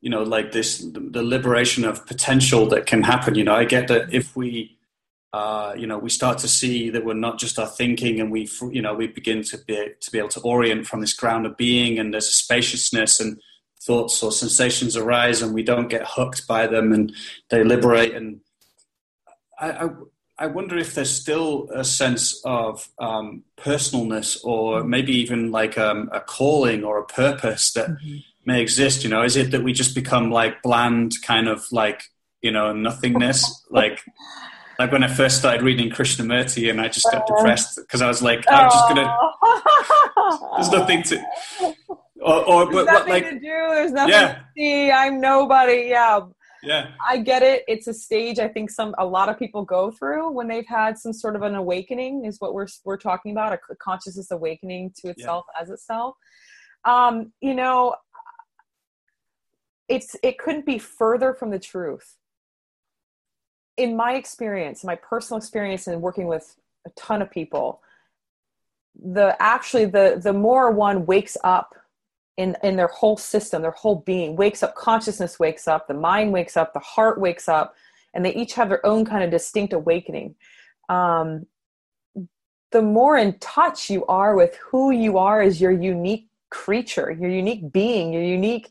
you 0.00 0.10
know 0.10 0.22
like 0.22 0.52
this 0.52 0.78
the 0.78 1.22
liberation 1.22 1.84
of 1.84 2.06
potential 2.06 2.66
that 2.66 2.86
can 2.86 3.02
happen 3.02 3.34
you 3.34 3.44
know 3.44 3.54
i 3.54 3.64
get 3.64 3.88
that 3.88 4.12
if 4.12 4.34
we 4.36 4.76
uh, 5.32 5.74
you 5.76 5.86
know, 5.86 5.98
we 5.98 6.10
start 6.10 6.38
to 6.38 6.48
see 6.48 6.90
that 6.90 7.04
we're 7.04 7.14
not 7.14 7.38
just 7.38 7.58
our 7.58 7.66
thinking, 7.66 8.20
and 8.20 8.32
we, 8.32 8.48
you 8.72 8.82
know, 8.82 8.94
we 8.94 9.06
begin 9.06 9.44
to 9.44 9.58
be 9.58 9.90
to 10.00 10.10
be 10.10 10.18
able 10.18 10.28
to 10.28 10.40
orient 10.40 10.86
from 10.86 11.00
this 11.00 11.12
ground 11.12 11.46
of 11.46 11.56
being, 11.56 11.98
and 11.98 12.12
there's 12.12 12.28
a 12.28 12.32
spaciousness, 12.32 13.20
and 13.20 13.40
thoughts 13.80 14.22
or 14.22 14.32
sensations 14.32 14.96
arise, 14.96 15.40
and 15.40 15.54
we 15.54 15.62
don't 15.62 15.88
get 15.88 16.02
hooked 16.04 16.48
by 16.48 16.66
them, 16.66 16.92
and 16.92 17.12
they 17.48 17.62
liberate. 17.62 18.12
And 18.12 18.40
I, 19.60 19.70
I, 19.70 19.88
I 20.40 20.46
wonder 20.48 20.76
if 20.76 20.94
there's 20.94 21.12
still 21.12 21.68
a 21.72 21.84
sense 21.84 22.40
of 22.44 22.88
um, 22.98 23.44
personalness, 23.56 24.44
or 24.44 24.82
maybe 24.82 25.12
even 25.12 25.52
like 25.52 25.78
um, 25.78 26.10
a 26.12 26.20
calling 26.20 26.82
or 26.82 26.98
a 26.98 27.06
purpose 27.06 27.72
that 27.74 27.90
mm-hmm. 27.90 28.16
May 28.44 28.60
exist. 28.60 29.04
You 29.04 29.10
know, 29.10 29.22
is 29.22 29.36
it 29.36 29.50
that 29.50 29.62
we 29.62 29.72
just 29.72 29.94
become 29.94 30.30
like 30.30 30.62
bland, 30.62 31.14
kind 31.22 31.48
of 31.48 31.64
like 31.72 32.02
you 32.42 32.50
know, 32.50 32.72
nothingness, 32.72 33.66
like 33.70 34.00
like 34.78 34.92
when 34.92 35.02
I 35.02 35.08
first 35.08 35.38
started 35.38 35.62
reading 35.62 35.90
Krishnamurti 35.90 36.70
and 36.70 36.80
I 36.80 36.88
just 36.88 37.06
got 37.12 37.26
depressed 37.26 37.76
because 37.76 38.00
I 38.00 38.08
was 38.08 38.22
like, 38.22 38.44
I'm 38.48 38.70
just 38.70 38.88
gonna. 38.88 39.16
There's 40.56 40.70
nothing 40.70 41.02
to. 41.04 41.24
Or, 42.22 42.44
or 42.46 42.70
There's 42.70 42.84
but, 42.84 42.92
nothing 42.92 43.12
like, 43.14 43.24
to 43.30 43.40
do. 43.40 43.40
There's 43.40 43.92
nothing 43.92 44.12
yeah. 44.12 44.34
to 44.34 44.44
see. 44.54 44.90
I'm 44.90 45.22
nobody. 45.22 45.86
Yeah. 45.88 46.20
Yeah. 46.62 46.90
I 47.08 47.16
get 47.16 47.42
it. 47.42 47.64
It's 47.66 47.86
a 47.86 47.94
stage 47.94 48.38
I 48.38 48.46
think 48.46 48.70
some 48.70 48.94
a 48.98 49.06
lot 49.06 49.30
of 49.30 49.38
people 49.38 49.64
go 49.64 49.90
through 49.90 50.30
when 50.30 50.46
they've 50.46 50.66
had 50.66 50.98
some 50.98 51.14
sort 51.14 51.34
of 51.34 51.40
an 51.40 51.54
awakening 51.54 52.26
is 52.26 52.38
what 52.38 52.52
we're 52.52 52.66
we're 52.84 52.98
talking 52.98 53.32
about 53.32 53.54
a 53.54 53.58
consciousness 53.76 54.30
awakening 54.30 54.92
to 54.96 55.08
itself 55.08 55.46
yeah. 55.54 55.62
as 55.62 55.70
itself. 55.70 56.14
Um, 56.84 57.32
you 57.40 57.54
know, 57.54 57.94
it's 59.90 60.16
it 60.22 60.38
couldn't 60.38 60.64
be 60.64 60.78
further 60.78 61.34
from 61.34 61.50
the 61.50 61.58
truth 61.58 62.16
in 63.80 63.96
my 63.96 64.12
experience, 64.14 64.84
my 64.84 64.94
personal 64.94 65.38
experience 65.38 65.88
in 65.88 66.00
working 66.02 66.26
with 66.26 66.56
a 66.86 66.90
ton 66.90 67.22
of 67.22 67.30
people, 67.30 67.80
the 68.94 69.34
actually 69.40 69.86
the 69.86 70.20
the 70.22 70.32
more 70.32 70.70
one 70.70 71.06
wakes 71.06 71.36
up 71.44 71.74
in 72.36 72.56
in 72.62 72.76
their 72.76 72.88
whole 72.88 73.16
system, 73.16 73.62
their 73.62 73.70
whole 73.70 73.96
being 73.96 74.36
wakes 74.36 74.62
up, 74.62 74.74
consciousness 74.74 75.38
wakes 75.38 75.66
up, 75.66 75.88
the 75.88 75.94
mind 75.94 76.32
wakes 76.32 76.56
up, 76.56 76.74
the 76.74 76.80
heart 76.80 77.18
wakes 77.18 77.48
up, 77.48 77.74
and 78.12 78.24
they 78.24 78.34
each 78.34 78.52
have 78.54 78.68
their 78.68 78.84
own 78.84 79.04
kind 79.06 79.24
of 79.24 79.30
distinct 79.30 79.72
awakening. 79.72 80.34
Um, 80.90 81.46
the 82.72 82.82
more 82.82 83.16
in 83.16 83.38
touch 83.38 83.88
you 83.88 84.04
are 84.06 84.36
with 84.36 84.56
who 84.56 84.90
you 84.90 85.16
are 85.16 85.40
as 85.40 85.60
your 85.60 85.72
unique 85.72 86.28
creature, 86.50 87.10
your 87.10 87.30
unique 87.30 87.72
being, 87.72 88.12
your 88.12 88.22
unique 88.22 88.70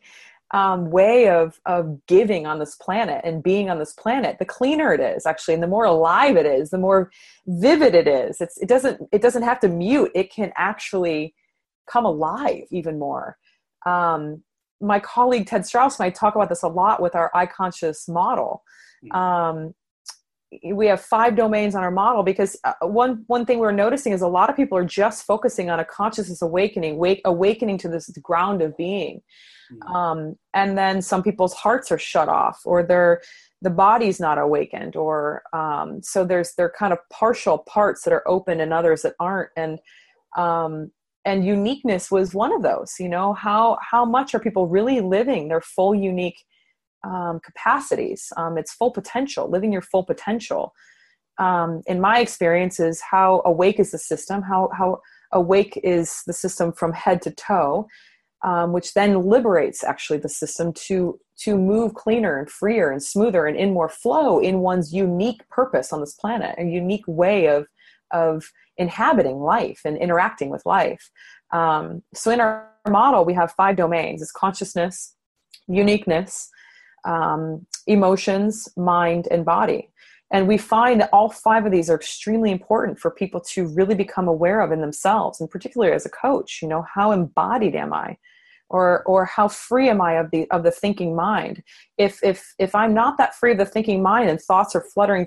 um, 0.51 0.89
way 0.89 1.29
of 1.29 1.59
of 1.65 2.05
giving 2.07 2.47
on 2.47 2.59
this 2.59 2.75
planet 2.75 3.21
and 3.23 3.43
being 3.43 3.69
on 3.69 3.77
this 3.77 3.93
planet, 3.93 4.39
the 4.39 4.45
cleaner 4.45 4.93
it 4.93 4.99
is 4.99 5.25
actually, 5.25 5.53
and 5.53 5.63
the 5.63 5.67
more 5.67 5.85
alive 5.85 6.35
it 6.35 6.45
is, 6.45 6.71
the 6.71 6.77
more 6.77 7.11
vivid 7.47 7.93
it 7.93 8.07
is. 8.07 8.41
It's, 8.41 8.57
it 8.57 8.67
doesn't 8.67 9.01
it 9.11 9.21
doesn't 9.21 9.43
have 9.43 9.59
to 9.61 9.67
mute. 9.67 10.11
It 10.15 10.31
can 10.31 10.51
actually 10.57 11.35
come 11.89 12.05
alive 12.05 12.63
even 12.71 12.97
more. 12.97 13.37
Um, 13.85 14.43
my 14.81 14.99
colleague 14.99 15.47
Ted 15.47 15.65
Strauss 15.65 15.99
and 15.99 16.05
I 16.05 16.09
talk 16.09 16.35
about 16.35 16.49
this 16.49 16.63
a 16.63 16.67
lot 16.67 17.01
with 17.01 17.15
our 17.15 17.29
I 17.33 17.45
conscious 17.45 18.07
model. 18.07 18.63
Hmm. 19.03 19.15
Um, 19.15 19.75
we 20.73 20.87
have 20.87 21.01
five 21.01 21.35
domains 21.35 21.75
on 21.75 21.83
our 21.83 21.91
model 21.91 22.23
because 22.23 22.57
uh, 22.63 22.73
one 22.81 23.23
one 23.27 23.45
thing 23.45 23.59
we're 23.59 23.71
noticing 23.71 24.13
is 24.13 24.21
a 24.21 24.27
lot 24.27 24.49
of 24.49 24.55
people 24.55 24.77
are 24.77 24.85
just 24.85 25.25
focusing 25.25 25.69
on 25.69 25.79
a 25.79 25.85
consciousness 25.85 26.41
awakening, 26.41 26.97
wake, 26.97 27.21
awakening 27.25 27.77
to 27.79 27.87
this 27.87 28.09
ground 28.23 28.61
of 28.61 28.75
being 28.75 29.21
Mm-hmm. 29.71 29.95
Um, 29.95 30.35
and 30.53 30.77
then 30.77 31.01
some 31.01 31.23
people's 31.23 31.53
hearts 31.53 31.91
are 31.91 31.99
shut 31.99 32.29
off 32.29 32.61
or 32.65 32.83
their 32.83 33.21
the 33.61 33.69
body's 33.69 34.19
not 34.19 34.37
awakened 34.37 34.95
or 34.95 35.43
um, 35.53 36.01
so 36.01 36.23
there's 36.23 36.53
they're 36.55 36.73
kind 36.77 36.93
of 36.93 36.99
partial 37.11 37.59
parts 37.59 38.03
that 38.03 38.13
are 38.13 38.27
open 38.27 38.61
and 38.61 38.73
others 38.73 39.03
that 39.03 39.15
aren't 39.19 39.49
and 39.55 39.79
um, 40.37 40.91
and 41.25 41.45
uniqueness 41.45 42.09
was 42.09 42.33
one 42.33 42.53
of 42.53 42.63
those 42.63 42.95
you 42.99 43.09
know 43.09 43.33
how 43.33 43.77
how 43.81 44.05
much 44.05 44.33
are 44.33 44.39
people 44.39 44.67
really 44.67 45.01
living 45.01 45.49
their 45.49 45.61
full 45.61 45.93
unique 45.93 46.43
um, 47.03 47.39
capacities. 47.43 48.31
Um, 48.37 48.57
it's 48.57 48.73
full 48.73 48.91
potential 48.91 49.49
living 49.49 49.71
your 49.71 49.81
full 49.81 50.03
potential. 50.03 50.73
Um, 51.37 51.81
in 51.87 52.01
my 52.01 52.19
experience 52.19 52.79
is 52.79 53.01
how 53.01 53.41
awake 53.45 53.79
is 53.79 53.91
the 53.91 53.97
system 53.97 54.41
how 54.41 54.69
how 54.77 54.99
awake 55.31 55.79
is 55.83 56.21
the 56.27 56.33
system 56.33 56.73
from 56.73 56.91
head 56.91 57.21
to 57.21 57.31
toe 57.31 57.87
um, 58.41 58.71
which 58.71 58.93
then 58.93 59.23
liberates 59.23 59.83
actually 59.83 60.19
the 60.19 60.29
system 60.29 60.71
to 60.73 61.19
to 61.39 61.57
move 61.57 61.93
cleaner 61.93 62.37
and 62.37 62.49
freer 62.49 62.91
and 62.91 63.01
smoother 63.01 63.45
and 63.45 63.57
in 63.57 63.73
more 63.73 63.89
flow 63.89 64.39
in 64.39 64.59
one's 64.59 64.93
unique 64.93 65.47
purpose 65.49 65.93
on 65.93 66.01
this 66.01 66.13
planet, 66.13 66.55
a 66.57 66.63
unique 66.63 67.05
way 67.07 67.47
of 67.47 67.67
of 68.11 68.51
inhabiting 68.77 69.39
life 69.39 69.81
and 69.85 69.97
interacting 69.97 70.49
with 70.49 70.65
life. 70.65 71.11
Um, 71.51 72.01
so 72.13 72.31
in 72.31 72.39
our 72.39 72.69
model, 72.89 73.25
we 73.25 73.33
have 73.33 73.51
five 73.53 73.75
domains: 73.75 74.21
it's 74.21 74.31
consciousness, 74.31 75.15
uniqueness, 75.67 76.49
um, 77.05 77.65
emotions, 77.87 78.69
mind, 78.77 79.27
and 79.31 79.45
body. 79.45 79.89
And 80.31 80.47
we 80.47 80.57
find 80.57 81.01
that 81.01 81.09
all 81.11 81.29
five 81.29 81.65
of 81.65 81.71
these 81.71 81.89
are 81.89 81.95
extremely 81.95 82.51
important 82.51 82.99
for 82.99 83.09
people 83.09 83.41
to 83.41 83.67
really 83.67 83.95
become 83.95 84.27
aware 84.27 84.61
of 84.61 84.71
in 84.71 84.81
themselves, 84.81 85.41
and 85.41 85.49
particularly 85.49 85.93
as 85.93 86.05
a 86.05 86.09
coach. 86.09 86.59
You 86.61 86.67
know, 86.67 86.85
how 86.93 87.11
embodied 87.11 87.75
am 87.75 87.93
I? 87.93 88.17
Or, 88.69 89.01
or 89.05 89.25
how 89.25 89.47
free 89.47 89.89
am 89.89 89.99
I 89.99 90.13
of 90.13 90.29
the 90.29 90.49
of 90.51 90.61
the 90.61 90.69
thinking 90.69 91.15
mind? 91.15 91.63
If 91.97 92.23
if 92.23 92.53
if 92.59 92.75
I'm 92.75 92.93
not 92.93 93.17
that 93.17 93.33
free 93.33 93.53
of 93.53 93.57
the 93.57 93.65
thinking 93.65 94.03
mind 94.03 94.29
and 94.29 94.39
thoughts 94.39 94.75
are 94.75 94.85
fluttering, 94.93 95.25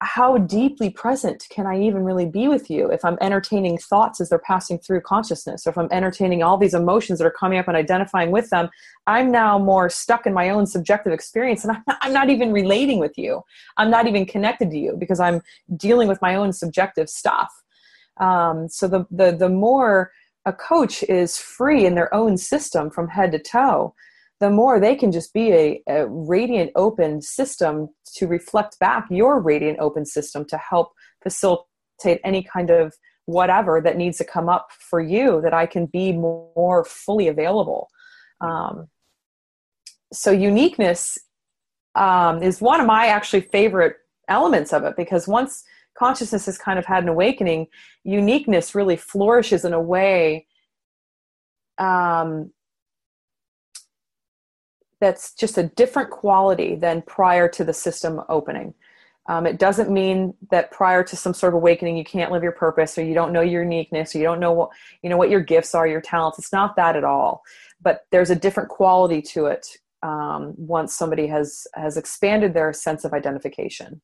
how 0.00 0.38
deeply 0.38 0.90
present 0.90 1.46
can 1.50 1.66
I 1.66 1.80
even 1.80 2.04
really 2.04 2.26
be 2.26 2.48
with 2.48 2.70
you 2.70 2.90
if 2.90 3.04
I'm 3.04 3.18
entertaining 3.20 3.78
thoughts 3.78 4.20
as 4.20 4.28
they're 4.28 4.38
passing 4.38 4.78
through 4.78 5.02
consciousness, 5.02 5.66
or 5.66 5.70
if 5.70 5.78
I'm 5.78 5.88
entertaining 5.90 6.42
all 6.42 6.56
these 6.56 6.74
emotions 6.74 7.18
that 7.18 7.26
are 7.26 7.30
coming 7.30 7.58
up 7.58 7.68
and 7.68 7.76
identifying 7.76 8.30
with 8.30 8.50
them? 8.50 8.70
I'm 9.06 9.30
now 9.30 9.58
more 9.58 9.90
stuck 9.90 10.26
in 10.26 10.32
my 10.32 10.50
own 10.50 10.66
subjective 10.66 11.12
experience, 11.12 11.64
and 11.64 11.76
I'm 11.76 11.82
not, 11.86 11.98
I'm 12.02 12.12
not 12.12 12.30
even 12.30 12.52
relating 12.52 12.98
with 12.98 13.18
you. 13.18 13.42
I'm 13.76 13.90
not 13.90 14.06
even 14.06 14.24
connected 14.24 14.70
to 14.70 14.78
you 14.78 14.96
because 14.98 15.20
I'm 15.20 15.42
dealing 15.76 16.08
with 16.08 16.22
my 16.22 16.34
own 16.34 16.52
subjective 16.52 17.10
stuff. 17.10 17.52
Um, 18.18 18.68
so 18.68 18.88
the 18.88 19.06
the 19.10 19.32
the 19.32 19.48
more 19.48 20.12
a 20.46 20.52
coach 20.52 21.02
is 21.04 21.38
free 21.38 21.86
in 21.86 21.94
their 21.94 22.12
own 22.14 22.36
system 22.36 22.90
from 22.90 23.08
head 23.08 23.32
to 23.32 23.38
toe, 23.38 23.94
the 24.40 24.50
more 24.50 24.80
they 24.80 24.96
can 24.96 25.12
just 25.12 25.32
be 25.32 25.52
a, 25.52 25.82
a, 25.88 26.06
radiant 26.06 26.70
open 26.76 27.22
system 27.22 27.88
to 28.16 28.26
reflect 28.26 28.78
back 28.78 29.06
your 29.10 29.40
radiant 29.40 29.78
open 29.78 30.04
system 30.04 30.44
to 30.46 30.58
help 30.58 30.92
facilitate 31.22 32.20
any 32.24 32.42
kind 32.42 32.70
of 32.70 32.94
whatever 33.26 33.80
that 33.80 33.96
needs 33.96 34.18
to 34.18 34.24
come 34.24 34.48
up 34.48 34.68
for 34.72 35.00
you 35.00 35.40
that 35.40 35.54
i 35.54 35.64
can 35.64 35.86
be 35.86 36.12
more, 36.12 36.84
fully 36.84 37.28
available. 37.28 37.88
Um, 38.40 38.88
so 40.12 40.30
uniqueness 40.30 41.18
um, 41.94 42.42
is 42.42 42.60
one 42.60 42.80
of 42.80 42.86
my 42.86 43.06
actually 43.06 43.42
favorite 43.42 43.96
elements 44.28 44.72
of 44.72 44.84
it 44.84 44.96
because 44.96 45.28
once 45.28 45.64
consciousness 45.96 46.46
has 46.46 46.58
kind 46.58 46.78
of 46.78 46.84
had 46.84 47.02
an 47.02 47.08
awakening 47.08 47.66
uniqueness 48.02 48.74
really 48.74 48.96
flourishes 48.96 49.64
in 49.64 49.72
a 49.72 49.80
way 49.80 50.46
um, 51.78 52.50
that's 55.04 55.34
just 55.34 55.58
a 55.58 55.64
different 55.64 56.08
quality 56.08 56.74
than 56.74 57.02
prior 57.02 57.46
to 57.46 57.62
the 57.62 57.74
system 57.74 58.22
opening. 58.30 58.72
Um, 59.26 59.46
it 59.46 59.58
doesn't 59.58 59.90
mean 59.90 60.32
that 60.50 60.70
prior 60.70 61.04
to 61.04 61.14
some 61.14 61.34
sort 61.34 61.52
of 61.52 61.58
awakening 61.58 61.98
you 61.98 62.04
can't 62.04 62.32
live 62.32 62.42
your 62.42 62.52
purpose 62.52 62.96
or 62.96 63.04
you 63.04 63.12
don't 63.12 63.30
know 63.30 63.42
your 63.42 63.64
uniqueness 63.64 64.14
or 64.14 64.18
you 64.18 64.24
don't 64.24 64.40
know 64.40 64.52
what 64.52 64.70
you 65.02 65.10
know 65.10 65.18
what 65.18 65.28
your 65.28 65.40
gifts 65.40 65.74
are, 65.74 65.86
your 65.86 66.00
talents. 66.00 66.38
It's 66.38 66.52
not 66.54 66.76
that 66.76 66.96
at 66.96 67.04
all. 67.04 67.42
But 67.82 68.06
there's 68.12 68.30
a 68.30 68.34
different 68.34 68.70
quality 68.70 69.20
to 69.34 69.44
it 69.46 69.66
um, 70.02 70.54
once 70.56 70.94
somebody 70.94 71.26
has 71.26 71.66
has 71.74 71.98
expanded 71.98 72.54
their 72.54 72.72
sense 72.72 73.04
of 73.04 73.12
identification. 73.12 74.00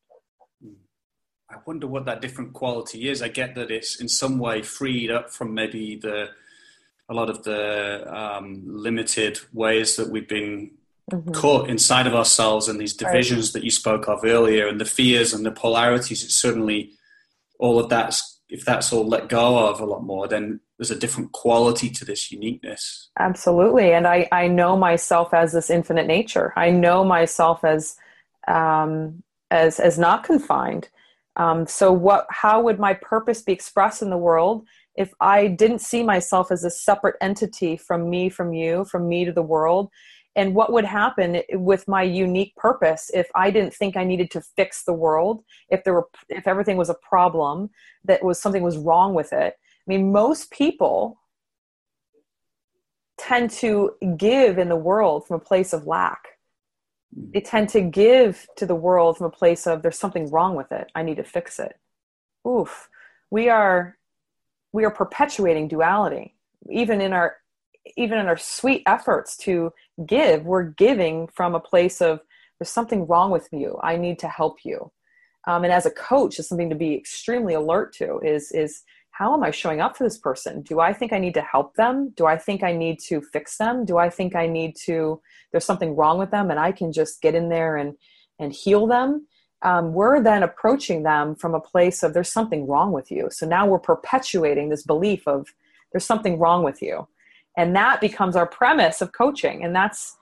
I 1.49 1.55
wonder 1.65 1.87
what 1.87 2.05
that 2.05 2.21
different 2.21 2.53
quality 2.53 3.09
is. 3.09 3.23
I 3.23 3.27
get 3.27 3.55
that 3.55 3.71
it's 3.71 3.99
in 3.99 4.07
some 4.07 4.37
way 4.37 4.61
freed 4.61 5.09
up 5.09 5.31
from 5.31 5.55
maybe 5.55 5.95
the 5.95 6.29
a 7.09 7.13
lot 7.13 7.29
of 7.29 7.43
the 7.43 8.05
um, 8.07 8.61
limited 8.65 9.39
ways 9.51 9.97
that 9.97 10.09
we've 10.09 10.29
been 10.29 10.71
mm-hmm. 11.11 11.31
caught 11.31 11.69
inside 11.69 12.07
of 12.07 12.15
ourselves 12.15 12.67
and 12.67 12.79
these 12.79 12.95
divisions 12.95 13.47
right. 13.47 13.53
that 13.53 13.63
you 13.63 13.71
spoke 13.71 14.07
of 14.07 14.21
earlier 14.23 14.67
and 14.67 14.79
the 14.79 14.85
fears 14.85 15.33
and 15.33 15.45
the 15.45 15.51
polarities 15.51 16.23
it 16.23 16.31
certainly 16.31 16.91
all 17.59 17.79
of 17.79 17.89
that's 17.89 18.31
if 18.51 18.65
that's 18.65 18.91
all 18.91 19.07
let 19.07 19.29
go 19.29 19.69
of 19.69 19.79
a 19.79 19.85
lot 19.85 20.03
more, 20.03 20.27
then 20.27 20.59
there's 20.77 20.91
a 20.91 20.99
different 20.99 21.31
quality 21.31 21.89
to 21.89 22.03
this 22.03 22.31
uniqueness. 22.31 23.09
Absolutely, 23.17 23.93
and 23.93 24.05
I 24.05 24.27
I 24.31 24.47
know 24.47 24.75
myself 24.75 25.33
as 25.33 25.53
this 25.53 25.69
infinite 25.69 26.05
nature. 26.05 26.53
I 26.57 26.69
know 26.69 27.05
myself 27.05 27.63
as 27.63 27.95
um, 28.47 29.23
as 29.49 29.79
as 29.79 29.97
not 29.97 30.23
confined. 30.23 30.89
Um, 31.37 31.65
so 31.65 31.93
what? 31.93 32.27
How 32.29 32.61
would 32.61 32.77
my 32.77 32.93
purpose 32.93 33.41
be 33.41 33.53
expressed 33.53 34.01
in 34.01 34.09
the 34.09 34.17
world 34.17 34.67
if 34.95 35.13
I 35.21 35.47
didn't 35.47 35.79
see 35.79 36.03
myself 36.03 36.51
as 36.51 36.65
a 36.65 36.69
separate 36.69 37.15
entity 37.21 37.77
from 37.77 38.09
me, 38.09 38.29
from 38.29 38.53
you, 38.53 38.83
from 38.83 39.07
me 39.07 39.23
to 39.23 39.31
the 39.31 39.41
world? 39.41 39.89
And 40.35 40.55
what 40.55 40.71
would 40.71 40.85
happen 40.85 41.41
with 41.53 41.87
my 41.87 42.03
unique 42.03 42.55
purpose 42.55 43.11
if 43.13 43.29
i 43.35 43.51
didn't 43.51 43.73
think 43.73 43.97
i 43.97 44.03
needed 44.03 44.31
to 44.31 44.41
fix 44.41 44.83
the 44.83 44.93
world 44.93 45.43
if 45.69 45.83
there 45.83 45.93
were 45.93 46.07
if 46.29 46.47
everything 46.47 46.77
was 46.77 46.89
a 46.89 46.95
problem 46.95 47.69
that 48.03 48.23
was 48.23 48.39
something 48.39 48.63
was 48.63 48.77
wrong 48.77 49.13
with 49.13 49.33
it? 49.33 49.55
I 49.55 49.87
mean 49.87 50.11
most 50.11 50.51
people 50.51 51.19
tend 53.17 53.51
to 53.51 53.91
give 54.17 54.57
in 54.57 54.69
the 54.69 54.75
world 54.75 55.27
from 55.27 55.35
a 55.35 55.43
place 55.43 55.73
of 55.73 55.85
lack. 55.85 56.27
They 57.13 57.41
tend 57.41 57.69
to 57.69 57.81
give 57.81 58.47
to 58.55 58.65
the 58.65 58.75
world 58.75 59.17
from 59.17 59.27
a 59.27 59.31
place 59.31 59.67
of 59.67 59.81
there's 59.81 59.99
something 59.99 60.29
wrong 60.31 60.55
with 60.55 60.71
it. 60.71 60.89
I 60.95 61.03
need 61.03 61.17
to 61.17 61.23
fix 61.23 61.59
it. 61.59 61.77
Oof. 62.47 62.89
We 63.29 63.49
are 63.49 63.97
we 64.73 64.85
are 64.85 64.91
perpetuating 64.91 65.67
duality. 65.67 66.35
Even 66.69 67.01
in 67.01 67.13
our 67.13 67.35
even 67.97 68.19
in 68.19 68.27
our 68.27 68.37
sweet 68.37 68.83
efforts 68.85 69.35
to 69.37 69.73
give, 70.05 70.45
we're 70.45 70.63
giving 70.63 71.27
from 71.27 71.55
a 71.55 71.59
place 71.59 72.01
of 72.01 72.21
there's 72.59 72.69
something 72.69 73.07
wrong 73.07 73.31
with 73.31 73.49
you. 73.51 73.79
I 73.81 73.97
need 73.97 74.19
to 74.19 74.27
help 74.27 74.59
you. 74.63 74.91
Um, 75.47 75.63
and 75.63 75.73
as 75.73 75.87
a 75.87 75.91
coach, 75.91 76.37
is 76.37 76.47
something 76.47 76.69
to 76.69 76.75
be 76.75 76.93
extremely 76.95 77.55
alert 77.55 77.93
to. 77.95 78.19
Is 78.19 78.51
is 78.51 78.83
how 79.11 79.33
am 79.33 79.43
I 79.43 79.51
showing 79.51 79.81
up 79.81 79.97
for 79.97 80.03
this 80.03 80.17
person? 80.17 80.61
Do 80.61 80.79
I 80.79 80.93
think 80.93 81.11
I 81.11 81.19
need 81.19 81.33
to 81.33 81.41
help 81.41 81.75
them? 81.75 82.13
Do 82.15 82.27
I 82.27 82.37
think 82.37 82.63
I 82.63 82.71
need 82.71 82.99
to 83.07 83.21
fix 83.21 83.57
them? 83.57 83.83
Do 83.83 83.97
I 83.97 84.09
think 84.09 84.35
I 84.35 84.47
need 84.47 84.75
to? 84.85 85.19
There's 85.51 85.65
something 85.65 85.95
wrong 85.95 86.17
with 86.19 86.31
them, 86.31 86.51
and 86.51 86.59
I 86.59 86.71
can 86.71 86.91
just 86.91 87.21
get 87.21 87.35
in 87.35 87.49
there 87.49 87.77
and 87.77 87.95
and 88.39 88.53
heal 88.53 88.85
them. 88.85 89.27
Um, 89.63 89.93
we're 89.93 90.21
then 90.21 90.43
approaching 90.43 91.03
them 91.03 91.35
from 91.35 91.53
a 91.53 91.59
place 91.59 92.03
of 92.03 92.13
there's 92.13 92.31
something 92.31 92.67
wrong 92.67 92.91
with 92.91 93.11
you. 93.11 93.29
So 93.31 93.47
now 93.47 93.67
we're 93.67 93.79
perpetuating 93.79 94.69
this 94.69 94.83
belief 94.83 95.27
of 95.27 95.47
there's 95.91 96.05
something 96.05 96.39
wrong 96.39 96.63
with 96.63 96.81
you 96.81 97.07
and 97.57 97.75
that 97.75 98.01
becomes 98.01 98.35
our 98.35 98.47
premise 98.47 99.01
of 99.01 99.11
coaching. 99.11 99.63
And 99.63 99.75
that's 99.75 100.17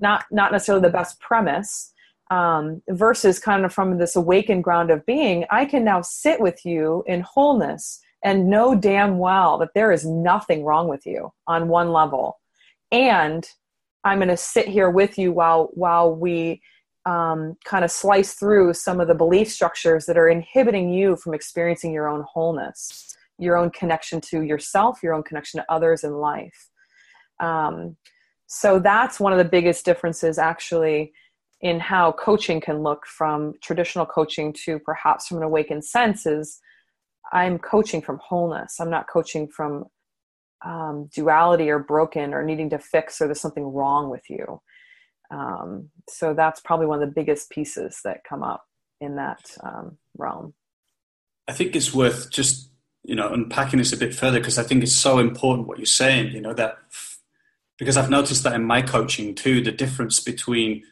not 0.00 0.24
not 0.30 0.52
necessarily 0.52 0.82
the 0.82 0.92
best 0.92 1.20
premise 1.20 1.92
um, 2.30 2.82
versus 2.88 3.38
kind 3.38 3.64
of 3.64 3.72
from 3.72 3.98
this 3.98 4.16
awakened 4.16 4.64
ground 4.64 4.90
of 4.90 5.04
being 5.04 5.44
i 5.50 5.64
can 5.64 5.84
now 5.84 6.00
sit 6.00 6.40
with 6.40 6.64
you 6.64 7.04
in 7.06 7.20
wholeness 7.20 8.00
and 8.24 8.48
know 8.48 8.74
damn 8.74 9.18
well 9.18 9.58
that 9.58 9.70
there 9.74 9.92
is 9.92 10.04
nothing 10.06 10.64
wrong 10.64 10.88
with 10.88 11.06
you 11.06 11.32
on 11.46 11.68
one 11.68 11.92
level. 11.92 12.38
And 12.90 13.46
i'm 14.04 14.18
going 14.18 14.28
to 14.28 14.36
sit 14.36 14.66
here 14.68 14.90
with 14.90 15.18
you 15.18 15.32
while 15.32 15.70
while 15.74 16.14
we 16.14 16.60
um, 17.06 17.56
kind 17.64 17.82
of 17.82 17.90
slice 17.90 18.34
through 18.34 18.74
some 18.74 19.00
of 19.00 19.08
the 19.08 19.14
belief 19.14 19.50
structures 19.50 20.04
that 20.04 20.18
are 20.18 20.28
inhibiting 20.28 20.90
you 20.90 21.16
from 21.16 21.32
experiencing 21.32 21.92
your 21.92 22.08
own 22.08 22.24
wholeness 22.30 23.16
your 23.40 23.56
own 23.56 23.70
connection 23.70 24.20
to 24.20 24.42
yourself 24.42 25.02
your 25.02 25.14
own 25.14 25.22
connection 25.22 25.60
to 25.60 25.72
others 25.72 26.04
in 26.04 26.12
life. 26.12 26.68
Um, 27.40 27.96
so 28.46 28.78
that's 28.78 29.18
one 29.18 29.32
of 29.32 29.38
the 29.38 29.44
biggest 29.44 29.84
differences 29.84 30.38
actually 30.38 31.12
in 31.60 31.78
how 31.78 32.12
coaching 32.12 32.60
can 32.60 32.82
look 32.82 33.06
from 33.06 33.54
traditional 33.62 34.06
coaching 34.06 34.52
to 34.64 34.78
perhaps 34.78 35.28
from 35.28 35.38
an 35.38 35.42
awakened 35.42 35.84
sense 35.84 36.26
is 36.26 36.58
i'm 37.32 37.58
coaching 37.58 38.02
from 38.02 38.18
wholeness. 38.22 38.80
I'm 38.80 38.90
not 38.90 39.08
coaching 39.08 39.48
from 39.48 39.84
um, 40.64 41.08
duality 41.14 41.70
or 41.70 41.78
broken 41.78 42.34
or 42.34 42.44
needing 42.44 42.70
to 42.70 42.78
fix 42.78 43.20
or 43.20 43.26
there's 43.26 43.40
something 43.40 43.64
wrong 43.64 44.10
with 44.10 44.28
you. 44.28 44.60
Um, 45.30 45.90
so 46.08 46.34
that's 46.34 46.60
probably 46.60 46.86
one 46.86 47.02
of 47.02 47.08
the 47.08 47.14
biggest 47.14 47.50
pieces 47.50 48.00
that 48.04 48.24
come 48.28 48.42
up 48.42 48.64
in 49.00 49.16
that 49.16 49.40
um, 49.62 49.96
realm. 50.18 50.54
I 51.48 51.52
think 51.52 51.74
it's 51.74 51.94
worth 51.94 52.30
just 52.30 52.69
you 53.04 53.14
know 53.14 53.32
unpacking 53.32 53.78
this 53.78 53.92
a 53.92 53.96
bit 53.96 54.14
further 54.14 54.38
because 54.38 54.58
i 54.58 54.62
think 54.62 54.82
it's 54.82 54.94
so 54.94 55.18
important 55.18 55.66
what 55.66 55.78
you're 55.78 55.86
saying 55.86 56.32
you 56.32 56.40
know 56.40 56.52
that 56.52 56.78
because 57.80 57.96
I've 57.96 58.10
noticed 58.10 58.42
that 58.44 58.52
in 58.52 58.62
my 58.62 58.82
coaching 58.82 59.34
too, 59.34 59.62
the 59.62 59.72
difference 59.72 60.20
between 60.20 60.84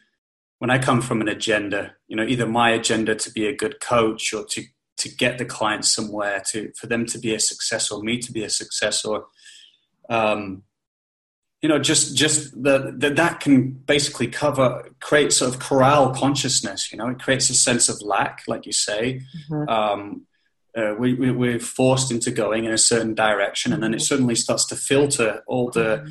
when 0.57 0.71
I 0.71 0.79
come 0.79 1.01
from 1.01 1.21
an 1.21 1.29
agenda, 1.29 1.93
you 2.07 2.15
know, 2.15 2.23
either 2.23 2.47
my 2.47 2.71
agenda 2.71 3.13
to 3.13 3.31
be 3.31 3.45
a 3.45 3.55
good 3.55 3.79
coach 3.79 4.33
or 4.33 4.43
to 4.49 4.63
to 4.97 5.15
get 5.15 5.37
the 5.37 5.45
client 5.45 5.85
somewhere, 5.85 6.41
to 6.49 6.73
for 6.75 6.87
them 6.87 7.05
to 7.05 7.19
be 7.19 7.33
a 7.35 7.39
success 7.39 7.91
or 7.91 8.01
me 8.01 8.17
to 8.17 8.31
be 8.33 8.43
a 8.43 8.49
success, 8.49 9.05
or 9.05 9.27
um, 10.09 10.63
you 11.61 11.69
know, 11.69 11.77
just 11.77 12.17
just 12.17 12.61
that 12.63 12.99
that 13.15 13.39
can 13.39 13.69
basically 13.69 14.27
cover 14.27 14.89
create 14.99 15.31
sort 15.31 15.53
of 15.53 15.59
corral 15.59 16.09
consciousness. 16.09 16.91
You 16.91 16.97
know, 16.97 17.07
it 17.09 17.19
creates 17.19 17.51
a 17.51 17.53
sense 17.53 17.87
of 17.87 18.01
lack, 18.01 18.41
like 18.47 18.65
you 18.65 18.73
say. 18.73 19.21
Mm-hmm. 19.47 19.69
Um, 19.69 20.25
uh, 20.77 20.95
we, 20.97 21.13
we, 21.13 21.55
are 21.55 21.59
forced 21.59 22.11
into 22.11 22.31
going 22.31 22.65
in 22.65 22.71
a 22.71 22.77
certain 22.77 23.15
direction, 23.15 23.73
and 23.73 23.81
then 23.81 23.93
it 23.93 23.97
mm-hmm. 23.97 24.03
suddenly 24.03 24.35
starts 24.35 24.65
to 24.67 24.75
filter 24.75 25.43
all 25.47 25.71
the 25.71 26.03
mm-hmm. 26.03 26.09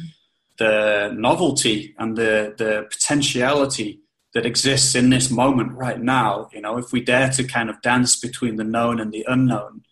the 0.59 1.13
novelty 1.15 1.95
and 1.99 2.17
the 2.17 2.55
the 2.59 2.87
potentiality 2.91 4.01
that 4.35 4.45
exists 4.45 4.95
in 4.95 5.11
this 5.11 5.31
moment 5.31 5.73
right 5.73 6.01
now. 6.01 6.49
You 6.53 6.61
know 6.61 6.77
if 6.79 6.93
we 6.93 7.01
dare 7.01 7.31
to 7.31 7.45
kind 7.45 7.71
of 7.71 7.81
dance 7.83 8.17
between 8.17 8.57
the 8.57 8.65
known 8.65 9.01
and 9.01 9.13
the 9.13 9.25
unknown 9.29 9.83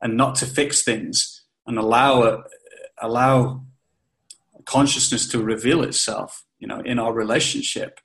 and 0.00 0.16
not 0.16 0.34
to 0.36 0.46
fix 0.46 0.82
things 0.82 1.44
and 1.66 1.78
allow 1.78 2.22
a, 2.22 2.42
allow 3.00 3.64
consciousness 4.64 5.26
to 5.28 5.42
reveal 5.42 5.82
itself 5.82 6.44
you 6.60 6.68
know 6.68 6.80
in 6.80 6.98
our 6.98 7.12
relationship 7.12 7.98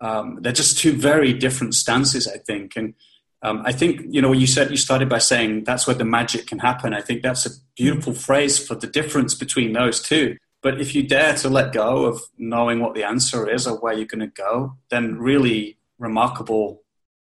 um, 0.00 0.38
they're 0.40 0.52
just 0.52 0.78
two 0.78 0.92
very 0.92 1.32
different 1.32 1.74
stances 1.74 2.28
i 2.28 2.38
think. 2.38 2.76
And 2.76 2.94
um, 3.42 3.62
i 3.64 3.72
think 3.72 4.02
you 4.08 4.20
know 4.22 4.32
you 4.32 4.46
said 4.46 4.70
you 4.70 4.76
started 4.76 5.08
by 5.08 5.18
saying 5.18 5.64
that's 5.64 5.86
where 5.86 5.96
the 5.96 6.04
magic 6.04 6.46
can 6.46 6.58
happen 6.58 6.94
i 6.94 7.00
think 7.00 7.22
that's 7.22 7.46
a 7.46 7.50
beautiful 7.76 8.12
phrase 8.12 8.58
for 8.64 8.74
the 8.74 8.86
difference 8.86 9.34
between 9.34 9.72
those 9.72 10.00
two 10.02 10.36
but 10.66 10.80
if 10.80 10.96
you 10.96 11.06
dare 11.06 11.34
to 11.34 11.48
let 11.48 11.72
go 11.72 12.06
of 12.06 12.22
knowing 12.38 12.80
what 12.80 12.94
the 12.94 13.04
answer 13.04 13.48
is 13.48 13.68
or 13.68 13.78
where 13.78 13.92
you're 13.92 14.04
going 14.04 14.18
to 14.18 14.26
go, 14.26 14.76
then 14.90 15.16
really 15.16 15.78
remarkable, 15.96 16.82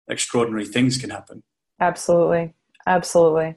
extraordinary 0.07 0.65
things 0.65 0.97
can 0.97 1.11
happen. 1.11 1.43
Absolutely. 1.79 2.55
Absolutely. 2.87 3.55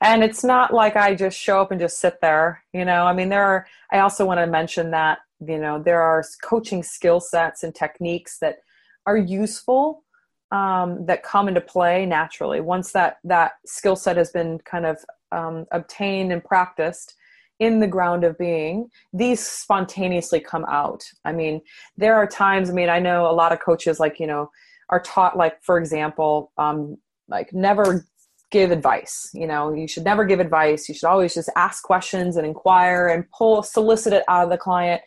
And 0.00 0.22
it's 0.22 0.44
not 0.44 0.72
like 0.72 0.94
I 0.94 1.16
just 1.16 1.36
show 1.36 1.60
up 1.60 1.72
and 1.72 1.80
just 1.80 1.98
sit 1.98 2.20
there. 2.20 2.62
You 2.72 2.84
know, 2.84 3.06
I 3.06 3.12
mean, 3.12 3.28
there 3.28 3.42
are, 3.42 3.66
I 3.90 3.98
also 3.98 4.24
want 4.24 4.38
to 4.38 4.46
mention 4.46 4.92
that, 4.92 5.18
you 5.44 5.58
know, 5.58 5.82
there 5.82 6.00
are 6.00 6.22
coaching 6.44 6.84
skill 6.84 7.18
sets 7.18 7.64
and 7.64 7.74
techniques 7.74 8.38
that 8.38 8.58
are 9.04 9.16
useful 9.16 10.04
um, 10.50 11.04
that 11.06 11.22
come 11.22 11.48
into 11.48 11.60
play 11.60 12.06
naturally 12.06 12.60
once 12.60 12.92
that 12.92 13.18
that 13.24 13.52
skill 13.66 13.96
set 13.96 14.16
has 14.16 14.30
been 14.30 14.58
kind 14.60 14.86
of 14.86 14.96
um, 15.32 15.66
obtained 15.72 16.32
and 16.32 16.42
practiced 16.42 17.14
in 17.60 17.80
the 17.80 17.86
ground 17.86 18.24
of 18.24 18.38
being, 18.38 18.88
these 19.12 19.44
spontaneously 19.44 20.40
come 20.40 20.64
out. 20.66 21.02
I 21.24 21.32
mean, 21.32 21.60
there 21.96 22.14
are 22.14 22.26
times, 22.26 22.70
I 22.70 22.72
mean, 22.72 22.88
I 22.88 23.00
know 23.00 23.28
a 23.28 23.32
lot 23.32 23.52
of 23.52 23.60
coaches, 23.60 23.98
like, 23.98 24.20
you 24.20 24.26
know, 24.26 24.50
are 24.90 25.00
taught, 25.00 25.36
like, 25.36 25.62
for 25.62 25.76
example, 25.76 26.52
um, 26.56 26.96
like, 27.28 27.52
never 27.52 28.06
give 28.50 28.70
advice. 28.70 29.28
You 29.34 29.46
know, 29.46 29.74
you 29.74 29.88
should 29.88 30.04
never 30.04 30.24
give 30.24 30.40
advice. 30.40 30.88
You 30.88 30.94
should 30.94 31.08
always 31.08 31.34
just 31.34 31.50
ask 31.56 31.82
questions 31.82 32.36
and 32.36 32.46
inquire 32.46 33.08
and 33.08 33.28
pull, 33.36 33.62
solicit 33.62 34.12
it 34.12 34.22
out 34.28 34.44
of 34.44 34.50
the 34.50 34.56
client. 34.56 35.02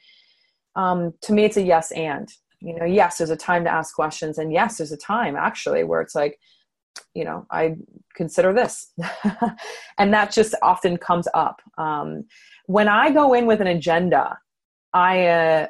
Um, 0.75 1.13
to 1.21 1.33
me, 1.33 1.45
it's 1.45 1.57
a 1.57 1.63
yes 1.63 1.91
and. 1.93 2.29
You 2.61 2.75
know, 2.75 2.85
yes, 2.85 3.17
there's 3.17 3.29
a 3.29 3.35
time 3.35 3.63
to 3.63 3.71
ask 3.71 3.95
questions, 3.95 4.37
and 4.37 4.53
yes, 4.53 4.77
there's 4.77 4.91
a 4.91 4.97
time 4.97 5.35
actually 5.35 5.83
where 5.83 6.01
it's 6.01 6.15
like, 6.15 6.39
you 7.13 7.23
know 7.23 7.45
i 7.51 7.75
consider 8.15 8.53
this. 8.53 8.91
And 9.97 10.13
that 10.13 10.31
just 10.31 10.55
often 10.61 10.97
comes 10.97 11.27
up. 11.33 11.61
Um, 11.77 12.25
when 12.65 12.87
i 12.87 13.11
go 13.11 13.33
in 13.33 13.45
with 13.45 13.61
an 13.61 13.67
agenda 13.67 14.37
i 14.93 15.27
uh, 15.27 15.67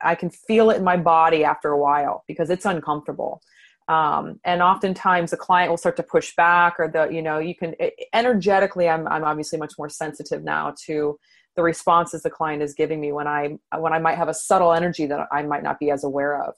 i 0.00 0.14
can 0.14 0.30
feel 0.30 0.70
it 0.70 0.76
in 0.76 0.84
my 0.84 0.96
body 0.96 1.44
after 1.44 1.70
a 1.70 1.78
while 1.78 2.24
because 2.26 2.50
it's 2.50 2.64
uncomfortable. 2.64 3.40
Um, 3.88 4.38
and 4.44 4.60
oftentimes 4.60 5.30
the 5.30 5.38
client 5.38 5.70
will 5.70 5.78
start 5.78 5.96
to 5.96 6.02
push 6.02 6.34
back 6.36 6.74
or 6.78 6.88
the 6.88 7.08
you 7.08 7.22
know 7.22 7.38
you 7.38 7.54
can 7.54 7.74
energetically 8.12 8.86
I'm, 8.88 9.08
I'm 9.08 9.24
obviously 9.24 9.58
much 9.58 9.74
more 9.78 9.88
sensitive 9.88 10.44
now 10.44 10.74
to 10.86 11.18
the 11.58 11.62
responses 11.64 12.22
the 12.22 12.30
client 12.30 12.62
is 12.62 12.72
giving 12.72 13.00
me 13.00 13.10
when 13.10 13.26
i 13.26 13.58
when 13.76 13.92
i 13.92 13.98
might 13.98 14.16
have 14.16 14.28
a 14.28 14.34
subtle 14.34 14.72
energy 14.72 15.06
that 15.06 15.26
i 15.32 15.42
might 15.42 15.64
not 15.64 15.80
be 15.80 15.90
as 15.90 16.04
aware 16.04 16.40
of. 16.40 16.54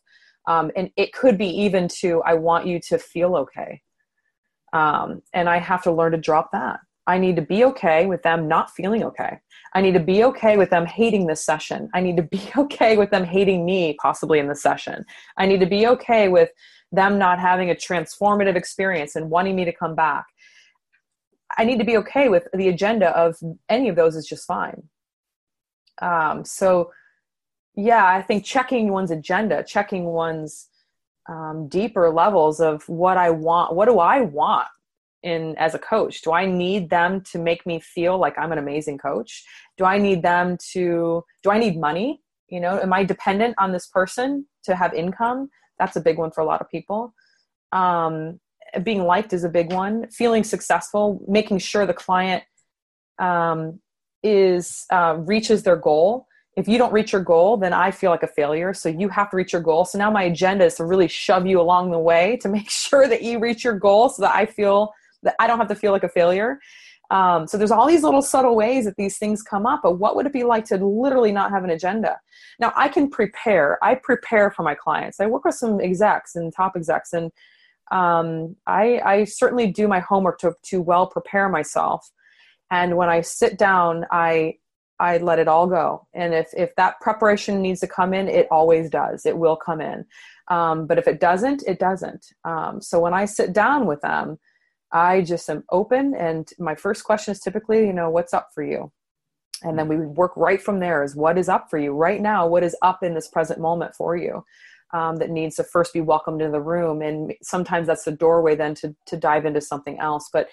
Um, 0.46 0.70
and 0.76 0.90
it 0.96 1.14
could 1.14 1.38
be 1.38 1.48
even 1.48 1.88
to 2.00 2.22
i 2.22 2.34
want 2.34 2.66
you 2.66 2.78
to 2.88 2.98
feel 2.98 3.34
okay. 3.36 3.80
Um, 4.74 5.22
and 5.32 5.48
i 5.48 5.58
have 5.58 5.82
to 5.84 5.90
learn 5.90 6.12
to 6.12 6.18
drop 6.18 6.50
that. 6.52 6.80
I 7.06 7.16
need 7.16 7.36
to 7.36 7.42
be 7.42 7.64
okay 7.64 8.04
with 8.04 8.22
them 8.22 8.46
not 8.46 8.70
feeling 8.70 9.02
okay. 9.04 9.38
I 9.74 9.80
need 9.80 9.94
to 9.94 10.00
be 10.00 10.22
okay 10.24 10.58
with 10.58 10.68
them 10.68 10.84
hating 10.84 11.26
this 11.26 11.42
session. 11.42 11.88
I 11.94 12.00
need 12.02 12.18
to 12.18 12.22
be 12.22 12.42
okay 12.58 12.98
with 12.98 13.10
them 13.10 13.24
hating 13.24 13.64
me 13.64 13.96
possibly 14.02 14.38
in 14.38 14.48
the 14.48 14.54
session. 14.54 15.06
I 15.38 15.46
need 15.46 15.60
to 15.60 15.66
be 15.66 15.86
okay 15.86 16.28
with 16.28 16.50
them 16.92 17.18
not 17.18 17.38
having 17.38 17.70
a 17.70 17.74
transformative 17.74 18.54
experience 18.54 19.16
and 19.16 19.30
wanting 19.30 19.56
me 19.56 19.64
to 19.64 19.72
come 19.72 19.94
back 19.94 20.26
i 21.58 21.64
need 21.64 21.78
to 21.78 21.84
be 21.84 21.96
okay 21.96 22.28
with 22.28 22.46
the 22.54 22.68
agenda 22.68 23.08
of 23.16 23.36
any 23.68 23.88
of 23.88 23.96
those 23.96 24.16
is 24.16 24.26
just 24.26 24.46
fine. 24.46 24.82
Um, 26.02 26.44
so 26.44 26.90
yeah 27.76 28.06
i 28.06 28.20
think 28.20 28.44
checking 28.44 28.90
one's 28.90 29.12
agenda 29.12 29.62
checking 29.62 30.06
one's 30.06 30.68
um, 31.28 31.68
deeper 31.68 32.10
levels 32.10 32.60
of 32.60 32.88
what 32.88 33.16
i 33.16 33.30
want 33.30 33.74
what 33.74 33.86
do 33.86 34.00
i 34.00 34.20
want 34.20 34.66
in 35.22 35.54
as 35.58 35.74
a 35.74 35.78
coach? 35.78 36.22
Do 36.22 36.32
i 36.32 36.46
need 36.46 36.90
them 36.90 37.20
to 37.32 37.38
make 37.38 37.66
me 37.66 37.80
feel 37.80 38.18
like 38.18 38.38
i'm 38.38 38.52
an 38.52 38.58
amazing 38.58 38.98
coach? 38.98 39.44
Do 39.76 39.84
i 39.84 39.98
need 39.98 40.22
them 40.22 40.56
to 40.72 41.24
do 41.42 41.50
i 41.50 41.58
need 41.58 41.78
money? 41.78 42.22
You 42.48 42.60
know 42.60 42.80
am 42.80 42.92
i 42.92 43.04
dependent 43.04 43.54
on 43.58 43.72
this 43.72 43.86
person 43.86 44.46
to 44.64 44.74
have 44.74 44.94
income? 44.94 45.50
That's 45.78 45.96
a 45.96 46.00
big 46.00 46.18
one 46.18 46.30
for 46.30 46.40
a 46.40 46.46
lot 46.46 46.60
of 46.60 46.68
people. 46.70 47.14
Um, 47.72 48.40
being 48.82 49.04
liked 49.04 49.32
is 49.32 49.44
a 49.44 49.48
big 49.48 49.72
one 49.72 50.08
feeling 50.10 50.44
successful 50.44 51.20
making 51.28 51.58
sure 51.58 51.86
the 51.86 51.94
client 51.94 52.42
um, 53.18 53.80
is 54.22 54.86
uh, 54.92 55.16
reaches 55.18 55.62
their 55.62 55.76
goal 55.76 56.26
if 56.56 56.66
you 56.68 56.78
don't 56.78 56.92
reach 56.92 57.12
your 57.12 57.22
goal 57.22 57.56
then 57.56 57.72
i 57.72 57.90
feel 57.90 58.10
like 58.10 58.22
a 58.22 58.28
failure 58.28 58.72
so 58.74 58.88
you 58.88 59.08
have 59.08 59.30
to 59.30 59.36
reach 59.36 59.52
your 59.52 59.62
goal 59.62 59.84
so 59.84 59.98
now 59.98 60.10
my 60.10 60.24
agenda 60.24 60.64
is 60.64 60.74
to 60.74 60.84
really 60.84 61.08
shove 61.08 61.46
you 61.46 61.60
along 61.60 61.90
the 61.90 61.98
way 61.98 62.36
to 62.40 62.48
make 62.56 62.70
sure 62.70 63.08
that 63.08 63.22
you 63.22 63.38
reach 63.38 63.64
your 63.64 63.78
goal 63.78 64.08
so 64.08 64.22
that 64.22 64.34
i 64.34 64.44
feel 64.46 64.92
that 65.22 65.34
I 65.38 65.46
don't 65.46 65.58
have 65.58 65.68
to 65.68 65.74
feel 65.74 65.92
like 65.92 66.04
a 66.04 66.08
failure. 66.08 66.58
Um, 67.10 67.48
so 67.48 67.58
there's 67.58 67.72
all 67.72 67.88
these 67.88 68.04
little 68.04 68.22
subtle 68.22 68.54
ways 68.54 68.84
that 68.84 68.96
these 68.96 69.18
things 69.18 69.42
come 69.42 69.66
up. 69.66 69.80
But 69.82 69.98
what 69.98 70.14
would 70.14 70.26
it 70.26 70.32
be 70.32 70.44
like 70.44 70.64
to 70.66 70.76
literally 70.76 71.32
not 71.32 71.50
have 71.50 71.64
an 71.64 71.70
agenda? 71.70 72.20
Now 72.60 72.72
I 72.76 72.88
can 72.88 73.10
prepare. 73.10 73.78
I 73.82 73.96
prepare 73.96 74.50
for 74.50 74.62
my 74.62 74.74
clients. 74.74 75.18
I 75.18 75.26
work 75.26 75.44
with 75.44 75.56
some 75.56 75.80
execs 75.80 76.36
and 76.36 76.54
top 76.54 76.72
execs, 76.76 77.12
and 77.12 77.32
um, 77.90 78.56
I, 78.66 79.00
I 79.04 79.24
certainly 79.24 79.68
do 79.68 79.88
my 79.88 80.00
homework 80.00 80.38
to 80.40 80.54
to 80.64 80.80
well 80.80 81.06
prepare 81.06 81.48
myself. 81.48 82.08
And 82.70 82.96
when 82.96 83.08
I 83.08 83.20
sit 83.20 83.58
down, 83.58 84.06
I 84.10 84.54
I 84.98 85.18
let 85.18 85.38
it 85.38 85.48
all 85.48 85.66
go. 85.66 86.06
And 86.14 86.34
if 86.34 86.48
if 86.56 86.74
that 86.76 87.00
preparation 87.00 87.62
needs 87.62 87.80
to 87.80 87.88
come 87.88 88.14
in, 88.14 88.28
it 88.28 88.46
always 88.50 88.90
does. 88.90 89.26
It 89.26 89.38
will 89.38 89.56
come 89.56 89.80
in. 89.80 90.04
Um, 90.48 90.86
but 90.86 90.98
if 90.98 91.08
it 91.08 91.20
doesn't, 91.20 91.62
it 91.66 91.78
doesn't. 91.78 92.26
Um, 92.44 92.80
so 92.80 93.00
when 93.00 93.14
I 93.14 93.24
sit 93.24 93.52
down 93.52 93.86
with 93.86 94.00
them, 94.00 94.38
I 94.92 95.22
just 95.22 95.48
am 95.48 95.64
open. 95.70 96.14
And 96.14 96.48
my 96.58 96.74
first 96.74 97.04
question 97.04 97.32
is 97.32 97.40
typically, 97.40 97.86
you 97.86 97.92
know, 97.92 98.10
what's 98.10 98.34
up 98.34 98.48
for 98.54 98.62
you? 98.62 98.92
And 99.62 99.78
then 99.78 99.88
we 99.88 99.96
work 99.96 100.32
right 100.36 100.60
from 100.60 100.80
there 100.80 101.04
is 101.04 101.14
what 101.14 101.38
is 101.38 101.48
up 101.48 101.68
for 101.70 101.78
you 101.78 101.92
right 101.92 102.20
now? 102.20 102.46
What 102.46 102.64
is 102.64 102.76
up 102.82 103.02
in 103.02 103.14
this 103.14 103.28
present 103.28 103.60
moment 103.60 103.94
for 103.94 104.16
you? 104.16 104.44
Um, 104.92 105.18
that 105.18 105.30
needs 105.30 105.54
to 105.54 105.62
first 105.62 105.92
be 105.92 106.00
welcomed 106.00 106.42
into 106.42 106.50
the 106.50 106.60
room. 106.60 107.00
And 107.00 107.32
sometimes 107.42 107.86
that's 107.86 108.02
the 108.02 108.10
doorway 108.10 108.56
then 108.56 108.74
to, 108.76 108.96
to 109.06 109.16
dive 109.16 109.46
into 109.46 109.60
something 109.60 110.00
else. 110.00 110.28
But 110.32 110.48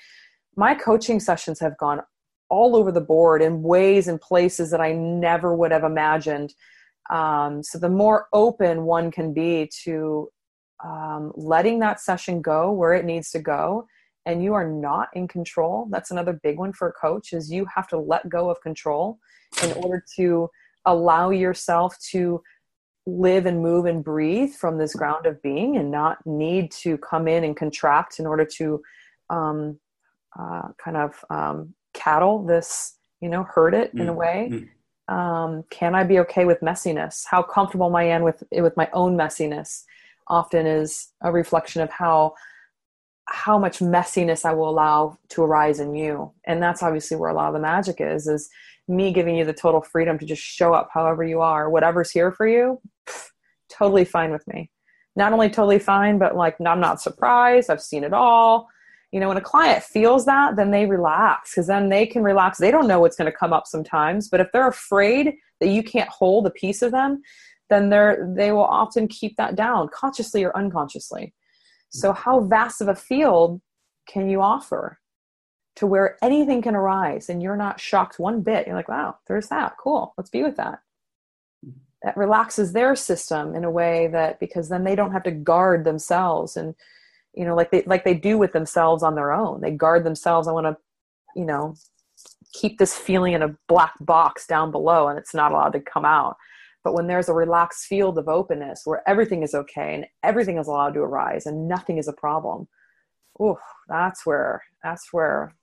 my 0.55 0.75
coaching 0.75 1.19
sessions 1.19 1.59
have 1.59 1.75
gone 1.79 2.01
all 2.49 2.75
over 2.75 2.91
the 2.91 3.01
board 3.01 3.41
in 3.41 3.63
ways 3.63 4.07
and 4.07 4.21
places 4.21 4.69
that 4.71 4.79
I 4.79 4.91
never 4.91 5.55
would 5.55 5.71
have 5.71 5.83
imagined. 5.83 6.53
Um, 7.09 7.63
so 7.63 7.79
the 7.79 7.89
more 7.89 8.27
open 8.31 8.83
one 8.83 9.11
can 9.11 9.33
be 9.33 9.71
to 9.83 10.29
um, 10.83 11.31
letting 11.35 11.79
that 11.79 11.99
session 11.99 12.41
go 12.41 12.71
where 12.71 12.93
it 12.93 13.05
needs 13.05 13.31
to 13.31 13.39
go 13.39 13.87
and 14.25 14.43
you 14.43 14.53
are 14.53 14.67
not 14.69 15.07
in 15.13 15.27
control 15.27 15.87
that's 15.89 16.11
another 16.11 16.39
big 16.43 16.59
one 16.59 16.71
for 16.71 16.89
a 16.89 16.93
coach 16.93 17.33
is 17.33 17.51
you 17.51 17.65
have 17.73 17.87
to 17.87 17.97
let 17.97 18.29
go 18.29 18.49
of 18.49 18.61
control 18.61 19.17
in 19.63 19.71
order 19.73 20.03
to 20.15 20.47
allow 20.85 21.31
yourself 21.31 21.95
to 22.11 22.41
live 23.07 23.45
and 23.45 23.61
move 23.61 23.85
and 23.85 24.03
breathe 24.03 24.53
from 24.53 24.77
this 24.77 24.93
ground 24.93 25.25
of 25.25 25.41
being 25.41 25.77
and 25.77 25.89
not 25.89 26.17
need 26.25 26.69
to 26.71 26.97
come 26.97 27.27
in 27.27 27.43
and 27.43 27.55
contract 27.55 28.19
in 28.19 28.27
order 28.27 28.45
to 28.45 28.81
um, 29.29 29.79
uh, 30.37 30.67
kind 30.77 30.97
of 30.97 31.23
um, 31.29 31.73
cattle 31.93 32.45
this 32.45 32.97
you 33.21 33.29
know 33.29 33.43
hurt 33.43 33.73
it 33.73 33.95
mm. 33.95 34.01
in 34.01 34.09
a 34.09 34.13
mm, 34.13 34.17
way 34.17 34.49
mm. 34.51 35.13
um, 35.13 35.63
can 35.71 35.95
i 35.95 36.03
be 36.03 36.19
okay 36.19 36.45
with 36.45 36.59
messiness 36.59 37.23
how 37.25 37.41
comfortable 37.41 37.87
am 37.87 37.95
i 37.95 38.03
in 38.03 38.23
with 38.23 38.43
with 38.51 38.75
my 38.77 38.87
own 38.93 39.17
messiness 39.17 39.83
often 40.27 40.67
is 40.67 41.07
a 41.21 41.31
reflection 41.31 41.81
of 41.81 41.89
how 41.89 42.33
how 43.29 43.57
much 43.57 43.79
messiness 43.79 44.45
I 44.45 44.53
will 44.53 44.69
allow 44.69 45.17
to 45.29 45.43
arise 45.43 45.79
in 45.79 45.95
you. 45.95 46.31
And 46.45 46.63
that's 46.63 46.81
obviously 46.81 47.17
where 47.17 47.29
a 47.29 47.33
lot 47.33 47.49
of 47.49 47.53
the 47.53 47.59
magic 47.59 47.99
is, 47.99 48.27
is 48.27 48.49
me 48.87 49.11
giving 49.11 49.35
you 49.35 49.45
the 49.45 49.53
total 49.53 49.81
freedom 49.81 50.17
to 50.19 50.25
just 50.25 50.41
show 50.41 50.73
up 50.73 50.89
however 50.93 51.23
you 51.23 51.41
are. 51.41 51.69
Whatever's 51.69 52.11
here 52.11 52.31
for 52.31 52.47
you, 52.47 52.79
pff, 53.07 53.27
totally 53.69 54.05
fine 54.05 54.31
with 54.31 54.47
me. 54.47 54.69
Not 55.15 55.33
only 55.33 55.49
totally 55.49 55.79
fine, 55.79 56.17
but 56.17 56.35
like 56.35 56.55
I'm 56.63 56.79
not 56.79 57.01
surprised. 57.01 57.69
I've 57.69 57.81
seen 57.81 58.03
it 58.03 58.13
all. 58.13 58.69
You 59.11 59.19
know, 59.19 59.29
when 59.29 59.37
a 59.37 59.41
client 59.41 59.83
feels 59.83 60.25
that, 60.25 60.57
then 60.57 60.71
they 60.71 60.85
relax 60.85 61.51
because 61.51 61.67
then 61.67 61.89
they 61.89 62.05
can 62.05 62.23
relax. 62.23 62.57
They 62.57 62.71
don't 62.71 62.87
know 62.87 62.99
what's 62.99 63.15
going 63.15 63.31
to 63.31 63.37
come 63.37 63.53
up 63.53 63.65
sometimes, 63.65 64.29
but 64.29 64.41
if 64.41 64.47
they're 64.51 64.67
afraid 64.67 65.35
that 65.59 65.69
you 65.69 65.81
can't 65.81 66.09
hold 66.09 66.45
a 66.45 66.51
piece 66.51 66.81
of 66.81 66.91
them, 66.91 67.21
then 67.69 67.89
they're 67.89 68.31
they 68.35 68.51
will 68.51 68.65
often 68.65 69.07
keep 69.07 69.35
that 69.37 69.55
down 69.55 69.89
consciously 69.93 70.43
or 70.43 70.55
unconsciously. 70.55 71.33
So, 71.89 72.13
how 72.13 72.41
vast 72.41 72.81
of 72.81 72.89
a 72.89 72.95
field 72.95 73.61
can 74.07 74.29
you 74.29 74.41
offer 74.41 74.99
to 75.77 75.87
where 75.87 76.17
anything 76.21 76.61
can 76.61 76.75
arise 76.75 77.29
and 77.29 77.41
you're 77.41 77.57
not 77.57 77.79
shocked 77.79 78.19
one 78.19 78.41
bit? 78.41 78.67
You're 78.67 78.75
like, 78.75 78.89
wow, 78.89 79.17
there's 79.27 79.47
that. 79.47 79.75
Cool. 79.77 80.13
Let's 80.17 80.29
be 80.29 80.43
with 80.43 80.57
that. 80.57 80.79
That 82.03 82.17
relaxes 82.17 82.73
their 82.73 82.95
system 82.95 83.55
in 83.55 83.63
a 83.63 83.71
way 83.71 84.07
that 84.07 84.39
because 84.39 84.69
then 84.69 84.83
they 84.83 84.95
don't 84.95 85.11
have 85.11 85.23
to 85.23 85.31
guard 85.31 85.83
themselves 85.83 86.55
and 86.55 86.75
you 87.33 87.43
know 87.43 87.55
like 87.55 87.71
they 87.71 87.83
like 87.83 88.03
they 88.03 88.13
do 88.13 88.37
with 88.37 88.53
themselves 88.53 89.03
on 89.03 89.15
their 89.15 89.31
own 89.31 89.61
they 89.61 89.71
guard 89.71 90.03
themselves 90.03 90.47
i 90.47 90.51
want 90.51 90.65
to 90.65 90.77
you 91.35 91.45
know 91.45 91.75
keep 92.53 92.77
this 92.77 92.95
feeling 92.95 93.33
in 93.33 93.43
a 93.43 93.55
black 93.67 93.93
box 93.99 94.47
down 94.47 94.71
below 94.71 95.07
and 95.07 95.19
it's 95.19 95.33
not 95.33 95.51
allowed 95.51 95.73
to 95.73 95.79
come 95.79 96.05
out 96.05 96.37
but 96.87 96.93
when 96.93 97.07
there's 97.07 97.27
a 97.27 97.33
relaxed 97.33 97.85
field 97.85 98.17
of 98.17 98.29
openness 98.29 98.83
where 98.85 99.03
everything 99.09 99.43
is 99.43 99.53
okay 99.53 99.93
and 99.93 100.05
everything 100.23 100.57
is 100.57 100.67
allowed 100.69 100.93
to 100.93 101.01
arise 101.01 101.45
and 101.45 101.67
nothing 101.67 101.97
is 101.97 102.07
a 102.07 102.13
problem, 102.13 102.69
ooh, 103.41 103.57
that's 103.89 104.25
where 104.25 104.63
that's 104.81 105.11
where 105.11 105.53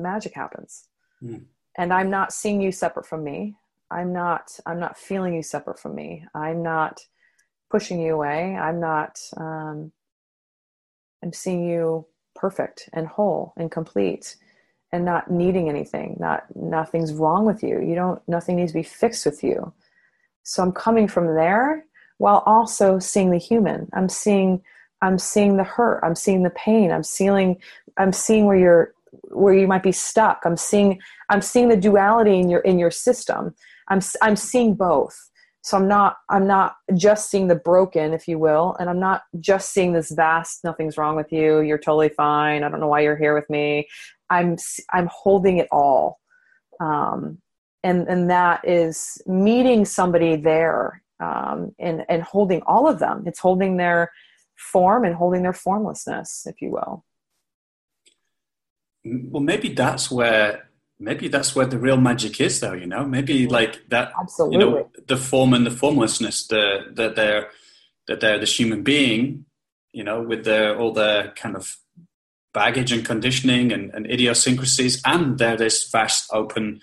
magic 0.00 0.34
happens. 0.34 0.84
Mm. 1.22 1.44
And 1.76 1.92
I'm 1.92 2.10
not 2.10 2.32
seeing 2.32 2.60
you 2.60 2.72
separate 2.72 3.06
from 3.06 3.24
me. 3.24 3.56
I'm 3.90 4.12
not 4.12 4.58
I'm 4.66 4.78
not 4.78 4.96
feeling 4.96 5.34
you 5.34 5.42
separate 5.42 5.78
from 5.78 5.94
me. 5.94 6.24
I'm 6.34 6.62
not 6.62 7.00
pushing 7.70 8.00
you 8.00 8.14
away. 8.14 8.56
I'm 8.56 8.80
not 8.80 9.20
um, 9.36 9.92
I'm 11.22 11.32
seeing 11.32 11.68
you 11.68 12.06
perfect 12.34 12.88
and 12.92 13.06
whole 13.06 13.52
and 13.56 13.70
complete 13.70 14.36
and 14.92 15.04
not 15.04 15.30
needing 15.30 15.68
anything. 15.68 16.16
Not 16.18 16.44
nothing's 16.54 17.12
wrong 17.12 17.46
with 17.46 17.62
you. 17.62 17.80
You 17.80 17.94
don't 17.94 18.20
nothing 18.28 18.56
needs 18.56 18.72
to 18.72 18.78
be 18.78 18.82
fixed 18.82 19.26
with 19.26 19.42
you. 19.42 19.72
So 20.42 20.62
I'm 20.62 20.72
coming 20.72 21.08
from 21.08 21.34
there 21.34 21.84
while 22.18 22.42
also 22.46 22.98
seeing 22.98 23.30
the 23.30 23.38
human. 23.38 23.88
I'm 23.92 24.08
seeing 24.08 24.62
I'm 25.02 25.18
seeing 25.18 25.56
the 25.56 25.64
hurt. 25.64 26.00
I'm 26.02 26.14
seeing 26.14 26.42
the 26.42 26.50
pain. 26.50 26.90
I'm 26.92 27.02
seeing 27.02 27.56
I'm 27.98 28.12
seeing 28.12 28.46
where 28.46 28.56
you're 28.56 28.94
where 29.10 29.54
you 29.54 29.66
might 29.66 29.82
be 29.82 29.92
stuck. 29.92 30.42
I'm 30.44 30.56
seeing 30.56 31.00
I'm 31.28 31.42
seeing 31.42 31.68
the 31.68 31.76
duality 31.76 32.38
in 32.38 32.48
your 32.48 32.60
in 32.60 32.78
your 32.78 32.90
system. 32.90 33.54
I'm 33.88 34.00
I'm 34.22 34.36
seeing 34.36 34.74
both. 34.74 35.16
So 35.62 35.76
I'm 35.76 35.88
not 35.88 36.16
I'm 36.30 36.46
not 36.46 36.76
just 36.94 37.30
seeing 37.30 37.48
the 37.48 37.54
broken, 37.54 38.14
if 38.14 38.26
you 38.26 38.38
will, 38.38 38.76
and 38.78 38.88
I'm 38.88 39.00
not 39.00 39.22
just 39.40 39.72
seeing 39.72 39.92
this 39.92 40.10
vast 40.10 40.64
nothing's 40.64 40.96
wrong 40.96 41.16
with 41.16 41.32
you. 41.32 41.60
You're 41.60 41.78
totally 41.78 42.08
fine. 42.08 42.64
I 42.64 42.68
don't 42.68 42.80
know 42.80 42.88
why 42.88 43.00
you're 43.00 43.16
here 43.16 43.34
with 43.34 43.48
me. 43.50 43.88
I'm 44.30 44.56
I'm 44.92 45.08
holding 45.12 45.58
it 45.58 45.68
all. 45.70 46.18
Um, 46.80 47.38
and 47.82 48.08
and 48.08 48.30
that 48.30 48.66
is 48.66 49.20
meeting 49.26 49.84
somebody 49.84 50.36
there 50.36 51.02
um, 51.20 51.74
and 51.78 52.04
and 52.08 52.22
holding 52.22 52.62
all 52.62 52.88
of 52.88 52.98
them 52.98 53.24
it's 53.26 53.38
holding 53.38 53.76
their 53.76 54.10
form 54.56 55.04
and 55.04 55.14
holding 55.14 55.42
their 55.42 55.52
formlessness 55.52 56.46
if 56.46 56.60
you 56.60 56.70
will 56.70 57.04
well 59.04 59.42
maybe 59.42 59.72
that's 59.72 60.10
where 60.10 60.68
maybe 60.98 61.28
that's 61.28 61.54
where 61.54 61.66
the 61.66 61.78
real 61.78 61.96
magic 61.96 62.40
is 62.40 62.60
though 62.60 62.72
you 62.72 62.86
know 62.86 63.04
maybe 63.04 63.46
like 63.46 63.80
that 63.88 64.12
absolutely 64.20 64.58
you 64.58 64.70
know 64.70 64.90
the 65.08 65.16
form 65.16 65.54
and 65.54 65.66
the 65.66 65.70
formlessness 65.70 66.46
the 66.48 66.92
that 66.92 67.16
they're 67.16 67.48
that 68.06 68.20
they're 68.20 68.38
this 68.38 68.58
human 68.58 68.82
being 68.82 69.44
you 69.92 70.04
know 70.04 70.22
with 70.22 70.44
their 70.44 70.78
all 70.78 70.92
their 70.92 71.32
kind 71.32 71.56
of 71.56 71.76
baggage 72.52 72.92
and 72.92 73.04
conditioning 73.04 73.72
and, 73.72 73.90
and 73.94 74.10
idiosyncrasies 74.10 75.00
and 75.04 75.38
they're 75.38 75.56
this 75.56 75.88
vast 75.90 76.28
open 76.32 76.80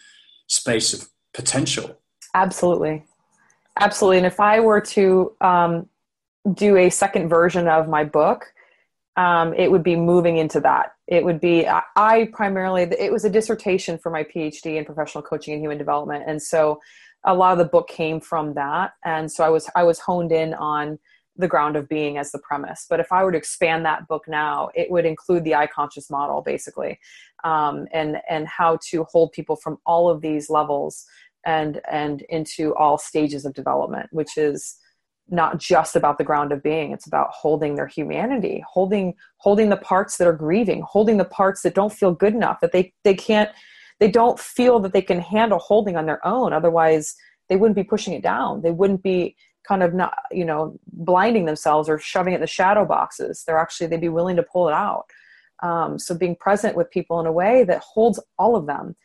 space 0.47 0.93
of 0.93 1.09
potential. 1.33 1.99
Absolutely. 2.33 3.03
Absolutely. 3.79 4.17
And 4.17 4.25
if 4.25 4.39
I 4.39 4.59
were 4.59 4.81
to 4.81 5.33
um, 5.41 5.87
do 6.53 6.77
a 6.77 6.89
second 6.89 7.29
version 7.29 7.67
of 7.67 7.87
my 7.87 8.03
book, 8.03 8.45
um, 9.17 9.53
it 9.53 9.71
would 9.71 9.83
be 9.83 9.95
moving 9.95 10.37
into 10.37 10.59
that. 10.61 10.93
It 11.07 11.23
would 11.23 11.39
be, 11.39 11.67
I, 11.67 11.83
I 11.95 12.29
primarily, 12.33 12.83
it 12.83 13.11
was 13.11 13.25
a 13.25 13.29
dissertation 13.29 13.97
for 13.97 14.09
my 14.09 14.23
PhD 14.23 14.77
in 14.77 14.85
professional 14.85 15.23
coaching 15.23 15.53
and 15.53 15.61
human 15.61 15.77
development. 15.77 16.25
And 16.27 16.41
so 16.41 16.79
a 17.25 17.33
lot 17.33 17.53
of 17.53 17.57
the 17.57 17.65
book 17.65 17.87
came 17.87 18.19
from 18.19 18.53
that. 18.55 18.91
And 19.05 19.31
so 19.31 19.43
I 19.43 19.49
was, 19.49 19.69
I 19.75 19.83
was 19.83 19.99
honed 19.99 20.31
in 20.31 20.53
on 20.53 20.99
the 21.37 21.47
ground 21.47 21.75
of 21.75 21.87
being 21.87 22.17
as 22.17 22.31
the 22.31 22.39
premise. 22.39 22.85
But 22.89 22.99
if 22.99 23.11
I 23.11 23.23
were 23.23 23.31
to 23.31 23.37
expand 23.37 23.85
that 23.85 24.07
book 24.07 24.23
now, 24.27 24.69
it 24.75 24.89
would 24.89 25.05
include 25.05 25.43
the 25.43 25.55
I 25.55 25.67
conscious 25.67 26.09
model, 26.09 26.41
basically, 26.41 26.99
um, 27.43 27.87
and 27.93 28.17
and 28.29 28.47
how 28.47 28.79
to 28.89 29.03
hold 29.05 29.31
people 29.31 29.55
from 29.55 29.77
all 29.85 30.09
of 30.09 30.21
these 30.21 30.49
levels 30.49 31.05
and 31.45 31.79
and 31.89 32.23
into 32.29 32.75
all 32.75 32.97
stages 32.97 33.45
of 33.45 33.53
development, 33.53 34.07
which 34.11 34.37
is 34.37 34.77
not 35.29 35.59
just 35.59 35.95
about 35.95 36.17
the 36.17 36.23
ground 36.23 36.51
of 36.51 36.63
being 36.63 36.91
it's 36.91 37.07
about 37.07 37.29
holding 37.31 37.75
their 37.75 37.87
humanity 37.87 38.63
holding 38.69 39.13
holding 39.37 39.69
the 39.69 39.77
parts 39.77 40.17
that 40.17 40.27
are 40.27 40.33
grieving 40.33 40.81
holding 40.81 41.17
the 41.17 41.25
parts 41.25 41.61
that 41.61 41.75
don't 41.75 41.93
feel 41.93 42.13
good 42.13 42.33
enough 42.33 42.59
that 42.61 42.71
they 42.71 42.93
they 43.03 43.13
can't 43.13 43.49
they 43.99 44.09
don't 44.09 44.39
feel 44.39 44.79
that 44.79 44.93
they 44.93 45.01
can 45.01 45.19
handle 45.19 45.59
holding 45.59 45.97
on 45.97 46.05
their 46.05 46.25
own 46.25 46.53
otherwise 46.53 47.15
they 47.49 47.55
wouldn't 47.55 47.75
be 47.75 47.83
pushing 47.83 48.13
it 48.13 48.21
down. 48.23 48.61
They 48.61 48.71
wouldn't 48.71 49.03
be 49.03 49.35
kind 49.67 49.83
of 49.83 49.93
not 49.93 50.17
you 50.31 50.45
know 50.45 50.79
blinding 50.87 51.45
themselves 51.45 51.89
or 51.89 51.99
shoving 51.99 52.33
it 52.33 52.37
in 52.37 52.41
the 52.41 52.47
shadow 52.47 52.85
boxes. 52.85 53.43
They're 53.45 53.57
actually 53.57 53.87
they'd 53.87 54.01
be 54.01 54.09
willing 54.09 54.35
to 54.37 54.43
pull 54.43 54.67
it 54.67 54.73
out. 54.73 55.05
Um, 55.63 55.97
so 55.97 56.15
being 56.15 56.35
present 56.35 56.75
with 56.75 56.91
people 56.91 57.19
in 57.19 57.25
a 57.25 57.31
way 57.31 57.63
that 57.63 57.81
holds 57.81 58.19
all 58.37 58.55
of 58.55 58.67
them 58.67 58.95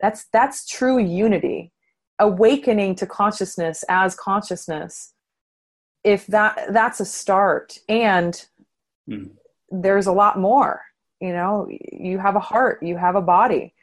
that's 0.00 0.26
that's 0.32 0.66
true 0.66 0.98
unity. 0.98 1.72
Awakening 2.20 2.94
to 2.96 3.06
consciousness 3.06 3.84
as 3.88 4.14
consciousness 4.14 5.13
if 6.04 6.26
that 6.28 6.66
that's 6.70 7.00
a 7.00 7.04
start 7.04 7.78
and 7.88 8.46
mm. 9.08 9.30
there's 9.70 10.06
a 10.06 10.12
lot 10.12 10.38
more 10.38 10.82
you 11.20 11.32
know 11.32 11.66
you 11.92 12.18
have 12.18 12.36
a 12.36 12.40
heart 12.40 12.82
you 12.82 12.96
have 12.96 13.16
a 13.16 13.22
body 13.22 13.74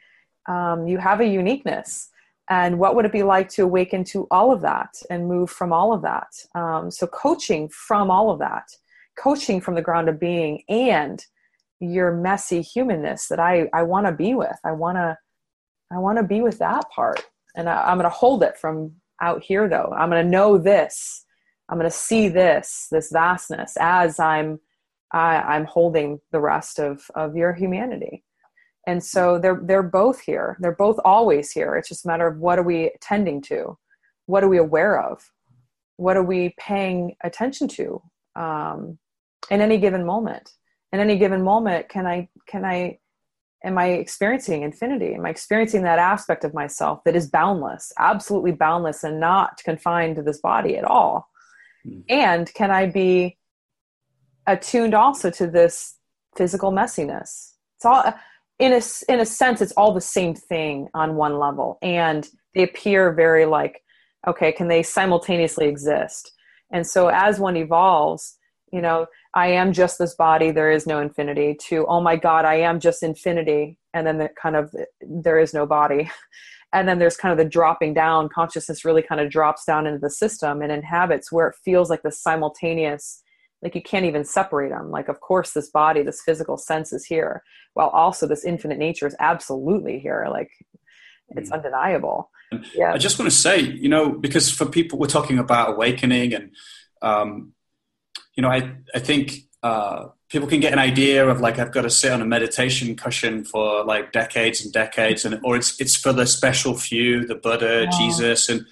um, 0.46 0.86
you 0.86 0.98
have 0.98 1.20
a 1.20 1.26
uniqueness. 1.26 2.08
And 2.50 2.78
what 2.78 2.96
would 2.96 3.04
it 3.04 3.12
be 3.12 3.22
like 3.22 3.48
to 3.50 3.62
awaken 3.62 4.04
to 4.04 4.26
all 4.30 4.52
of 4.52 4.60
that 4.62 4.94
and 5.10 5.28
move 5.28 5.50
from 5.50 5.72
all 5.72 5.92
of 5.92 6.02
that? 6.02 6.28
Um, 6.54 6.90
so 6.90 7.06
coaching 7.06 7.68
from 7.68 8.10
all 8.10 8.30
of 8.30 8.38
that 8.40 8.68
coaching 9.18 9.60
from 9.60 9.74
the 9.74 9.82
ground 9.82 10.08
of 10.08 10.18
being 10.18 10.62
and 10.70 11.22
your 11.80 12.10
messy 12.12 12.62
humanness 12.62 13.28
that 13.28 13.38
i 13.38 13.68
i 13.74 13.82
want 13.82 14.06
to 14.06 14.12
be 14.12 14.34
with. 14.34 14.56
I 14.64 14.72
want 14.72 14.96
to 14.96 15.18
i 15.92 15.98
want 15.98 16.16
to 16.16 16.22
be 16.22 16.40
with 16.40 16.58
that 16.60 16.88
part. 16.90 17.22
And 17.54 17.68
I, 17.68 17.82
i'm 17.82 17.98
going 17.98 18.04
to 18.04 18.16
hold 18.16 18.42
it 18.42 18.56
from 18.56 18.92
out 19.20 19.42
here 19.42 19.68
though. 19.68 19.92
I'm 19.94 20.08
going 20.08 20.24
to 20.24 20.30
know 20.30 20.56
this 20.56 21.26
i'm 21.72 21.78
going 21.78 21.90
to 21.90 21.96
see 21.96 22.28
this 22.28 22.86
this 22.92 23.10
vastness 23.10 23.76
as 23.80 24.20
i'm 24.20 24.60
I, 25.12 25.36
i'm 25.36 25.64
holding 25.64 26.20
the 26.30 26.40
rest 26.40 26.78
of 26.78 27.02
of 27.14 27.36
your 27.36 27.52
humanity. 27.52 28.24
And 28.86 29.02
so 29.02 29.38
they're 29.38 29.60
they're 29.62 29.82
both 29.82 30.20
here. 30.20 30.56
They're 30.60 30.74
both 30.74 30.98
always 31.04 31.52
here. 31.52 31.76
It's 31.76 31.88
just 31.88 32.04
a 32.04 32.08
matter 32.08 32.26
of 32.26 32.38
what 32.38 32.58
are 32.58 32.64
we 32.64 32.86
attending 32.86 33.40
to? 33.42 33.78
What 34.26 34.42
are 34.42 34.48
we 34.48 34.58
aware 34.58 35.00
of? 35.00 35.30
What 35.96 36.16
are 36.16 36.22
we 36.22 36.54
paying 36.58 37.14
attention 37.22 37.68
to 37.68 38.02
um, 38.34 38.98
in 39.50 39.60
any 39.60 39.78
given 39.78 40.04
moment? 40.04 40.52
In 40.92 41.00
any 41.00 41.16
given 41.16 41.42
moment 41.42 41.88
can 41.88 42.06
i 42.06 42.28
can 42.46 42.64
i 42.64 42.98
am 43.64 43.78
i 43.78 43.86
experiencing 43.86 44.62
infinity? 44.62 45.14
Am 45.14 45.26
i 45.26 45.30
experiencing 45.30 45.82
that 45.82 45.98
aspect 45.98 46.44
of 46.44 46.52
myself 46.52 47.04
that 47.04 47.14
is 47.14 47.30
boundless 47.30 47.92
absolutely 47.98 48.52
boundless 48.52 49.04
and 49.04 49.20
not 49.20 49.60
confined 49.64 50.16
to 50.16 50.22
this 50.22 50.40
body 50.40 50.76
at 50.76 50.84
all 50.84 51.28
mm. 51.86 52.02
and 52.08 52.52
can 52.54 52.70
i 52.70 52.86
be 52.86 53.36
attuned 54.46 54.94
also 54.94 55.30
to 55.30 55.46
this 55.46 55.96
physical 56.36 56.72
messiness? 56.72 57.52
It's 57.76 57.84
all 57.84 58.14
in 58.58 58.72
a 58.72 58.82
in 59.12 59.20
a 59.20 59.26
sense 59.26 59.60
it's 59.60 59.72
all 59.72 59.92
the 59.92 60.00
same 60.00 60.34
thing 60.34 60.88
on 60.94 61.16
one 61.16 61.38
level. 61.38 61.78
And 61.82 62.28
they 62.54 62.62
appear 62.62 63.12
very 63.12 63.46
like 63.46 63.82
okay 64.26 64.52
can 64.52 64.68
they 64.68 64.82
simultaneously 64.82 65.66
exist? 65.68 66.32
And 66.70 66.86
so 66.86 67.08
as 67.08 67.38
one 67.38 67.56
evolves 67.56 68.38
you 68.72 68.80
know 68.80 69.06
i 69.34 69.46
am 69.46 69.72
just 69.72 69.98
this 69.98 70.14
body 70.14 70.50
there 70.50 70.70
is 70.70 70.86
no 70.86 70.98
infinity 70.98 71.54
to 71.54 71.86
oh 71.86 72.00
my 72.00 72.16
god 72.16 72.44
i 72.44 72.54
am 72.54 72.80
just 72.80 73.02
infinity 73.02 73.78
and 73.94 74.06
then 74.06 74.18
the 74.18 74.28
kind 74.40 74.56
of 74.56 74.74
there 75.00 75.38
is 75.38 75.54
no 75.54 75.66
body 75.66 76.10
and 76.72 76.88
then 76.88 76.98
there's 76.98 77.16
kind 77.16 77.32
of 77.32 77.38
the 77.38 77.48
dropping 77.48 77.94
down 77.94 78.28
consciousness 78.28 78.84
really 78.84 79.02
kind 79.02 79.20
of 79.20 79.30
drops 79.30 79.64
down 79.64 79.86
into 79.86 79.98
the 79.98 80.10
system 80.10 80.62
and 80.62 80.72
inhabits 80.72 81.30
where 81.30 81.48
it 81.48 81.56
feels 81.64 81.90
like 81.90 82.02
the 82.02 82.12
simultaneous 82.12 83.22
like 83.62 83.74
you 83.76 83.82
can't 83.82 84.06
even 84.06 84.24
separate 84.24 84.70
them 84.70 84.90
like 84.90 85.08
of 85.08 85.20
course 85.20 85.52
this 85.52 85.70
body 85.70 86.02
this 86.02 86.22
physical 86.22 86.56
sense 86.56 86.92
is 86.92 87.04
here 87.04 87.42
while 87.74 87.88
also 87.88 88.26
this 88.26 88.44
infinite 88.44 88.78
nature 88.78 89.06
is 89.06 89.16
absolutely 89.18 89.98
here. 89.98 90.26
Like 90.30 90.50
it's 91.30 91.50
mm. 91.50 91.54
undeniable. 91.54 92.30
Yeah. 92.74 92.92
I 92.92 92.98
just 92.98 93.18
want 93.18 93.30
to 93.30 93.36
say 93.36 93.60
you 93.60 93.88
know 93.88 94.10
because 94.10 94.50
for 94.50 94.66
people 94.66 94.98
we're 94.98 95.06
talking 95.06 95.38
about 95.38 95.70
awakening 95.70 96.34
and 96.34 96.50
um, 97.00 97.52
you 98.36 98.42
know 98.42 98.50
i 98.50 98.72
i 98.94 98.98
think 98.98 99.32
uh, 99.62 100.08
people 100.28 100.48
can 100.48 100.60
get 100.60 100.72
an 100.72 100.78
idea 100.78 101.28
of 101.28 101.40
like 101.40 101.58
I've 101.58 101.72
got 101.72 101.82
to 101.82 101.90
sit 101.90 102.12
on 102.12 102.20
a 102.20 102.26
meditation 102.26 102.96
cushion 102.96 103.44
for 103.44 103.84
like 103.84 104.12
decades 104.12 104.64
and 104.64 104.72
decades, 104.72 105.24
and 105.24 105.40
or 105.44 105.56
it's 105.56 105.80
it's 105.80 105.96
for 105.96 106.12
the 106.12 106.26
special 106.26 106.74
few, 106.74 107.26
the 107.26 107.34
Buddha. 107.34 107.86
Jesus, 107.98 108.48
and 108.48 108.66